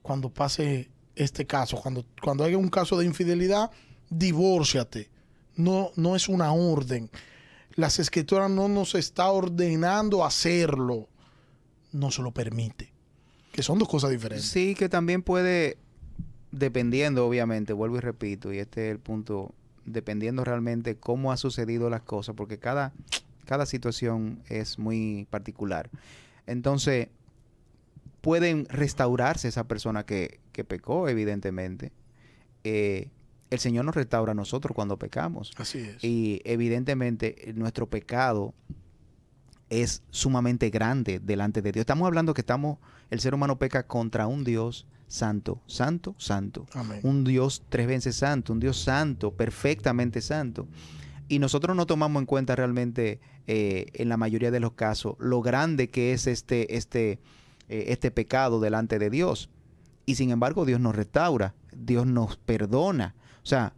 cuando 0.00 0.32
pase 0.32 0.90
este 1.16 1.44
caso. 1.44 1.76
Cuando, 1.78 2.06
cuando 2.22 2.44
haya 2.44 2.56
un 2.56 2.68
caso 2.68 2.96
de 2.96 3.04
infidelidad, 3.04 3.72
divórciate. 4.10 5.10
No, 5.58 5.90
no 5.96 6.16
es 6.16 6.28
una 6.28 6.52
orden. 6.52 7.10
Las 7.74 7.98
escrituras 7.98 8.50
no 8.50 8.68
nos 8.68 8.94
está 8.94 9.30
ordenando 9.30 10.24
hacerlo. 10.24 11.08
No 11.92 12.10
se 12.10 12.22
lo 12.22 12.32
permite. 12.32 12.92
Que 13.52 13.62
son 13.62 13.78
dos 13.78 13.88
cosas 13.88 14.10
diferentes. 14.10 14.46
Sí, 14.46 14.74
que 14.74 14.88
también 14.88 15.22
puede, 15.22 15.76
dependiendo, 16.52 17.26
obviamente, 17.26 17.72
vuelvo 17.72 17.96
y 17.96 18.00
repito, 18.00 18.52
y 18.52 18.58
este 18.58 18.86
es 18.86 18.92
el 18.92 19.00
punto 19.00 19.52
dependiendo 19.84 20.44
realmente 20.44 20.96
cómo 20.96 21.32
ha 21.32 21.36
sucedido 21.36 21.90
las 21.90 22.02
cosas, 22.02 22.34
porque 22.36 22.58
cada, 22.58 22.92
cada 23.44 23.66
situación 23.66 24.42
es 24.48 24.78
muy 24.78 25.26
particular. 25.30 25.90
Entonces, 26.46 27.08
pueden 28.20 28.66
restaurarse 28.66 29.48
esa 29.48 29.64
persona 29.64 30.04
que, 30.04 30.40
que 30.52 30.64
pecó, 30.64 31.08
evidentemente. 31.08 31.92
Eh, 32.64 33.10
el 33.50 33.58
Señor 33.58 33.84
nos 33.84 33.94
restaura 33.94 34.32
a 34.32 34.34
nosotros 34.34 34.74
cuando 34.74 34.98
pecamos. 34.98 35.52
Así 35.56 35.78
es. 35.78 36.02
Y 36.04 36.40
evidentemente 36.44 37.52
nuestro 37.54 37.88
pecado 37.88 38.54
es 39.70 40.02
sumamente 40.10 40.70
grande 40.70 41.20
delante 41.20 41.62
de 41.62 41.72
Dios. 41.72 41.82
Estamos 41.82 42.06
hablando 42.06 42.34
que 42.34 42.40
estamos, 42.40 42.78
el 43.10 43.20
ser 43.20 43.34
humano 43.34 43.58
peca 43.58 43.86
contra 43.86 44.26
un 44.26 44.44
Dios 44.44 44.86
santo, 45.06 45.62
santo, 45.66 46.14
santo. 46.18 46.66
Amén. 46.72 47.00
Un 47.02 47.24
Dios 47.24 47.62
tres 47.68 47.86
veces 47.86 48.16
santo, 48.16 48.52
un 48.52 48.60
Dios 48.60 48.78
santo, 48.78 49.32
perfectamente 49.32 50.20
santo. 50.20 50.68
Y 51.28 51.38
nosotros 51.38 51.76
no 51.76 51.86
tomamos 51.86 52.20
en 52.20 52.26
cuenta 52.26 52.56
realmente, 52.56 53.20
eh, 53.46 53.86
en 53.94 54.08
la 54.08 54.16
mayoría 54.16 54.50
de 54.50 54.60
los 54.60 54.72
casos, 54.72 55.16
lo 55.18 55.42
grande 55.42 55.90
que 55.90 56.12
es 56.12 56.26
este, 56.26 56.76
este, 56.76 57.18
eh, 57.68 57.86
este 57.88 58.10
pecado 58.10 58.60
delante 58.60 58.98
de 58.98 59.10
Dios. 59.10 59.50
Y 60.06 60.14
sin 60.14 60.30
embargo, 60.30 60.64
Dios 60.64 60.80
nos 60.80 60.96
restaura, 60.96 61.54
Dios 61.76 62.06
nos 62.06 62.38
perdona. 62.38 63.14
O 63.48 63.50
sea, 63.50 63.72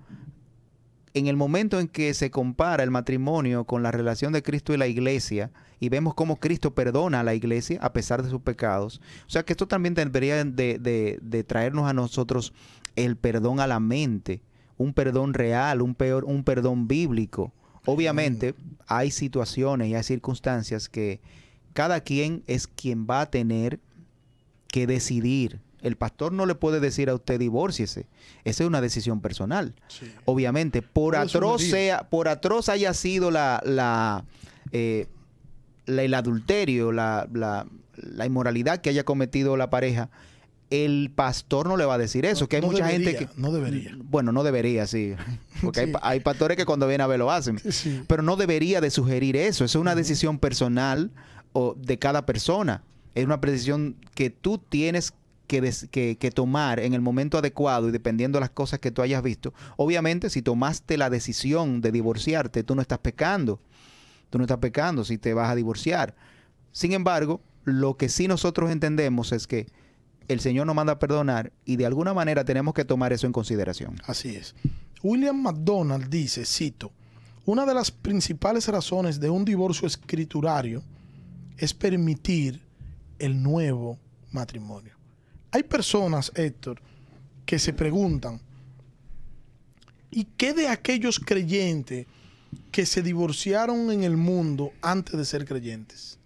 en 1.15 1.29
el 1.29 1.37
momento 1.37 1.79
en 1.79 1.87
que 1.87 2.13
se 2.13 2.29
compara 2.33 2.83
el 2.83 2.91
matrimonio 2.91 3.63
con 3.63 3.85
la 3.85 3.93
relación 3.93 4.33
de 4.33 4.43
Cristo 4.43 4.75
y 4.75 4.79
la 4.79 4.89
iglesia, 4.89 5.53
y 5.79 5.89
vemos 5.91 6.15
cómo 6.15 6.41
Cristo 6.41 6.75
perdona 6.75 7.21
a 7.21 7.23
la 7.23 7.35
iglesia 7.37 7.79
a 7.81 7.93
pesar 7.93 8.25
de 8.25 8.31
sus 8.31 8.41
pecados, 8.41 9.01
o 9.29 9.31
sea 9.31 9.45
que 9.45 9.53
esto 9.53 9.69
también 9.69 9.95
debería 9.95 10.45
de, 10.45 10.81
de- 10.81 11.21
de 11.23 11.45
traernos 11.45 11.89
a 11.89 11.93
nosotros 11.93 12.53
el 12.97 13.15
perdón 13.17 13.61
a 13.61 13.69
la 13.69 13.79
mente, 13.79 14.43
un 14.77 14.93
perdón 14.93 15.35
real, 15.35 15.83
un, 15.83 15.95
peor, 15.95 16.25
un 16.25 16.43
perdón 16.43 16.89
bíblico. 16.89 17.53
Obviamente 17.87 18.57
hay 18.89 19.13
situaciones 19.13 19.87
y 19.87 19.95
hay 19.95 20.03
circunstancias 20.03 20.89
que 20.89 21.21
cada 21.75 22.01
quien 22.01 22.43
es 22.49 22.67
quien 22.67 23.07
va 23.09 23.21
a 23.21 23.31
tener 23.31 23.79
que 24.67 24.89
decidir. 24.89 25.61
El 25.83 25.97
pastor 25.97 26.33
no 26.33 26.47
le 26.47 26.55
puede 26.55 26.81
decir 26.81 27.09
a 27.11 27.15
usted 27.15 27.39
divórciese. 27.39 28.07
Esa 28.45 28.65
es 28.65 28.67
una 28.69 28.81
decisión 28.81 29.21
personal. 29.21 29.75
Sí. 29.89 30.07
Obviamente, 30.25 30.83
por 30.83 31.17
atroz 31.17 31.63
sea, 31.63 32.09
por 32.11 32.29
atroz 32.29 32.69
haya 32.69 32.93
sido 32.95 33.31
la, 33.31 33.63
la, 33.65 34.25
eh, 34.73 35.07
la- 35.87 36.03
el 36.03 36.15
adulterio, 36.15 36.93
la, 36.93 37.29
la- 37.33 37.67
la 37.97 38.27
inmoralidad 38.27 38.81
que 38.81 38.91
haya 38.91 39.05
cometido 39.05 39.57
la 39.57 39.71
pareja, 39.71 40.11
el 40.71 41.11
pastor 41.15 41.67
no 41.67 41.77
le 41.77 41.85
va 41.85 41.95
a 41.95 41.99
decir 41.99 42.25
eso. 42.25 42.49
que 42.49 42.57
hay 42.57 42.63
No 42.63 42.69
mucha 42.69 42.87
gente 42.89 43.07
debería, 43.11 43.29
que 43.29 43.41
no 43.41 43.51
debería. 43.51 43.97
bueno, 44.05 44.31
no 44.33 44.45
debería, 44.45 44.87
sí. 44.87 45.15
Porque 45.63 45.81
Sí. 45.81 45.87
hay, 45.87 45.93
pa- 45.93 46.01
hay 46.03 46.21
pastores 46.21 46.57
que 46.57 46.65
cuando 46.65 46.87
vienen 46.87 47.05
a 47.05 47.07
ver 47.09 47.19
lo 47.19 47.31
hacen. 47.31 47.59
Sí. 47.73 48.03
Pero 48.07 48.23
no 48.23 48.37
debería 48.37 48.81
de 48.81 48.91
sugerir 48.91 49.37
eso. 49.37 49.65
Eso 49.65 49.79
es 49.79 49.81
una 49.83 49.95
decisión 49.97 50.39
personal 50.39 51.11
o 51.53 51.75
de 51.77 51.99
cada 51.99 52.25
persona. 52.25 52.83
Es 53.17 53.25
una 53.25 53.39
decisión 53.39 53.97
que 54.15 54.31
tú 54.31 54.59
tienes 54.59 55.13
que, 55.51 56.33
tomar 56.35 56.79
en 56.79 56.95
el 56.95 57.01
momento 57.01 57.39
adecuado 57.39 57.89
y 57.89 57.93
dependiendo 57.93 58.37
de 58.39 58.41
las 58.41 58.51
cosas 58.51 58.79
que 58.79 58.93
tú 58.93 59.03
hayas 59.03 59.23
visto. 59.23 59.53
Obviamente, 59.77 60.31
si 60.31 60.43
tomaste 60.43 60.97
la 60.97 61.11
decisión 61.11 61.81
de 61.81 61.91
divorciarte, 61.91 62.63
tú 62.63 62.77
no 62.77 62.83
estás 62.83 63.01
pecando. 63.01 63.61
Tú 64.31 64.39
no 64.39 64.45
estás 64.45 64.59
pecando 64.59 65.05
si 65.05 65.19
te 65.19 65.35
vas 65.35 65.51
a 65.51 65.57
divorciar. 65.57 66.15
Sin 66.71 66.93
embargo, 66.93 67.43
lo 67.65 67.97
que 67.97 68.09
sí 68.09 68.29
nosotros 68.29 68.71
entendemos 68.71 69.33
es 69.33 69.49
que 69.49 69.67
el 70.29 70.39
Señor 70.39 70.67
nos 70.67 70.77
manda 70.77 70.93
a 70.93 70.99
perdonar 71.01 71.53
y 71.65 71.75
de 71.75 71.87
alguna 71.87 72.15
manera 72.15 72.45
tenemos 72.45 72.73
que 72.73 72.85
tomar 72.85 73.13
eso 73.13 73.27
en 73.27 73.33
consideración. 73.33 73.97
Así 74.07 74.37
es. 74.37 74.55
William 75.03 75.43
McDonald 75.43 76.09
dice, 76.09 76.45
cito, 76.45 76.93
una 77.45 77.67
de 77.67 77.75
las 77.75 77.91
principales 77.91 78.69
razones 78.69 79.19
de 79.19 79.31
un 79.31 79.45
divorcio 79.45 79.89
escriturario 79.89 80.85
es 81.59 81.75
permitir 81.75 82.63
el 83.19 83.43
nuevo 83.43 83.99
matrimonio. 84.31 85.00
Hay 85.53 85.65
personas, 85.65 86.31
Héctor, 86.35 86.81
que 87.45 87.59
se 87.59 87.73
preguntan, 87.73 88.41
¿y 90.11 90.25
qué 90.25 90.55
de 90.55 90.69
aquellos 90.69 91.19
creyentes 91.19 92.07
que 92.71 92.87
se 92.87 93.03
divorciaron 93.03 93.91
en 93.91 94.05
el 94.05 94.17
mundo 94.17 94.73
antes 94.81 95.17
de 95.17 95.25
ser 95.25 95.45
creyentes? 95.45 96.19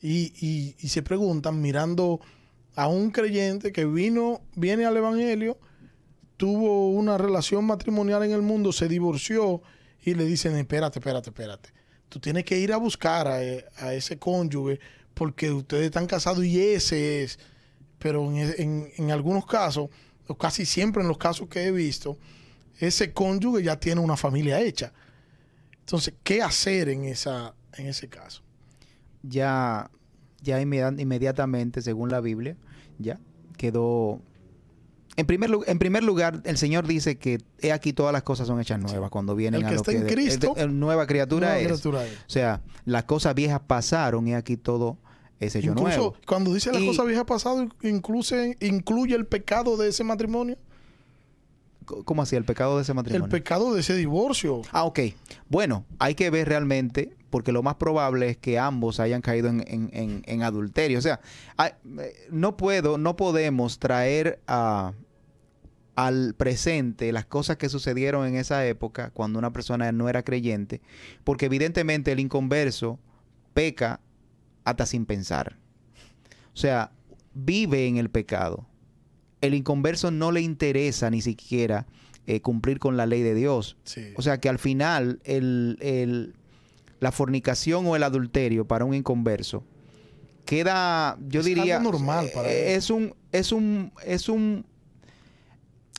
Y, 0.00 0.74
se 0.86 1.02
preguntan 1.02 1.60
mirando 1.60 2.20
a 2.74 2.86
un 2.86 3.10
creyente 3.10 3.72
que 3.72 3.84
vino, 3.84 4.40
viene 4.54 4.84
al 4.86 4.96
Evangelio, 4.96 5.58
tuvo 6.36 6.90
una 6.90 7.18
relación 7.18 7.64
matrimonial 7.64 8.22
en 8.22 8.32
el 8.32 8.42
mundo, 8.42 8.72
se 8.72 8.88
divorció 8.88 9.62
y 10.04 10.14
le 10.14 10.24
dicen, 10.24 10.54
espérate, 10.56 11.00
espérate, 11.00 11.30
espérate. 11.30 11.70
Tú 12.08 12.20
tienes 12.20 12.44
que 12.44 12.58
ir 12.58 12.72
a 12.72 12.76
buscar 12.76 13.26
a, 13.26 13.36
a 13.36 13.94
ese 13.94 14.18
cónyuge 14.18 14.78
porque 15.12 15.50
ustedes 15.50 15.86
están 15.86 16.06
casados 16.06 16.44
y 16.44 16.60
ese 16.60 17.22
es. 17.22 17.38
Pero 17.98 18.30
en, 18.30 18.36
e- 18.36 18.54
en- 18.58 18.88
en 18.96 19.10
algunos 19.10 19.46
casos, 19.46 19.88
o 20.28 20.34
casi 20.36 20.66
siempre 20.66 21.02
en 21.02 21.08
los 21.08 21.18
casos 21.18 21.48
que 21.48 21.64
he 21.64 21.72
visto, 21.72 22.18
ese 22.78 23.12
cónyuge 23.12 23.62
ya 23.62 23.78
tiene 23.80 24.00
una 24.00 24.16
familia 24.16 24.60
hecha. 24.60 24.92
Entonces, 25.80 26.14
¿qué 26.22 26.42
hacer 26.42 26.88
en, 26.88 27.04
esa, 27.04 27.54
en 27.74 27.86
ese 27.86 28.08
caso? 28.08 28.42
ya, 29.22 29.90
ya 30.42 30.60
inmedi- 30.62 31.00
inmediatamente, 31.00 31.80
según 31.82 32.10
la 32.10 32.20
Biblia, 32.20 32.56
ya 32.98 33.18
quedó. 33.56 34.20
En 35.16 35.26
primer, 35.26 35.50
en 35.66 35.78
primer 35.78 36.04
lugar, 36.04 36.42
el 36.44 36.58
Señor 36.58 36.86
dice 36.86 37.16
que 37.18 37.38
he 37.60 37.72
aquí 37.72 37.92
todas 37.92 38.12
las 38.12 38.22
cosas 38.22 38.46
son 38.46 38.60
hechas 38.60 38.78
nuevas 38.78 39.10
cuando 39.10 39.34
vienen 39.34 39.62
El 39.62 39.66
a 39.66 39.70
lo 39.70 39.76
está 39.76 39.90
que 39.92 39.98
en 39.98 40.06
de- 40.06 40.12
Cristo, 40.12 40.54
el- 40.56 40.64
el 40.70 40.78
nueva 40.78 41.06
criatura 41.06 41.48
Nueva 41.48 41.60
es. 41.60 41.66
criatura 41.66 42.06
es. 42.06 42.12
O 42.12 42.28
sea, 42.30 42.60
las 42.84 43.04
cosas 43.04 43.34
viejas 43.34 43.60
pasaron 43.66 44.28
y 44.28 44.34
aquí 44.34 44.56
todo 44.56 44.98
es 45.40 45.54
hecho 45.56 45.68
Incluso 45.70 45.86
nuevo. 45.96 46.14
cuando 46.26 46.52
dice 46.54 46.72
la 46.72 46.80
Y- 46.80 46.86
cosa 46.86 47.04
vieja 47.04 47.24
pasado, 47.26 47.68
incluye, 47.82 49.14
el 49.14 49.26
pecado 49.26 49.76
de 49.76 49.88
ese 49.88 50.04
matrimonio, 50.04 50.56
¿Cómo 52.04 52.22
así? 52.22 52.34
El 52.34 52.44
pecado 52.44 52.74
de 52.76 52.82
ese 52.82 52.94
matrimonio. 52.94 53.26
el 53.26 53.30
pecado 53.30 53.72
de 53.72 53.78
ese 53.80 53.94
divorcio. 53.94 54.62
Ah, 54.72 54.82
ok. 54.84 54.98
Bueno, 55.48 55.84
hay 56.00 56.16
que 56.16 56.30
ver 56.30 56.48
realmente, 56.48 57.14
porque 57.30 57.52
lo 57.52 57.62
más 57.62 57.76
probable 57.76 58.28
es 58.28 58.36
que 58.36 58.58
ambos 58.58 58.98
hayan 58.98 59.22
caído 59.22 59.46
en, 59.48 59.62
en- 59.68 59.90
en- 59.92 60.22
en 60.26 60.42
adulterio. 60.42 60.98
O 60.98 61.00
sea, 61.02 61.20
hay- 61.56 61.74
eh, 62.00 62.12
no 62.32 62.56
puedo, 62.56 62.98
no 62.98 63.14
podemos 63.14 63.78
traer 63.78 64.40
a- 64.48 64.94
al 65.94 66.34
presente 66.34 67.12
las 67.12 67.24
cosas 67.24 67.56
que 67.56 67.68
sucedieron 67.68 68.26
en 68.26 68.34
esa 68.34 68.66
época, 68.66 69.10
cuando 69.10 69.38
una 69.38 69.52
persona 69.52 69.92
no 69.92 70.08
era 70.08 70.24
creyente, 70.24 70.80
porque 71.22 71.46
evidentemente 71.46 72.10
el 72.10 72.18
inconverso 72.18 72.98
peca 73.54 74.00
hasta 74.66 74.84
sin 74.84 75.06
pensar. 75.06 75.56
O 76.52 76.56
sea, 76.58 76.90
vive 77.34 77.86
en 77.86 77.96
el 77.96 78.10
pecado. 78.10 78.66
El 79.40 79.54
inconverso 79.54 80.10
no 80.10 80.32
le 80.32 80.40
interesa 80.42 81.08
ni 81.10 81.22
siquiera 81.22 81.86
eh, 82.26 82.40
cumplir 82.40 82.78
con 82.78 82.96
la 82.96 83.06
ley 83.06 83.22
de 83.22 83.34
Dios. 83.34 83.76
Sí. 83.84 84.12
O 84.16 84.22
sea 84.22 84.38
que 84.40 84.48
al 84.48 84.58
final 84.58 85.20
el, 85.24 85.78
el- 85.80 86.34
la 86.98 87.12
fornicación 87.12 87.86
o 87.86 87.94
el 87.94 88.02
adulterio 88.02 88.66
para 88.66 88.84
un 88.86 88.94
inconverso 88.94 89.62
queda, 90.46 91.18
yo 91.28 91.40
Es 91.40 91.46
diría, 91.46 91.76
algo 91.76 91.92
normal 91.92 92.30
para 92.34 92.50
eh, 92.50 92.72
él. 92.72 92.78
es 92.78 92.90
un, 92.90 93.14
es 93.32 93.52
un, 93.52 93.92
es 94.04 94.28
un, 94.28 94.64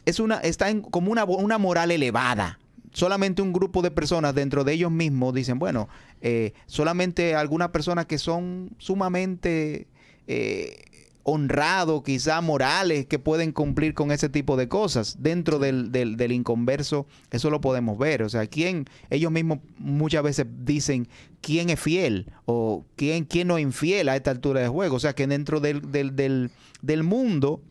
es 0.05 0.19
una, 0.19 0.37
está 0.37 0.69
en 0.69 0.81
como 0.81 1.11
una, 1.11 1.23
una 1.25 1.57
moral 1.57 1.91
elevada. 1.91 2.59
Solamente 2.93 3.41
un 3.43 3.53
grupo 3.53 3.81
de 3.83 3.91
personas 3.91 4.33
dentro 4.33 4.63
de 4.63 4.73
ellos 4.73 4.91
mismos 4.91 5.33
dicen, 5.33 5.59
bueno, 5.59 5.87
eh, 6.21 6.53
solamente 6.65 7.35
algunas 7.35 7.69
personas 7.69 8.05
que 8.05 8.17
son 8.17 8.71
sumamente 8.77 9.87
eh, 10.27 10.83
honrados, 11.23 12.03
quizá 12.03 12.39
morales, 12.39 13.05
que 13.05 13.19
pueden 13.19 13.51
cumplir 13.51 13.93
con 13.93 14.11
ese 14.11 14.29
tipo 14.29 14.55
de 14.55 14.69
cosas. 14.69 15.17
Dentro 15.19 15.59
del, 15.59 15.91
del, 15.91 16.15
del 16.15 16.31
inconverso, 16.31 17.05
eso 17.31 17.49
lo 17.49 17.59
podemos 17.59 17.97
ver. 17.97 18.23
O 18.23 18.29
sea, 18.29 18.47
quién, 18.47 18.85
ellos 19.09 19.31
mismos 19.31 19.59
muchas 19.77 20.23
veces 20.23 20.45
dicen 20.63 21.09
quién 21.41 21.69
es 21.69 21.79
fiel 21.79 22.31
o 22.45 22.85
quién, 22.95 23.25
quién 23.25 23.49
no 23.49 23.57
es 23.57 23.63
infiel 23.63 24.07
a 24.07 24.15
esta 24.15 24.31
altura 24.31 24.61
de 24.61 24.69
juego. 24.69 24.95
O 24.95 24.99
sea, 24.99 25.13
que 25.13 25.27
dentro 25.27 25.59
del, 25.59 25.91
del, 25.91 26.15
del, 26.15 26.51
del 26.81 27.03
mundo, 27.03 27.61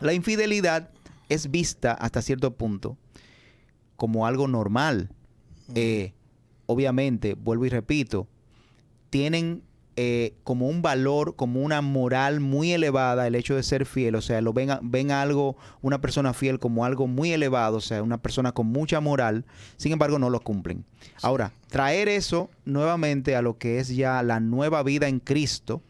la 0.00 0.12
infidelidad 0.12 0.90
es 1.30 1.50
vista 1.50 1.92
hasta 1.92 2.20
cierto 2.20 2.54
punto 2.54 2.98
como 3.96 4.26
algo 4.26 4.46
normal. 4.46 5.10
Eh, 5.74 6.12
obviamente, 6.66 7.34
vuelvo 7.34 7.66
y 7.66 7.68
repito, 7.68 8.26
tienen 9.10 9.62
eh, 9.96 10.34
como 10.42 10.66
un 10.66 10.82
valor, 10.82 11.36
como 11.36 11.62
una 11.62 11.80
moral 11.80 12.40
muy 12.40 12.72
elevada 12.72 13.28
el 13.28 13.36
hecho 13.36 13.54
de 13.54 13.62
ser 13.62 13.86
fiel. 13.86 14.16
O 14.16 14.22
sea, 14.22 14.40
lo 14.40 14.52
ven, 14.52 14.70
ven 14.82 15.12
algo, 15.12 15.56
una 15.82 16.00
persona 16.00 16.32
fiel 16.32 16.58
como 16.58 16.84
algo 16.84 17.06
muy 17.06 17.32
elevado, 17.32 17.76
o 17.76 17.80
sea, 17.80 18.02
una 18.02 18.18
persona 18.18 18.50
con 18.50 18.66
mucha 18.66 19.00
moral, 19.00 19.44
sin 19.76 19.92
embargo 19.92 20.18
no 20.18 20.30
lo 20.30 20.40
cumplen. 20.40 20.84
Ahora, 21.22 21.52
traer 21.68 22.08
eso 22.08 22.50
nuevamente 22.64 23.36
a 23.36 23.42
lo 23.42 23.56
que 23.56 23.78
es 23.78 23.94
ya 23.94 24.20
la 24.24 24.40
nueva 24.40 24.82
vida 24.82 25.06
en 25.06 25.20
Cristo 25.20 25.80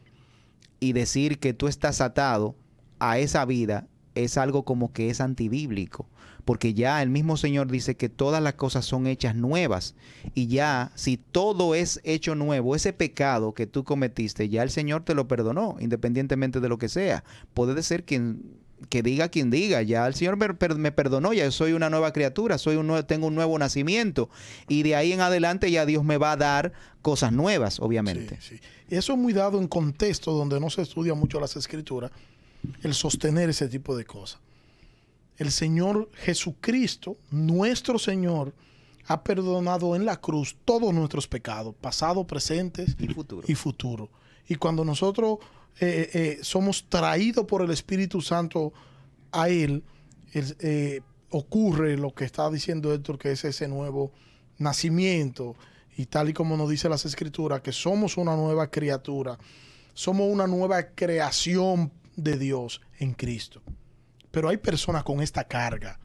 y 0.80 0.92
decir 0.92 1.38
que 1.38 1.54
tú 1.54 1.66
estás 1.66 2.02
atado 2.02 2.56
a 2.98 3.18
esa 3.18 3.46
vida 3.46 3.86
es 4.14 4.38
algo 4.38 4.64
como 4.64 4.92
que 4.92 5.10
es 5.10 5.20
antibíblico, 5.20 6.08
porque 6.44 6.74
ya 6.74 7.02
el 7.02 7.08
mismo 7.08 7.36
Señor 7.36 7.70
dice 7.70 7.96
que 7.96 8.08
todas 8.08 8.42
las 8.42 8.54
cosas 8.54 8.84
son 8.84 9.06
hechas 9.06 9.34
nuevas 9.34 9.94
y 10.34 10.46
ya 10.46 10.92
si 10.94 11.16
todo 11.16 11.74
es 11.74 12.00
hecho 12.04 12.34
nuevo, 12.34 12.76
ese 12.76 12.92
pecado 12.92 13.54
que 13.54 13.66
tú 13.66 13.84
cometiste, 13.84 14.48
ya 14.48 14.62
el 14.62 14.70
Señor 14.70 15.04
te 15.04 15.14
lo 15.14 15.28
perdonó, 15.28 15.76
independientemente 15.80 16.60
de 16.60 16.68
lo 16.68 16.78
que 16.78 16.88
sea. 16.88 17.24
Puede 17.54 17.82
ser 17.82 18.04
quien 18.04 18.64
que 18.88 19.02
diga 19.02 19.28
quien 19.28 19.50
diga, 19.50 19.82
ya 19.82 20.06
el 20.06 20.14
Señor 20.14 20.36
me, 20.36 20.92
perdonó, 20.92 21.32
ya 21.32 21.50
soy 21.50 21.72
una 21.72 21.90
nueva 21.90 22.12
criatura, 22.12 22.58
soy 22.58 22.76
un 22.76 23.02
tengo 23.06 23.26
un 23.26 23.34
nuevo 23.34 23.58
nacimiento 23.58 24.28
y 24.68 24.82
de 24.82 24.96
ahí 24.96 25.12
en 25.12 25.20
adelante 25.20 25.70
ya 25.70 25.86
Dios 25.86 26.04
me 26.04 26.18
va 26.18 26.32
a 26.32 26.36
dar 26.36 26.72
cosas 27.02 27.32
nuevas, 27.32 27.80
obviamente. 27.80 28.38
Y 28.88 28.96
eso 28.96 29.12
es 29.14 29.18
muy 29.18 29.32
dado 29.32 29.58
en 29.58 29.68
contexto 29.68 30.32
donde 30.32 30.60
no 30.60 30.70
se 30.70 30.82
estudia 30.82 31.14
mucho 31.14 31.40
las 31.40 31.56
escrituras, 31.56 32.10
el 32.82 32.94
sostener 32.94 33.50
ese 33.50 33.68
tipo 33.68 33.96
de 33.96 34.04
cosas. 34.04 34.40
El 35.36 35.50
Señor 35.50 36.10
Jesucristo, 36.14 37.16
nuestro 37.30 37.98
Señor, 37.98 38.54
ha 39.06 39.22
perdonado 39.22 39.96
en 39.96 40.04
la 40.04 40.20
cruz 40.20 40.56
todos 40.64 40.94
nuestros 40.94 41.28
pecados, 41.28 41.74
pasado, 41.80 42.26
presentes 42.26 42.96
y 42.98 43.08
futuro. 43.08 43.46
Y, 43.46 43.54
futuro. 43.54 44.10
y 44.48 44.54
cuando 44.54 44.84
nosotros 44.84 45.38
eh, 45.80 46.10
eh, 46.14 46.38
somos 46.42 46.86
traídos 46.88 47.44
por 47.46 47.62
el 47.62 47.70
Espíritu 47.70 48.20
Santo 48.20 48.72
a 49.32 49.48
Él, 49.48 49.82
eh, 50.32 51.00
ocurre 51.30 51.96
lo 51.96 52.14
que 52.14 52.24
está 52.24 52.48
diciendo 52.50 52.94
Héctor, 52.94 53.18
que 53.18 53.32
es 53.32 53.44
ese 53.44 53.68
nuevo 53.68 54.12
nacimiento. 54.58 55.56
Y 55.96 56.06
tal 56.06 56.28
y 56.28 56.32
como 56.32 56.56
nos 56.56 56.70
dice 56.70 56.88
las 56.88 57.04
Escrituras, 57.04 57.60
que 57.60 57.72
somos 57.72 58.16
una 58.16 58.36
nueva 58.36 58.70
criatura, 58.70 59.38
somos 59.92 60.32
una 60.32 60.46
nueva 60.46 60.82
creación 60.90 61.92
de 62.16 62.38
Dios 62.38 62.80
en 62.98 63.14
Cristo. 63.14 63.62
Pero 64.30 64.48
hay 64.48 64.56
personas 64.56 65.04
con 65.04 65.20
esta 65.20 65.44
carga, 65.44 65.98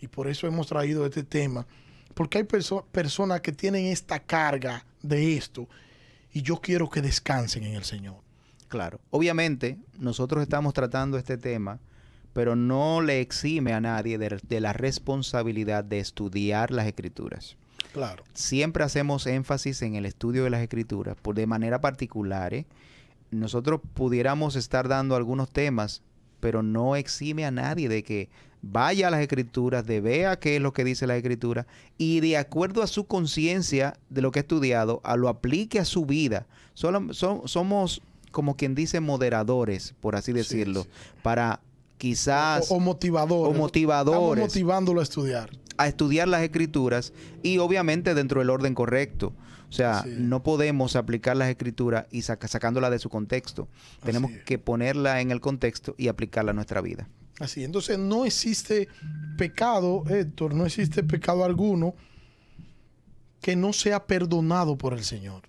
y 0.00 0.08
por 0.08 0.28
eso 0.28 0.46
hemos 0.46 0.66
traído 0.66 1.06
este 1.06 1.22
tema, 1.22 1.66
porque 2.14 2.38
hay 2.38 2.44
personas 2.44 3.40
que 3.40 3.52
tienen 3.52 3.86
esta 3.86 4.20
carga 4.20 4.84
de 5.02 5.36
esto, 5.36 5.68
y 6.32 6.42
yo 6.42 6.56
quiero 6.56 6.90
que 6.90 7.02
descansen 7.02 7.64
en 7.64 7.74
el 7.74 7.84
Señor. 7.84 8.16
Claro, 8.68 9.00
obviamente 9.10 9.78
nosotros 9.98 10.42
estamos 10.42 10.74
tratando 10.74 11.16
este 11.18 11.38
tema, 11.38 11.78
pero 12.32 12.56
no 12.56 13.00
le 13.00 13.20
exime 13.20 13.72
a 13.72 13.80
nadie 13.80 14.18
de, 14.18 14.60
la 14.60 14.72
responsabilidad 14.72 15.84
de 15.84 16.00
estudiar 16.00 16.70
las 16.70 16.86
escrituras. 16.86 17.56
Claro. 17.92 18.24
Siempre 18.34 18.84
hacemos 18.84 19.26
énfasis 19.26 19.80
en 19.80 19.94
el 19.94 20.04
estudio 20.04 20.44
de 20.44 20.50
las 20.50 20.60
escrituras, 20.60 21.16
por 21.16 21.34
de 21.34 21.46
manera 21.46 21.80
particular. 21.80 22.52
¿eh? 22.52 22.66
Nosotros 23.30 23.80
pudiéramos 23.94 24.56
estar 24.56 24.88
dando 24.88 25.16
algunos 25.16 25.50
temas 25.50 26.02
pero 26.40 26.62
no 26.62 26.96
exime 26.96 27.44
a 27.44 27.50
nadie 27.50 27.88
de 27.88 28.02
que 28.02 28.28
vaya 28.62 29.08
a 29.08 29.10
las 29.10 29.20
escrituras, 29.20 29.86
de 29.86 30.00
vea 30.00 30.38
qué 30.38 30.56
es 30.56 30.62
lo 30.62 30.72
que 30.72 30.84
dice 30.84 31.06
la 31.06 31.16
escritura 31.16 31.66
y 31.98 32.20
de 32.20 32.36
acuerdo 32.36 32.82
a 32.82 32.86
su 32.86 33.04
conciencia 33.04 33.96
de 34.10 34.22
lo 34.22 34.30
que 34.32 34.40
ha 34.40 34.42
estudiado, 34.42 35.00
a 35.04 35.16
lo 35.16 35.28
aplique 35.28 35.78
a 35.78 35.84
su 35.84 36.06
vida. 36.06 36.46
Solo, 36.74 37.12
somos 37.12 38.02
como 38.30 38.56
quien 38.56 38.74
dice 38.74 39.00
moderadores, 39.00 39.94
por 40.00 40.14
así 40.14 40.32
decirlo, 40.32 40.86
para 41.22 41.60
quizás... 41.96 42.70
O, 42.70 42.80
motivadores. 42.80 43.56
O 43.56 43.58
motivadores. 43.58 44.44
Estamos 44.44 44.48
motivándolo 44.48 45.00
a 45.00 45.02
estudiar. 45.02 45.50
A 45.78 45.88
estudiar 45.88 46.28
las 46.28 46.42
escrituras 46.42 47.12
y 47.42 47.58
obviamente 47.58 48.14
dentro 48.14 48.40
del 48.40 48.50
orden 48.50 48.74
correcto. 48.74 49.32
O 49.68 49.72
sea, 49.72 50.04
no 50.06 50.42
podemos 50.42 50.96
aplicar 50.96 51.36
las 51.36 51.48
escrituras 51.48 52.06
y 52.10 52.22
sacándola 52.22 52.88
de 52.88 52.98
su 52.98 53.10
contexto. 53.10 53.68
Tenemos 54.04 54.30
que 54.44 54.58
ponerla 54.58 55.20
en 55.20 55.30
el 55.30 55.40
contexto 55.40 55.94
y 55.98 56.08
aplicarla 56.08 56.52
a 56.52 56.54
nuestra 56.54 56.80
vida. 56.80 57.08
Así, 57.40 57.64
entonces 57.64 57.98
no 57.98 58.24
existe 58.24 58.88
pecado, 59.36 60.04
Héctor, 60.08 60.54
no 60.54 60.64
existe 60.64 61.02
pecado 61.02 61.44
alguno 61.44 61.94
que 63.42 63.56
no 63.56 63.72
sea 63.72 64.06
perdonado 64.06 64.78
por 64.78 64.94
el 64.94 65.04
Señor. 65.04 65.42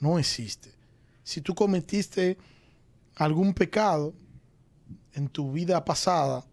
No 0.00 0.18
existe. 0.18 0.74
Si 1.22 1.40
tú 1.40 1.54
cometiste 1.54 2.36
algún 3.14 3.54
pecado 3.54 4.12
en 5.12 5.28
tu 5.28 5.52
vida 5.52 5.84
pasada, 5.84 6.44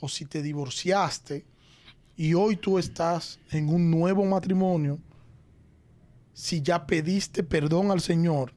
o 0.00 0.08
si 0.08 0.26
te 0.26 0.42
divorciaste 0.42 1.44
y 2.16 2.34
hoy 2.34 2.56
tú 2.56 2.78
estás 2.78 3.38
en 3.50 3.68
un 3.68 3.90
nuevo 3.90 4.24
matrimonio, 4.24 4.98
si 6.34 6.60
ya 6.60 6.86
pediste 6.86 7.44
perdón 7.44 7.90
al 7.90 8.00
Señor, 8.00 8.52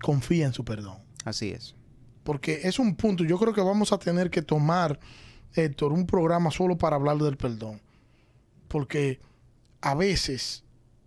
confía 0.00 0.46
en 0.46 0.54
su 0.54 0.64
perdón. 0.64 0.98
Así 1.24 1.50
es. 1.50 1.74
Porque 2.22 2.60
es 2.64 2.78
un 2.78 2.96
punto, 2.96 3.24
yo 3.24 3.38
creo 3.38 3.52
que 3.52 3.60
vamos 3.60 3.92
a 3.92 3.98
tener 3.98 4.30
que 4.30 4.42
tomar, 4.42 4.98
Héctor, 5.52 5.92
un 5.92 6.06
programa 6.06 6.50
solo 6.50 6.78
para 6.78 6.96
hablar 6.96 7.18
del 7.18 7.36
perdón. 7.36 7.82
Porque 8.68 9.20
a 9.80 9.94
veces 9.94 10.64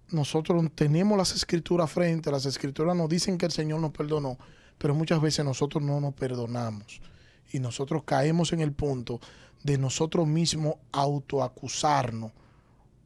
nosotros 0.10 0.64
tenemos 0.76 1.18
las 1.18 1.34
escrituras 1.34 1.92
frente, 1.92 2.32
las 2.32 2.46
escrituras 2.46 2.96
nos 2.96 3.10
dicen 3.10 3.38
que 3.38 3.46
el 3.46 3.52
Señor 3.52 3.80
nos 3.80 3.92
perdonó, 3.92 4.38
pero 4.78 4.94
muchas 4.96 5.22
veces 5.22 5.46
nosotros 5.46 5.84
no 5.84 6.00
nos 6.02 6.14
perdonamos. 6.14 7.02
Y 7.52 7.60
nosotros 7.60 8.04
caemos 8.04 8.54
en 8.54 8.62
el 8.62 8.74
punto 8.74 9.20
de 9.64 9.78
nosotros 9.78 10.28
mismos 10.28 10.76
autoacusarnos 10.92 12.32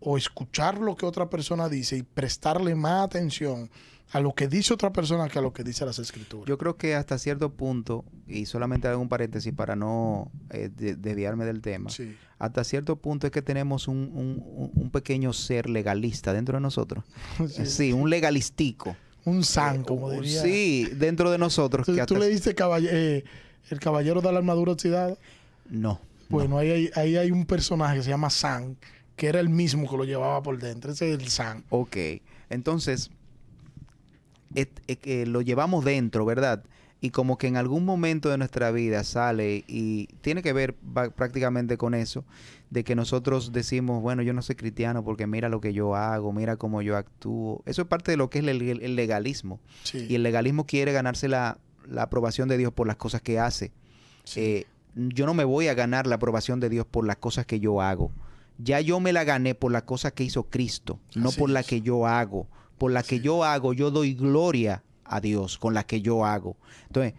o 0.06 0.18
escuchar 0.18 0.80
lo 0.80 0.95
que 0.95 1.06
otra 1.06 1.30
persona 1.30 1.70
dice 1.70 1.97
y 1.97 2.04
prestarle 2.04 2.76
más 2.76 3.06
atención 3.06 3.70
a 4.12 4.20
lo 4.20 4.34
que 4.34 4.47
dice 4.47 4.74
otra 4.74 4.93
persona 4.93 5.28
que 5.28 5.39
a 5.39 5.41
lo 5.41 5.54
que 5.54 5.64
dice 5.64 5.86
las 5.86 5.97
escrituras. 5.97 6.47
Yo 6.47 6.58
creo 6.58 6.78
que 6.78 6.93
hasta 6.93 7.18
cierto 7.18 7.51
punto, 7.54 8.06
y 8.28 8.45
solamente 8.45 8.88
hago 8.88 9.01
un 9.01 9.10
paréntesis 9.10 9.54
para 9.54 9.76
no 9.76 10.32
eh, 10.51 10.70
desviarme 10.70 11.45
del 11.45 11.62
tema, 11.62 11.89
hasta 12.38 12.64
cierto 12.64 12.97
punto 12.97 13.28
es 13.28 13.32
que 13.32 13.41
tenemos 13.41 13.88
un, 13.88 14.89
pequeño 14.91 15.34
ser 15.34 15.70
legalista 15.70 16.34
dentro 16.34 16.58
de 16.58 16.62
nosotros. 16.62 17.04
Sí, 17.66 17.91
un 17.93 18.10
legalistico. 18.10 18.95
Un 19.26 19.43
san, 19.43 19.82
eh, 19.82 19.84
como 19.88 20.12
diría. 20.12 20.41
Sí, 20.41 20.89
dentro 20.95 21.32
de 21.32 21.38
nosotros. 21.38 21.86
¿Tú, 21.86 21.95
¿tú 22.06 22.18
le 22.18 22.28
diste 22.28 22.54
eh, 22.82 23.24
el 23.70 23.80
caballero 23.80 24.22
de 24.22 24.32
la 24.32 24.38
armadura 24.39 24.74
oxidada? 24.74 25.18
No. 25.70 25.99
Bueno, 26.30 26.58
Ahí, 26.58 26.89
ahí 26.95 27.16
hay 27.16 27.32
un 27.32 27.45
personaje 27.45 27.97
que 27.97 28.04
se 28.04 28.10
llama 28.10 28.30
San, 28.30 28.76
que 29.16 29.28
era 29.28 29.39
el 29.39 29.49
mismo 29.49 29.89
que 29.89 29.97
lo 29.97 30.05
llevaba 30.05 30.41
por 30.41 30.57
dentro. 30.57 30.91
Ese 30.91 31.14
es 31.14 31.20
el 31.20 31.28
San. 31.28 31.64
Ok. 31.70 31.97
Entonces, 32.49 33.11
lo 35.26 35.41
llevamos 35.41 35.86
dentro, 35.86 36.26
¿verdad? 36.26 36.64
Y 37.01 37.09
como 37.09 37.38
que 37.38 37.47
en 37.47 37.57
algún 37.57 37.84
momento 37.84 38.30
de 38.30 38.38
nuestra 38.38 38.72
vida 38.72 39.03
sale 39.03 39.66
y 39.68 40.07
tiene 40.22 40.41
que 40.41 40.53
ver 40.53 40.76
prácticamente 41.16 41.78
con 41.78 41.93
eso, 41.95 42.24
de 42.70 42.86
que 42.86 42.95
nosotros 42.95 43.51
decimos, 43.51 44.01
bueno, 44.01 44.22
yo 44.22 44.32
no 44.32 44.41
soy 44.41 44.55
cristiano 44.55 45.03
porque 45.03 45.28
mira 45.28 45.49
lo 45.49 45.59
que 45.59 45.74
yo 45.74 45.95
hago, 45.95 46.32
mira 46.32 46.55
cómo 46.55 46.82
yo 46.82 46.95
actúo. 46.95 47.61
Eso 47.66 47.82
es 47.82 47.88
parte 47.89 48.11
de 48.11 48.18
lo 48.18 48.30
que 48.30 48.39
es 48.39 48.47
el, 48.47 48.95
legalismo. 48.95 49.59
Y 49.93 50.16
el 50.16 50.24
legalismo 50.24 50.66
quiere 50.66 50.93
ganarse 50.93 51.28
la, 51.28 51.59
aprobación 51.97 52.47
de 52.47 52.57
Dios 52.57 52.72
por 52.72 52.88
las 52.88 52.95
cosas 52.95 53.22
que 53.22 53.38
hace. 53.38 53.74
Eh, 54.38 54.66
yo 54.95 55.26
no 55.26 55.34
me 55.34 55.43
voy 55.43 55.68
a 55.68 55.74
ganar 55.74 56.07
la 56.07 56.16
aprobación 56.16 56.61
de 56.61 56.70
Dios 56.70 56.86
por 56.86 57.05
las 57.05 57.18
cosas 57.18 57.45
que 57.45 57.59
yo 57.59 57.82
hago 57.82 58.11
ya 58.64 58.80
yo 58.80 58.99
me 58.99 59.14
la 59.14 59.24
gané 59.24 59.55
por 59.55 59.72
la 59.72 59.86
cosa 59.86 60.11
que 60.11 60.24
hizo 60.24 60.43
Cristo, 60.43 60.99
no 61.16 61.32
por 61.32 61.49
la 61.49 61.64
que 61.64 61.82
yo 61.82 62.07
hago. 62.07 62.47
Por 62.78 62.91
la 62.91 63.03
que 63.03 63.20
yo 63.20 63.43
hago, 63.43 63.74
yo 63.74 63.91
doy 63.91 64.14
gloria 64.14 64.84
a 65.03 65.22
Dios 65.22 65.57
con 65.57 65.74
la 65.74 65.86
que 65.86 66.01
yo 66.01 66.26
hago. 66.26 66.57
Entonces, 66.88 67.14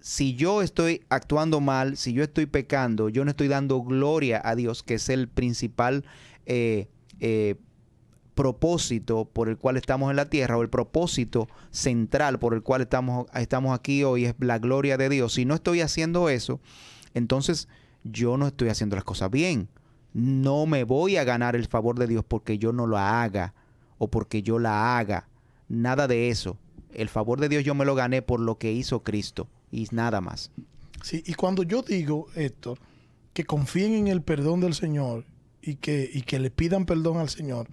si 0.00 0.34
yo 0.34 0.62
estoy 0.62 1.02
actuando 1.08 1.60
mal, 1.60 1.96
si 1.96 2.12
yo 2.12 2.22
estoy 2.22 2.46
pecando, 2.46 3.08
yo 3.08 3.24
no 3.24 3.30
estoy 3.30 3.48
dando 3.48 3.82
gloria 3.82 4.40
a 4.44 4.54
Dios, 4.54 4.82
que 4.82 4.94
es 4.94 5.08
el 5.08 5.28
principal 5.28 6.04
eh, 6.46 6.88
eh, 7.20 7.56
propósito 8.34 9.26
por 9.26 9.48
el 9.48 9.58
cual 9.58 9.76
estamos 9.76 10.10
en 10.10 10.16
la 10.16 10.28
tierra, 10.28 10.56
o 10.56 10.62
el 10.62 10.70
propósito 10.70 11.48
central 11.70 12.38
por 12.38 12.54
el 12.54 12.62
cual 12.62 12.82
estamos, 12.82 13.26
estamos 13.34 13.78
aquí 13.78 14.04
hoy, 14.04 14.26
es 14.26 14.34
la 14.38 14.58
gloria 14.58 14.96
de 14.96 15.08
Dios. 15.08 15.34
Si 15.34 15.44
no 15.44 15.54
estoy 15.54 15.80
haciendo 15.80 16.28
eso, 16.28 16.60
entonces 17.14 17.68
yo 18.04 18.36
no 18.36 18.46
estoy 18.46 18.68
haciendo 18.68 18.96
las 18.96 19.04
cosas 19.04 19.30
bien 19.30 19.68
no 20.14 20.66
me 20.66 20.84
voy 20.84 21.16
a 21.16 21.24
ganar 21.24 21.56
el 21.56 21.66
favor 21.66 21.98
de 21.98 22.06
Dios 22.06 22.24
porque 22.26 22.58
yo 22.58 22.72
no 22.72 22.86
lo 22.86 22.98
haga 22.98 23.54
o 23.98 24.08
porque 24.08 24.42
yo 24.42 24.58
la 24.58 24.98
haga. 24.98 25.28
Nada 25.68 26.06
de 26.06 26.28
eso. 26.28 26.58
El 26.92 27.08
favor 27.08 27.40
de 27.40 27.48
Dios 27.48 27.64
yo 27.64 27.74
me 27.74 27.84
lo 27.84 27.94
gané 27.94 28.20
por 28.20 28.40
lo 28.40 28.58
que 28.58 28.72
hizo 28.72 29.02
Cristo 29.02 29.48
y 29.70 29.86
nada 29.90 30.20
más. 30.20 30.50
Sí, 31.02 31.22
y 31.26 31.34
cuando 31.34 31.62
yo 31.62 31.82
digo, 31.82 32.26
Héctor, 32.34 32.78
que 33.32 33.44
confíen 33.44 33.94
en 33.94 34.06
el 34.08 34.22
perdón 34.22 34.60
del 34.60 34.74
Señor 34.74 35.24
y 35.62 35.76
que, 35.76 36.08
y 36.12 36.22
que 36.22 36.38
le 36.38 36.50
pidan 36.50 36.84
perdón 36.84 37.18
al 37.18 37.28
Señor, 37.28 37.68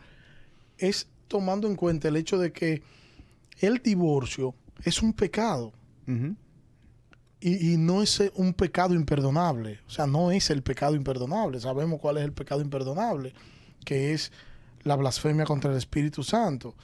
es 0.78 1.10
tomando 1.28 1.68
en 1.68 1.76
cuenta 1.76 2.08
el 2.08 2.16
hecho 2.16 2.38
de 2.38 2.52
que 2.52 2.82
el 3.60 3.80
divorcio 3.80 4.56
es 4.84 5.02
un 5.02 5.14
pecado 5.14 5.74
y, 7.42 7.78
no 7.78 8.02
es 8.02 8.20
eh, 8.20 8.32
un 8.36 8.54
pecado 8.54 8.94
imperdonable. 8.94 9.80
O 9.88 9.90
sea, 9.90 10.08
no 10.08 10.32
es 10.32 10.50
el 10.50 10.62
pecado 10.62 10.96
imperdonable. 10.96 11.60
Sabemos 11.60 12.00
cuál 12.00 12.18
es 12.18 12.24
el 12.24 12.34
pecado 12.34 12.62
imperdonable, 12.62 13.34
que 13.86 14.14
es 14.14 14.32
la 14.84 14.96
blasfemia 14.96 15.46
contra 15.46 15.72
el 15.72 15.78
Espíritu 15.78 16.24
Santo. 16.24 16.76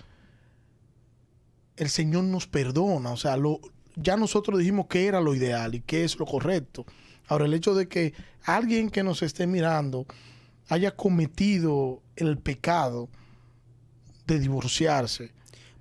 El 1.76 1.90
Señor 1.90 2.24
nos 2.24 2.48
perdona. 2.48 3.12
O 3.12 3.18
sea, 3.18 3.36
lo, 3.36 3.60
ya 3.96 4.16
nosotros 4.16 4.60
dijimos 4.60 4.88
que 4.88 5.08
era 5.08 5.20
lo 5.20 5.36
ideal 5.36 5.76
y 5.76 5.82
qué 5.82 6.06
es 6.06 6.18
lo 6.18 6.26
correcto. 6.26 6.86
Ahora, 7.28 7.46
el 7.46 7.54
hecho 7.54 7.76
de 7.76 7.88
que 7.88 8.14
alguien 8.44 8.90
que 8.90 9.04
nos 9.04 9.24
esté 9.24 9.48
mirando 9.48 10.06
haya 10.70 10.96
cometido 10.96 12.02
el 12.16 12.38
pecado 12.38 13.10
de 14.26 14.40
divorciarse. 14.40 15.32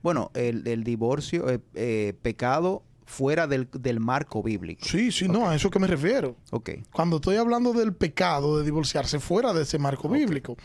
Bueno, 0.03 0.31
el, 0.35 0.67
el 0.67 0.85
divorcio, 0.85 1.49
eh, 1.49 1.61
eh, 1.75 2.15
pecado 2.23 2.83
fuera 3.05 3.47
del, 3.47 3.69
del, 3.73 4.01
marco 4.01 4.43
bíblico. 4.43 4.85
Sí, 4.85 5.13
sí, 5.13 5.27
okay. 5.27 5.39
no, 5.39 5.49
a 5.49 5.55
eso 5.55 5.71
que 5.71 5.79
me 5.79 5.87
refiero. 5.87 6.37
Ok. 6.51 6.71
Cuando 6.93 7.17
estoy 7.17 7.37
hablando 7.37 7.73
del 7.73 7.95
pecado 7.95 8.59
de 8.59 8.65
divorciarse 8.65 9.21
fuera 9.21 9.53
de 9.53 9.63
ese 9.63 9.79
marco 9.79 10.09
okay. 10.09 10.21
bíblico, 10.21 10.57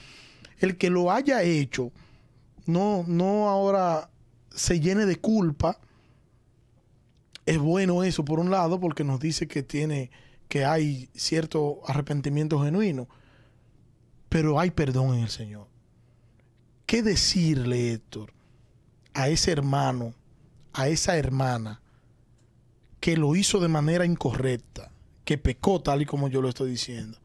el 0.59 0.77
que 0.77 0.89
lo 0.89 1.11
haya 1.11 1.43
hecho, 1.43 1.91
no, 2.65 3.03
no 3.07 3.49
ahora 3.49 4.09
se 4.49 4.79
llene 4.79 5.05
de 5.05 5.17
culpa. 5.17 5.79
Es 7.45 7.57
bueno 7.57 8.03
eso, 8.03 8.23
por 8.23 8.39
un 8.39 8.51
lado, 8.51 8.79
porque 8.79 9.03
nos 9.03 9.19
dice 9.19 9.47
que 9.47 9.63
tiene, 9.63 10.11
que 10.47 10.65
hay 10.65 11.09
cierto 11.15 11.81
arrepentimiento 11.87 12.61
genuino, 12.61 13.07
pero 14.29 14.59
hay 14.59 14.71
perdón 14.71 15.15
en 15.15 15.21
el 15.21 15.29
Señor. 15.29 15.67
¿Qué 16.85 17.03
decirle, 17.03 17.93
Héctor, 17.93 18.33
a 19.13 19.29
ese 19.29 19.51
hermano, 19.51 20.13
a 20.73 20.87
esa 20.87 21.17
hermana 21.17 21.81
que 22.99 23.17
lo 23.17 23.35
hizo 23.35 23.59
de 23.59 23.67
manera 23.67 24.05
incorrecta, 24.05 24.91
que 25.25 25.37
pecó 25.37 25.81
tal 25.81 26.01
y 26.01 26.05
como 26.05 26.27
yo 26.27 26.41
lo 26.41 26.49
estoy 26.49 26.69
diciendo, 26.71 27.17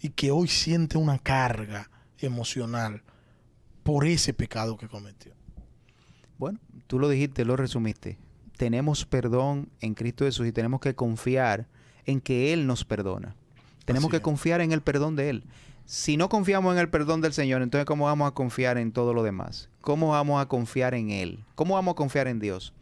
y 0.00 0.10
que 0.10 0.30
hoy 0.30 0.48
siente 0.48 0.98
una 0.98 1.18
carga 1.18 1.90
emocional 2.18 3.02
por 3.82 4.06
ese 4.06 4.32
pecado 4.34 4.76
que 4.76 4.88
cometió? 4.88 5.32
Bueno, 6.38 6.58
tú 6.86 6.98
lo 6.98 7.08
dijiste, 7.08 7.44
lo 7.44 7.56
resumiste. 7.56 8.18
Tenemos 8.56 9.04
perdón 9.04 9.68
en 9.80 9.94
Cristo 9.94 10.24
Jesús 10.24 10.46
y 10.46 10.52
tenemos 10.52 10.80
que 10.80 10.94
confiar 10.94 11.66
en 12.06 12.20
que 12.20 12.52
Él 12.52 12.66
nos 12.66 12.84
perdona. 12.84 13.34
Tenemos 13.84 14.08
Así 14.08 14.10
que 14.10 14.16
es. 14.18 14.22
confiar 14.22 14.60
en 14.60 14.72
el 14.72 14.82
perdón 14.82 15.16
de 15.16 15.30
Él. 15.30 15.44
Si 15.86 16.16
no 16.16 16.28
confiamos 16.28 16.72
en 16.74 16.78
el 16.78 16.88
perdón 16.88 17.20
del 17.20 17.32
Señor, 17.32 17.62
entonces 17.62 17.84
¿cómo 17.84 18.04
vamos 18.04 18.28
a 18.28 18.34
confiar 18.34 18.78
en 18.78 18.92
todo 18.92 19.12
lo 19.12 19.22
demás? 19.22 19.68
¿Cómo 19.80 20.10
vamos 20.10 20.40
a 20.40 20.46
confiar 20.46 20.94
en 20.94 21.10
Él? 21.10 21.44
¿Cómo 21.54 21.74
vamos 21.74 21.92
a 21.92 21.96
confiar 21.96 22.28
en 22.28 22.38
Dios? 22.38 22.72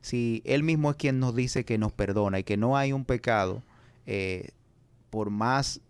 Si 0.00 0.42
Él 0.44 0.62
mismo 0.62 0.90
es 0.90 0.96
quien 0.96 1.20
nos 1.20 1.34
dice 1.34 1.64
que 1.64 1.78
nos 1.78 1.92
perdona 1.92 2.38
y 2.38 2.44
que 2.44 2.56
no 2.56 2.76
hay 2.76 2.92
un 2.92 3.04
pecado, 3.04 3.62
eh, 4.06 4.50
por 5.10 5.30
más 5.30 5.80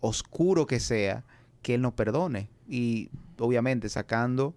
oscuro 0.00 0.66
que 0.66 0.80
sea, 0.80 1.24
que 1.62 1.74
Él 1.74 1.82
nos 1.82 1.94
perdone. 1.94 2.50
Y 2.68 3.10
obviamente 3.38 3.88
sacando 3.88 4.54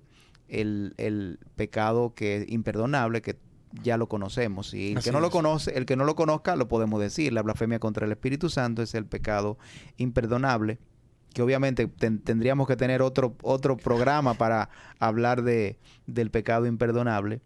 el, 0.47 0.93
el 0.97 1.39
pecado 1.55 2.13
que 2.13 2.37
es 2.37 2.49
imperdonable, 2.49 3.21
que 3.21 3.37
ya 3.83 3.97
lo 3.97 4.07
conocemos. 4.07 4.73
Y 4.73 4.93
el 4.93 4.97
Así 4.97 5.09
que 5.09 5.11
no 5.11 5.19
es. 5.19 5.21
lo 5.21 5.29
conoce, 5.29 5.77
el 5.77 5.85
que 5.85 5.95
no 5.95 6.05
lo 6.05 6.15
conozca, 6.15 6.55
lo 6.55 6.67
podemos 6.67 6.99
decir. 6.99 7.33
La 7.33 7.43
blasfemia 7.43 7.79
contra 7.79 8.05
el 8.05 8.11
Espíritu 8.11 8.49
Santo 8.49 8.81
es 8.81 8.95
el 8.95 9.05
pecado 9.05 9.57
imperdonable 9.97 10.79
que 11.33 11.41
obviamente 11.41 11.87
ten, 11.87 12.19
tendríamos 12.19 12.67
que 12.67 12.75
tener 12.75 13.01
otro, 13.01 13.35
otro 13.43 13.77
programa 13.77 14.33
para 14.33 14.69
hablar 14.99 15.43
de, 15.43 15.77
del 16.07 16.31
pecado 16.31 16.65
imperdonable, 16.65 17.41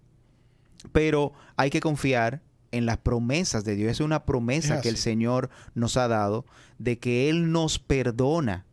pero 0.91 1.34
hay 1.55 1.69
que 1.69 1.79
confiar 1.79 2.41
en 2.71 2.86
las 2.86 2.97
promesas 2.97 3.63
de 3.63 3.75
Dios. 3.75 3.91
Es 3.91 3.99
una 3.99 4.25
promesa 4.25 4.75
es 4.75 4.81
que 4.81 4.89
el 4.89 4.97
Señor 4.97 5.49
nos 5.75 5.95
ha 5.97 6.07
dado 6.07 6.45
de 6.79 6.97
que 6.97 7.29
Él 7.29 7.51
nos 7.51 7.79
perdona. 7.79 8.65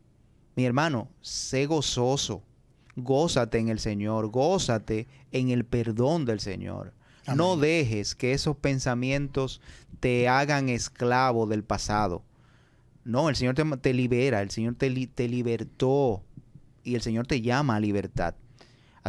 Mi 0.57 0.65
hermano, 0.65 1.09
sé 1.21 1.67
gozoso, 1.67 2.43
gózate 2.97 3.59
en 3.59 3.69
el 3.69 3.79
Señor, 3.79 4.29
gózate 4.29 5.07
en 5.33 5.51
el 5.51 5.65
perdón 5.65 6.25
del 6.25 6.41
Señor. 6.41 6.93
Amén. 7.27 7.39
No 7.39 7.57
dejes 7.57 8.15
que 8.15 8.33
esos 8.33 8.57
pensamientos 8.57 9.61
te 10.01 10.29
hagan 10.29 10.69
esclavo 10.69 11.47
del 11.47 11.63
pasado. 11.63 12.23
No, 13.05 13.29
el 13.29 13.37
Señor 13.37 13.55
te, 13.55 13.65
te 13.79 13.95
libera, 13.95 14.43
el 14.43 14.51
Señor 14.51 14.75
te, 14.75 14.91
te, 15.07 15.29
libertó 15.29 16.23
y 16.85 16.95
el 16.95 17.03
Señor 17.03 17.27
te 17.27 17.41
llama 17.41 17.77
a 17.77 17.81
libertad. 17.81 18.35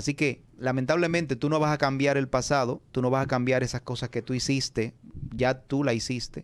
Así 0.02 0.16
que 0.16 0.42
lamentablemente 0.58 1.36
tú 1.36 1.48
no 1.48 1.60
vas 1.60 1.72
a 1.72 1.78
cambiar 1.78 2.18
el 2.18 2.28
pasado, 2.28 2.82
tú 2.92 3.04
no 3.04 3.12
vas 3.12 3.24
a 3.24 3.28
cambiar 3.28 3.62
esas 3.62 3.82
cosas 3.82 4.10
que 4.10 4.24
tú 4.24 4.34
hiciste, 4.34 4.96
ya 5.32 5.62
tú 5.62 5.84
la 5.84 5.94
hiciste, 5.94 6.44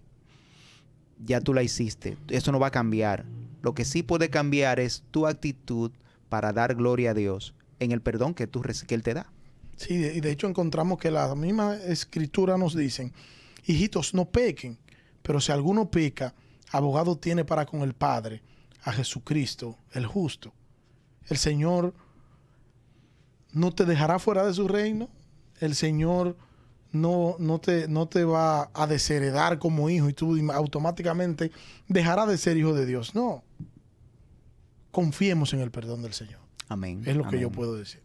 ya 1.26 1.41
tú 1.41 1.55
la 1.55 1.64
hiciste, 1.64 2.20
eso 2.28 2.51
no 2.51 2.60
va 2.60 2.68
a 2.68 2.72
cambiar. 2.72 3.26
Lo 3.64 3.74
que 3.74 3.84
sí 3.84 4.03
puede 4.03 4.30
cambiar 4.30 4.80
es 4.80 5.05
tu 5.10 5.26
actitud 5.26 5.89
para 6.30 6.53
dar 6.53 6.76
gloria 6.76 7.10
a 7.10 7.14
Dios 7.16 7.55
en 7.80 7.91
el 7.91 7.99
perdón 7.99 8.36
que, 8.36 8.45
tú, 8.45 8.62
que 8.62 8.93
Él 8.93 9.01
te 9.01 9.16
da. 9.16 9.34
Sí, 9.76 9.95
y 9.95 10.20
de 10.22 10.30
hecho 10.30 10.45
encontramos 10.45 10.99
que 10.99 11.10
la 11.10 11.34
misma 11.34 11.78
escritura 11.78 12.60
nos 12.60 12.76
dicen, 12.76 13.12
hijitos, 13.66 14.14
no 14.14 14.30
pequen, 14.30 14.78
pero 15.24 15.41
si 15.41 15.51
alguno 15.51 15.89
peca, 15.89 16.36
abogado 16.70 17.18
tiene 17.18 17.43
para 17.43 17.66
con 17.66 17.82
el 17.82 17.95
Padre 17.95 18.43
a 18.84 18.91
Jesucristo, 18.91 19.80
el 19.93 20.05
justo. 20.05 20.53
El 21.26 21.38
Señor 21.38 21.95
no 23.58 23.72
te 23.74 23.86
dejará 23.86 24.20
fuera 24.20 24.45
de 24.45 24.53
su 24.53 24.68
reino. 24.68 25.10
El 25.60 25.76
Señor 25.76 26.38
no, 26.91 27.36
no, 27.39 27.60
te, 27.60 27.88
no 27.88 28.08
te 28.08 28.24
va 28.24 28.70
a 28.74 28.88
desheredar 28.88 29.60
como 29.60 29.89
hijo 29.89 30.10
y 30.10 30.14
tú 30.14 30.38
automáticamente 30.51 31.51
dejarás 31.88 32.28
de 32.28 32.38
ser 32.38 32.58
hijo 32.58 32.74
de 32.74 32.86
Dios. 32.86 33.16
No. 33.16 33.43
Confiemos 34.91 35.53
en 35.53 35.62
el 35.62 35.72
perdón 35.72 36.01
del 36.01 36.14
Señor. 36.14 36.39
Amén. 36.70 37.03
Es 37.05 37.16
lo 37.16 37.24
Amén. 37.24 37.32
que 37.32 37.41
yo 37.41 37.51
puedo 37.51 37.76
decir. 37.76 38.01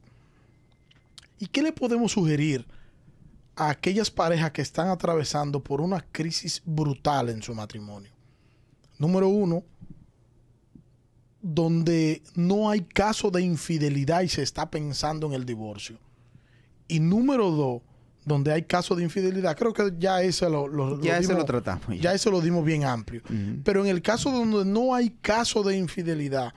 ¿Y 1.38 1.46
qué 1.46 1.62
le 1.62 1.72
podemos 1.72 2.12
sugerir 2.12 2.66
a 3.56 3.70
aquellas 3.70 4.10
parejas 4.10 4.52
que 4.52 4.62
están 4.62 4.88
atravesando 4.88 5.62
por 5.62 5.80
una 5.80 6.00
crisis 6.00 6.62
brutal 6.64 7.28
en 7.28 7.42
su 7.42 7.54
matrimonio? 7.54 8.10
Número 8.98 9.28
uno, 9.28 9.64
donde 11.42 12.22
no 12.34 12.70
hay 12.70 12.82
caso 12.82 13.30
de 13.30 13.42
infidelidad 13.42 14.22
y 14.22 14.28
se 14.28 14.42
está 14.42 14.70
pensando 14.70 15.26
en 15.26 15.34
el 15.34 15.44
divorcio. 15.44 15.98
Y 16.88 17.00
número 17.00 17.50
dos, 17.50 17.82
donde 18.24 18.52
hay 18.52 18.62
caso 18.62 18.94
de 18.94 19.02
infidelidad, 19.02 19.56
creo 19.56 19.72
que 19.72 19.92
ya 19.98 20.22
ese 20.22 20.48
lo, 20.48 20.68
lo, 20.68 21.00
ya 21.00 21.16
lo 21.16 21.20
dimos, 21.20 21.38
lo 21.38 21.44
tratamos. 21.44 21.88
Ya. 21.88 22.02
ya. 22.02 22.14
ese 22.14 22.30
lo 22.30 22.40
dimos 22.40 22.64
bien 22.64 22.84
amplio. 22.84 23.22
Uh 23.28 23.32
-huh. 23.32 23.60
Pero 23.64 23.84
en 23.84 23.90
el 23.90 24.02
caso 24.02 24.30
donde 24.30 24.64
no 24.64 24.94
hay 24.94 25.10
caso 25.10 25.62
de 25.62 25.76
infidelidad 25.76 26.54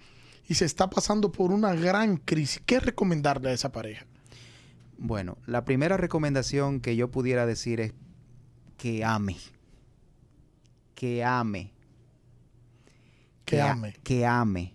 y 0.48 0.54
se 0.54 0.66
está 0.66 0.90
pasando 0.90 1.32
por 1.32 1.52
una 1.52 1.74
gran 1.74 2.18
crisis, 2.18 2.62
¿qué 2.66 2.80
recomendarle 2.80 3.50
a 3.50 3.54
esa 3.54 3.72
pareja? 3.72 4.06
Bueno, 4.98 5.38
la 5.48 5.66
primera 5.66 5.98
recomendación 5.98 6.80
que 6.80 6.96
yo 6.96 7.10
pudiera 7.10 7.46
decir 7.46 7.82
es 7.82 7.94
que 8.78 9.04
ame. 9.04 9.38
Que 10.94 11.24
ame 11.24 11.76
que, 13.46 13.62
ame. 13.62 13.94
Que 14.04 14.26
ame. 14.26 14.74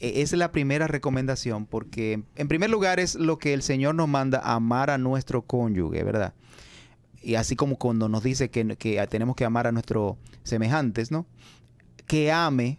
E, 0.00 0.22
Esa 0.22 0.36
es 0.36 0.38
la 0.38 0.52
primera 0.52 0.86
recomendación 0.86 1.66
porque, 1.66 2.22
en 2.34 2.48
primer 2.48 2.70
lugar, 2.70 3.00
es 3.00 3.14
lo 3.14 3.38
que 3.38 3.54
el 3.54 3.62
Señor 3.62 3.94
nos 3.94 4.08
manda, 4.08 4.40
amar 4.40 4.90
a 4.90 4.98
nuestro 4.98 5.42
cónyuge, 5.42 6.02
¿verdad? 6.02 6.34
Y 7.22 7.34
así 7.34 7.56
como 7.56 7.76
cuando 7.76 8.08
nos 8.08 8.22
dice 8.22 8.50
que, 8.50 8.76
que 8.76 9.04
tenemos 9.08 9.36
que 9.36 9.44
amar 9.44 9.66
a 9.66 9.72
nuestros 9.72 10.16
semejantes, 10.44 11.10
¿no? 11.10 11.26
Que 12.06 12.30
ame 12.30 12.78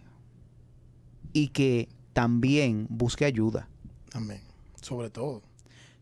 y 1.32 1.48
que 1.48 1.88
también 2.12 2.86
busque 2.88 3.24
ayuda. 3.24 3.68
Amén. 4.14 4.40
Sobre 4.80 5.10
todo. 5.10 5.42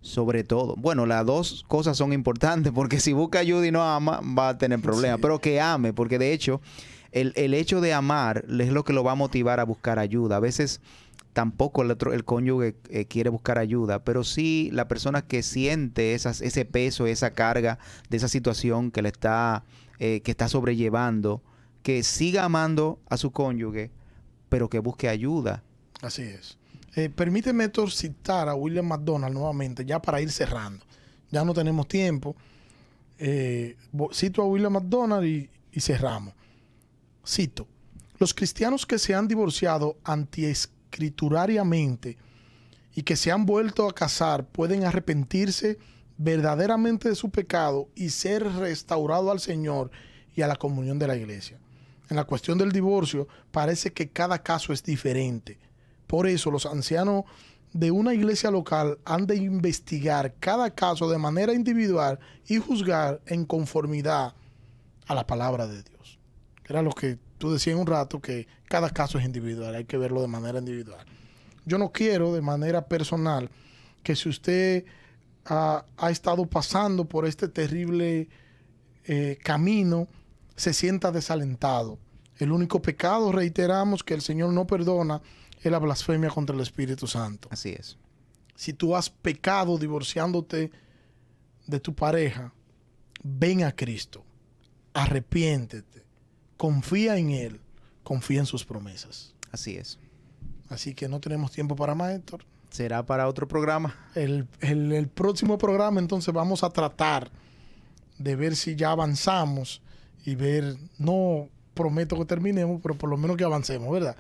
Sobre 0.01 0.45
todo. 0.45 0.77
Bueno, 0.77 1.05
las 1.05 1.27
dos 1.27 1.65
cosas 1.67 1.97
son 1.97 2.13
importantes 2.13 2.73
porque 2.73 3.01
si 3.01 3.13
busca 3.13 3.41
ayuda 3.41 3.67
y 3.67 3.73
no 3.73 3.83
ama, 3.83 4.21
va 4.21 4.51
a 4.51 4.59
tener 4.59 4.81
problemas. 4.81 5.19
Sí. 5.19 5.23
Pero 5.23 5.41
que 5.41 5.61
ame, 5.61 5.93
porque 5.93 6.19
de 6.19 6.33
hecho 6.33 6.61
el, 7.11 7.33
el, 7.35 7.55
hecho 7.55 7.81
de 7.81 7.93
amar 7.93 8.45
es 8.49 8.71
lo 8.71 8.85
que 8.85 8.93
lo 8.93 9.03
va 9.03 9.13
a 9.13 9.15
motivar 9.17 9.59
a 9.59 9.65
buscar 9.65 9.99
ayuda. 9.99 10.37
A 10.37 10.41
veces 10.41 10.81
tampoco 11.37 11.83
el, 11.83 11.91
otro, 11.91 12.13
cónyuge 12.25 12.77
eh, 12.89 13.05
quiere 13.05 13.29
buscar 13.29 13.59
ayuda, 13.59 14.03
pero 14.05 14.25
sí 14.25 14.71
la 14.73 14.89
persona 14.89 15.21
que 15.21 15.43
siente 15.43 16.15
ese 16.15 16.65
peso, 16.65 17.07
esa 17.07 17.33
carga 17.35 17.79
de 18.09 18.17
esa 18.17 18.29
situación 18.29 18.91
que 18.91 19.03
le 19.03 19.11
está, 19.11 19.63
eh, 19.99 20.23
que 20.23 20.31
está 20.31 20.49
sobrellevando, 20.49 21.43
que 21.83 22.03
siga 22.05 22.45
amando 22.45 23.01
a 23.11 23.19
su 23.19 23.33
cónyuge, 23.33 23.91
pero 24.49 24.71
que 24.71 24.79
busque 24.79 25.11
ayuda. 25.11 25.63
Así 26.01 26.23
es. 26.23 26.57
Eh, 26.95 27.11
permíteme 27.11 27.65
Héctor, 27.65 27.93
citar 27.93 28.49
a 28.49 28.55
William 28.55 28.87
McDonald 28.87 29.35
nuevamente, 29.35 29.85
ya 29.85 30.01
para 30.01 30.23
ir 30.23 30.33
cerrando. 30.33 30.87
Ya 31.31 31.45
no 31.45 31.53
tenemos 31.53 31.87
tiempo. 31.87 32.35
Cito 33.19 34.41
a 34.41 34.47
William 34.47 34.73
McDonald 34.73 35.27
y, 35.27 35.51
y 35.71 35.81
cerramos. 35.83 36.33
Cito, 37.27 37.69
los 38.17 38.33
cristianos 38.33 38.87
que 38.87 38.99
se 38.99 39.15
han 39.15 39.29
divorciado 39.29 39.99
antiescriturariamente 40.97 42.17
y 42.95 43.03
que 43.03 43.17
se 43.17 43.31
han 43.31 43.45
vuelto 43.45 43.89
a 43.89 43.95
casar 43.95 44.47
pueden 44.47 44.85
arrepentirse 44.85 45.79
verdaderamente 46.17 47.11
de 47.11 47.15
su 47.15 47.31
pecado 47.31 47.89
y 47.95 48.11
ser 48.11 48.43
restaurado 48.55 49.31
al 49.31 49.41
Señor 49.41 49.91
y 50.35 50.43
a 50.43 50.47
la 50.47 50.57
comunión 50.57 50.99
de 50.99 51.07
la 51.07 51.17
iglesia. 51.17 51.59
En 52.09 52.17
la 52.17 52.25
cuestión 52.25 52.57
del 52.57 52.73
divorcio 52.73 53.29
parece 53.51 53.93
que 53.93 54.09
cada 54.09 54.43
caso 54.43 54.73
es 54.73 54.83
diferente. 54.83 55.59
Por 56.07 56.27
eso 56.27 56.51
los 56.51 56.65
ancianos 56.65 57.25
de 57.73 57.91
una 57.91 58.15
iglesia 58.15 58.51
local 58.51 58.99
han 59.05 59.27
de 59.27 59.37
investigar 59.37 60.35
cada 60.39 60.71
caso 60.71 61.11
de 61.11 61.19
manera 61.19 61.53
individual 61.53 62.19
y 62.49 62.57
juzgar 62.57 63.21
en 63.27 63.45
conformidad 63.45 64.35
a 65.07 65.15
la 65.15 65.27
palabra 65.27 65.67
de 65.67 65.83
Dios. 65.83 66.19
Era 66.65 66.81
lo 66.81 66.93
que 66.93 67.19
tú 67.39 67.53
decías 67.53 67.77
un 67.77 67.87
rato, 67.87 68.21
que 68.21 68.47
cada 68.65 68.91
caso 68.91 69.19
es 69.19 69.25
individual, 69.25 69.75
hay 69.75 69.85
que 69.85 69.99
verlo 69.99 70.23
de 70.23 70.29
manera 70.29 70.59
individual. 70.59 71.05
Yo 71.65 71.79
no 71.79 71.93
quiero 71.93 72.33
de 72.33 72.43
manera 72.43 72.87
personal 72.87 73.51
que 74.03 74.15
si 74.17 74.29
usted 74.29 74.85
ha, 75.45 75.85
ha 75.97 76.11
estado 76.11 76.47
pasando 76.47 77.07
por 77.07 77.27
este 77.27 77.49
terrible 77.49 78.29
eh, 79.05 79.39
camino, 79.43 80.09
se 80.57 80.73
sienta 80.73 81.13
desalentado. 81.13 81.99
El 82.39 82.53
único 82.53 82.83
pecado, 82.83 83.33
reiteramos, 83.33 84.03
que 84.03 84.15
el 84.15 84.23
Señor 84.23 84.53
no 84.53 84.67
perdona 84.67 85.23
es 85.63 85.73
la 85.73 85.79
blasfemia 85.79 86.31
contra 86.31 86.55
el 86.55 86.63
Espíritu 86.63 87.07
Santo. 87.07 87.49
Así 87.51 87.71
es. 87.71 87.99
Si 88.55 88.73
tú 88.73 88.97
has 88.97 89.11
pecado 89.11 89.79
divorciándote 89.79 90.71
de 91.67 91.81
tu 91.81 91.95
pareja, 91.95 92.53
ven 93.23 93.65
a 93.65 93.73
Cristo, 93.73 94.25
arrepiéntete, 94.95 96.06
confía 96.57 97.17
en 97.17 97.31
Él, 97.31 97.61
confía 98.03 98.41
en 98.41 98.47
sus 98.47 98.65
promesas. 98.65 99.35
Así 99.53 99.77
es. 99.77 99.99
Así 100.69 100.95
que 100.95 101.09
no 101.09 101.21
tenemos 101.21 101.53
tiempo 101.53 101.77
para 101.77 101.95
más, 101.95 102.13
Héctor. 102.13 102.45
Será 102.71 103.05
para 103.07 103.29
otro 103.29 103.47
programa. 103.49 103.95
El, 104.15 104.47
el- 104.61 104.93
el 104.93 105.09
próximo 105.09 105.57
programa 105.59 106.01
entonces 106.01 106.33
vamos 106.35 106.63
a 106.65 106.71
tratar 106.71 107.31
de 108.19 108.37
ver 108.37 108.57
si 108.57 108.75
ya 108.77 108.91
avanzamos 108.91 109.81
y 110.25 110.35
ver, 110.35 110.77
no 110.99 111.49
prometo 111.75 112.19
que 112.19 112.25
terminemos, 112.25 112.81
pero 112.83 112.97
por 112.97 113.09
lo 113.11 113.17
menos 113.17 113.37
que 113.37 113.45
avancemos, 113.45 113.91
¿verdad? 113.93 114.17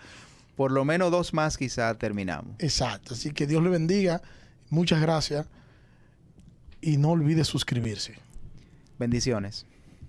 Por 0.56 0.70
lo 0.72 0.84
menos 0.84 1.10
dos 1.10 1.34
más 1.34 1.56
quizá 1.58 1.92
terminamos. 1.98 2.54
Exacto. 2.60 3.14
Así 3.14 3.30
que 3.32 3.46
Dios 3.46 3.62
le 3.62 3.68
bendiga. 3.70 4.22
Muchas 4.70 5.00
gracias. 5.00 5.46
Y 6.80 6.96
no 6.98 7.10
olvide 7.10 7.44
suscribirse. 7.44 8.14
Bendiciones. 8.98 9.66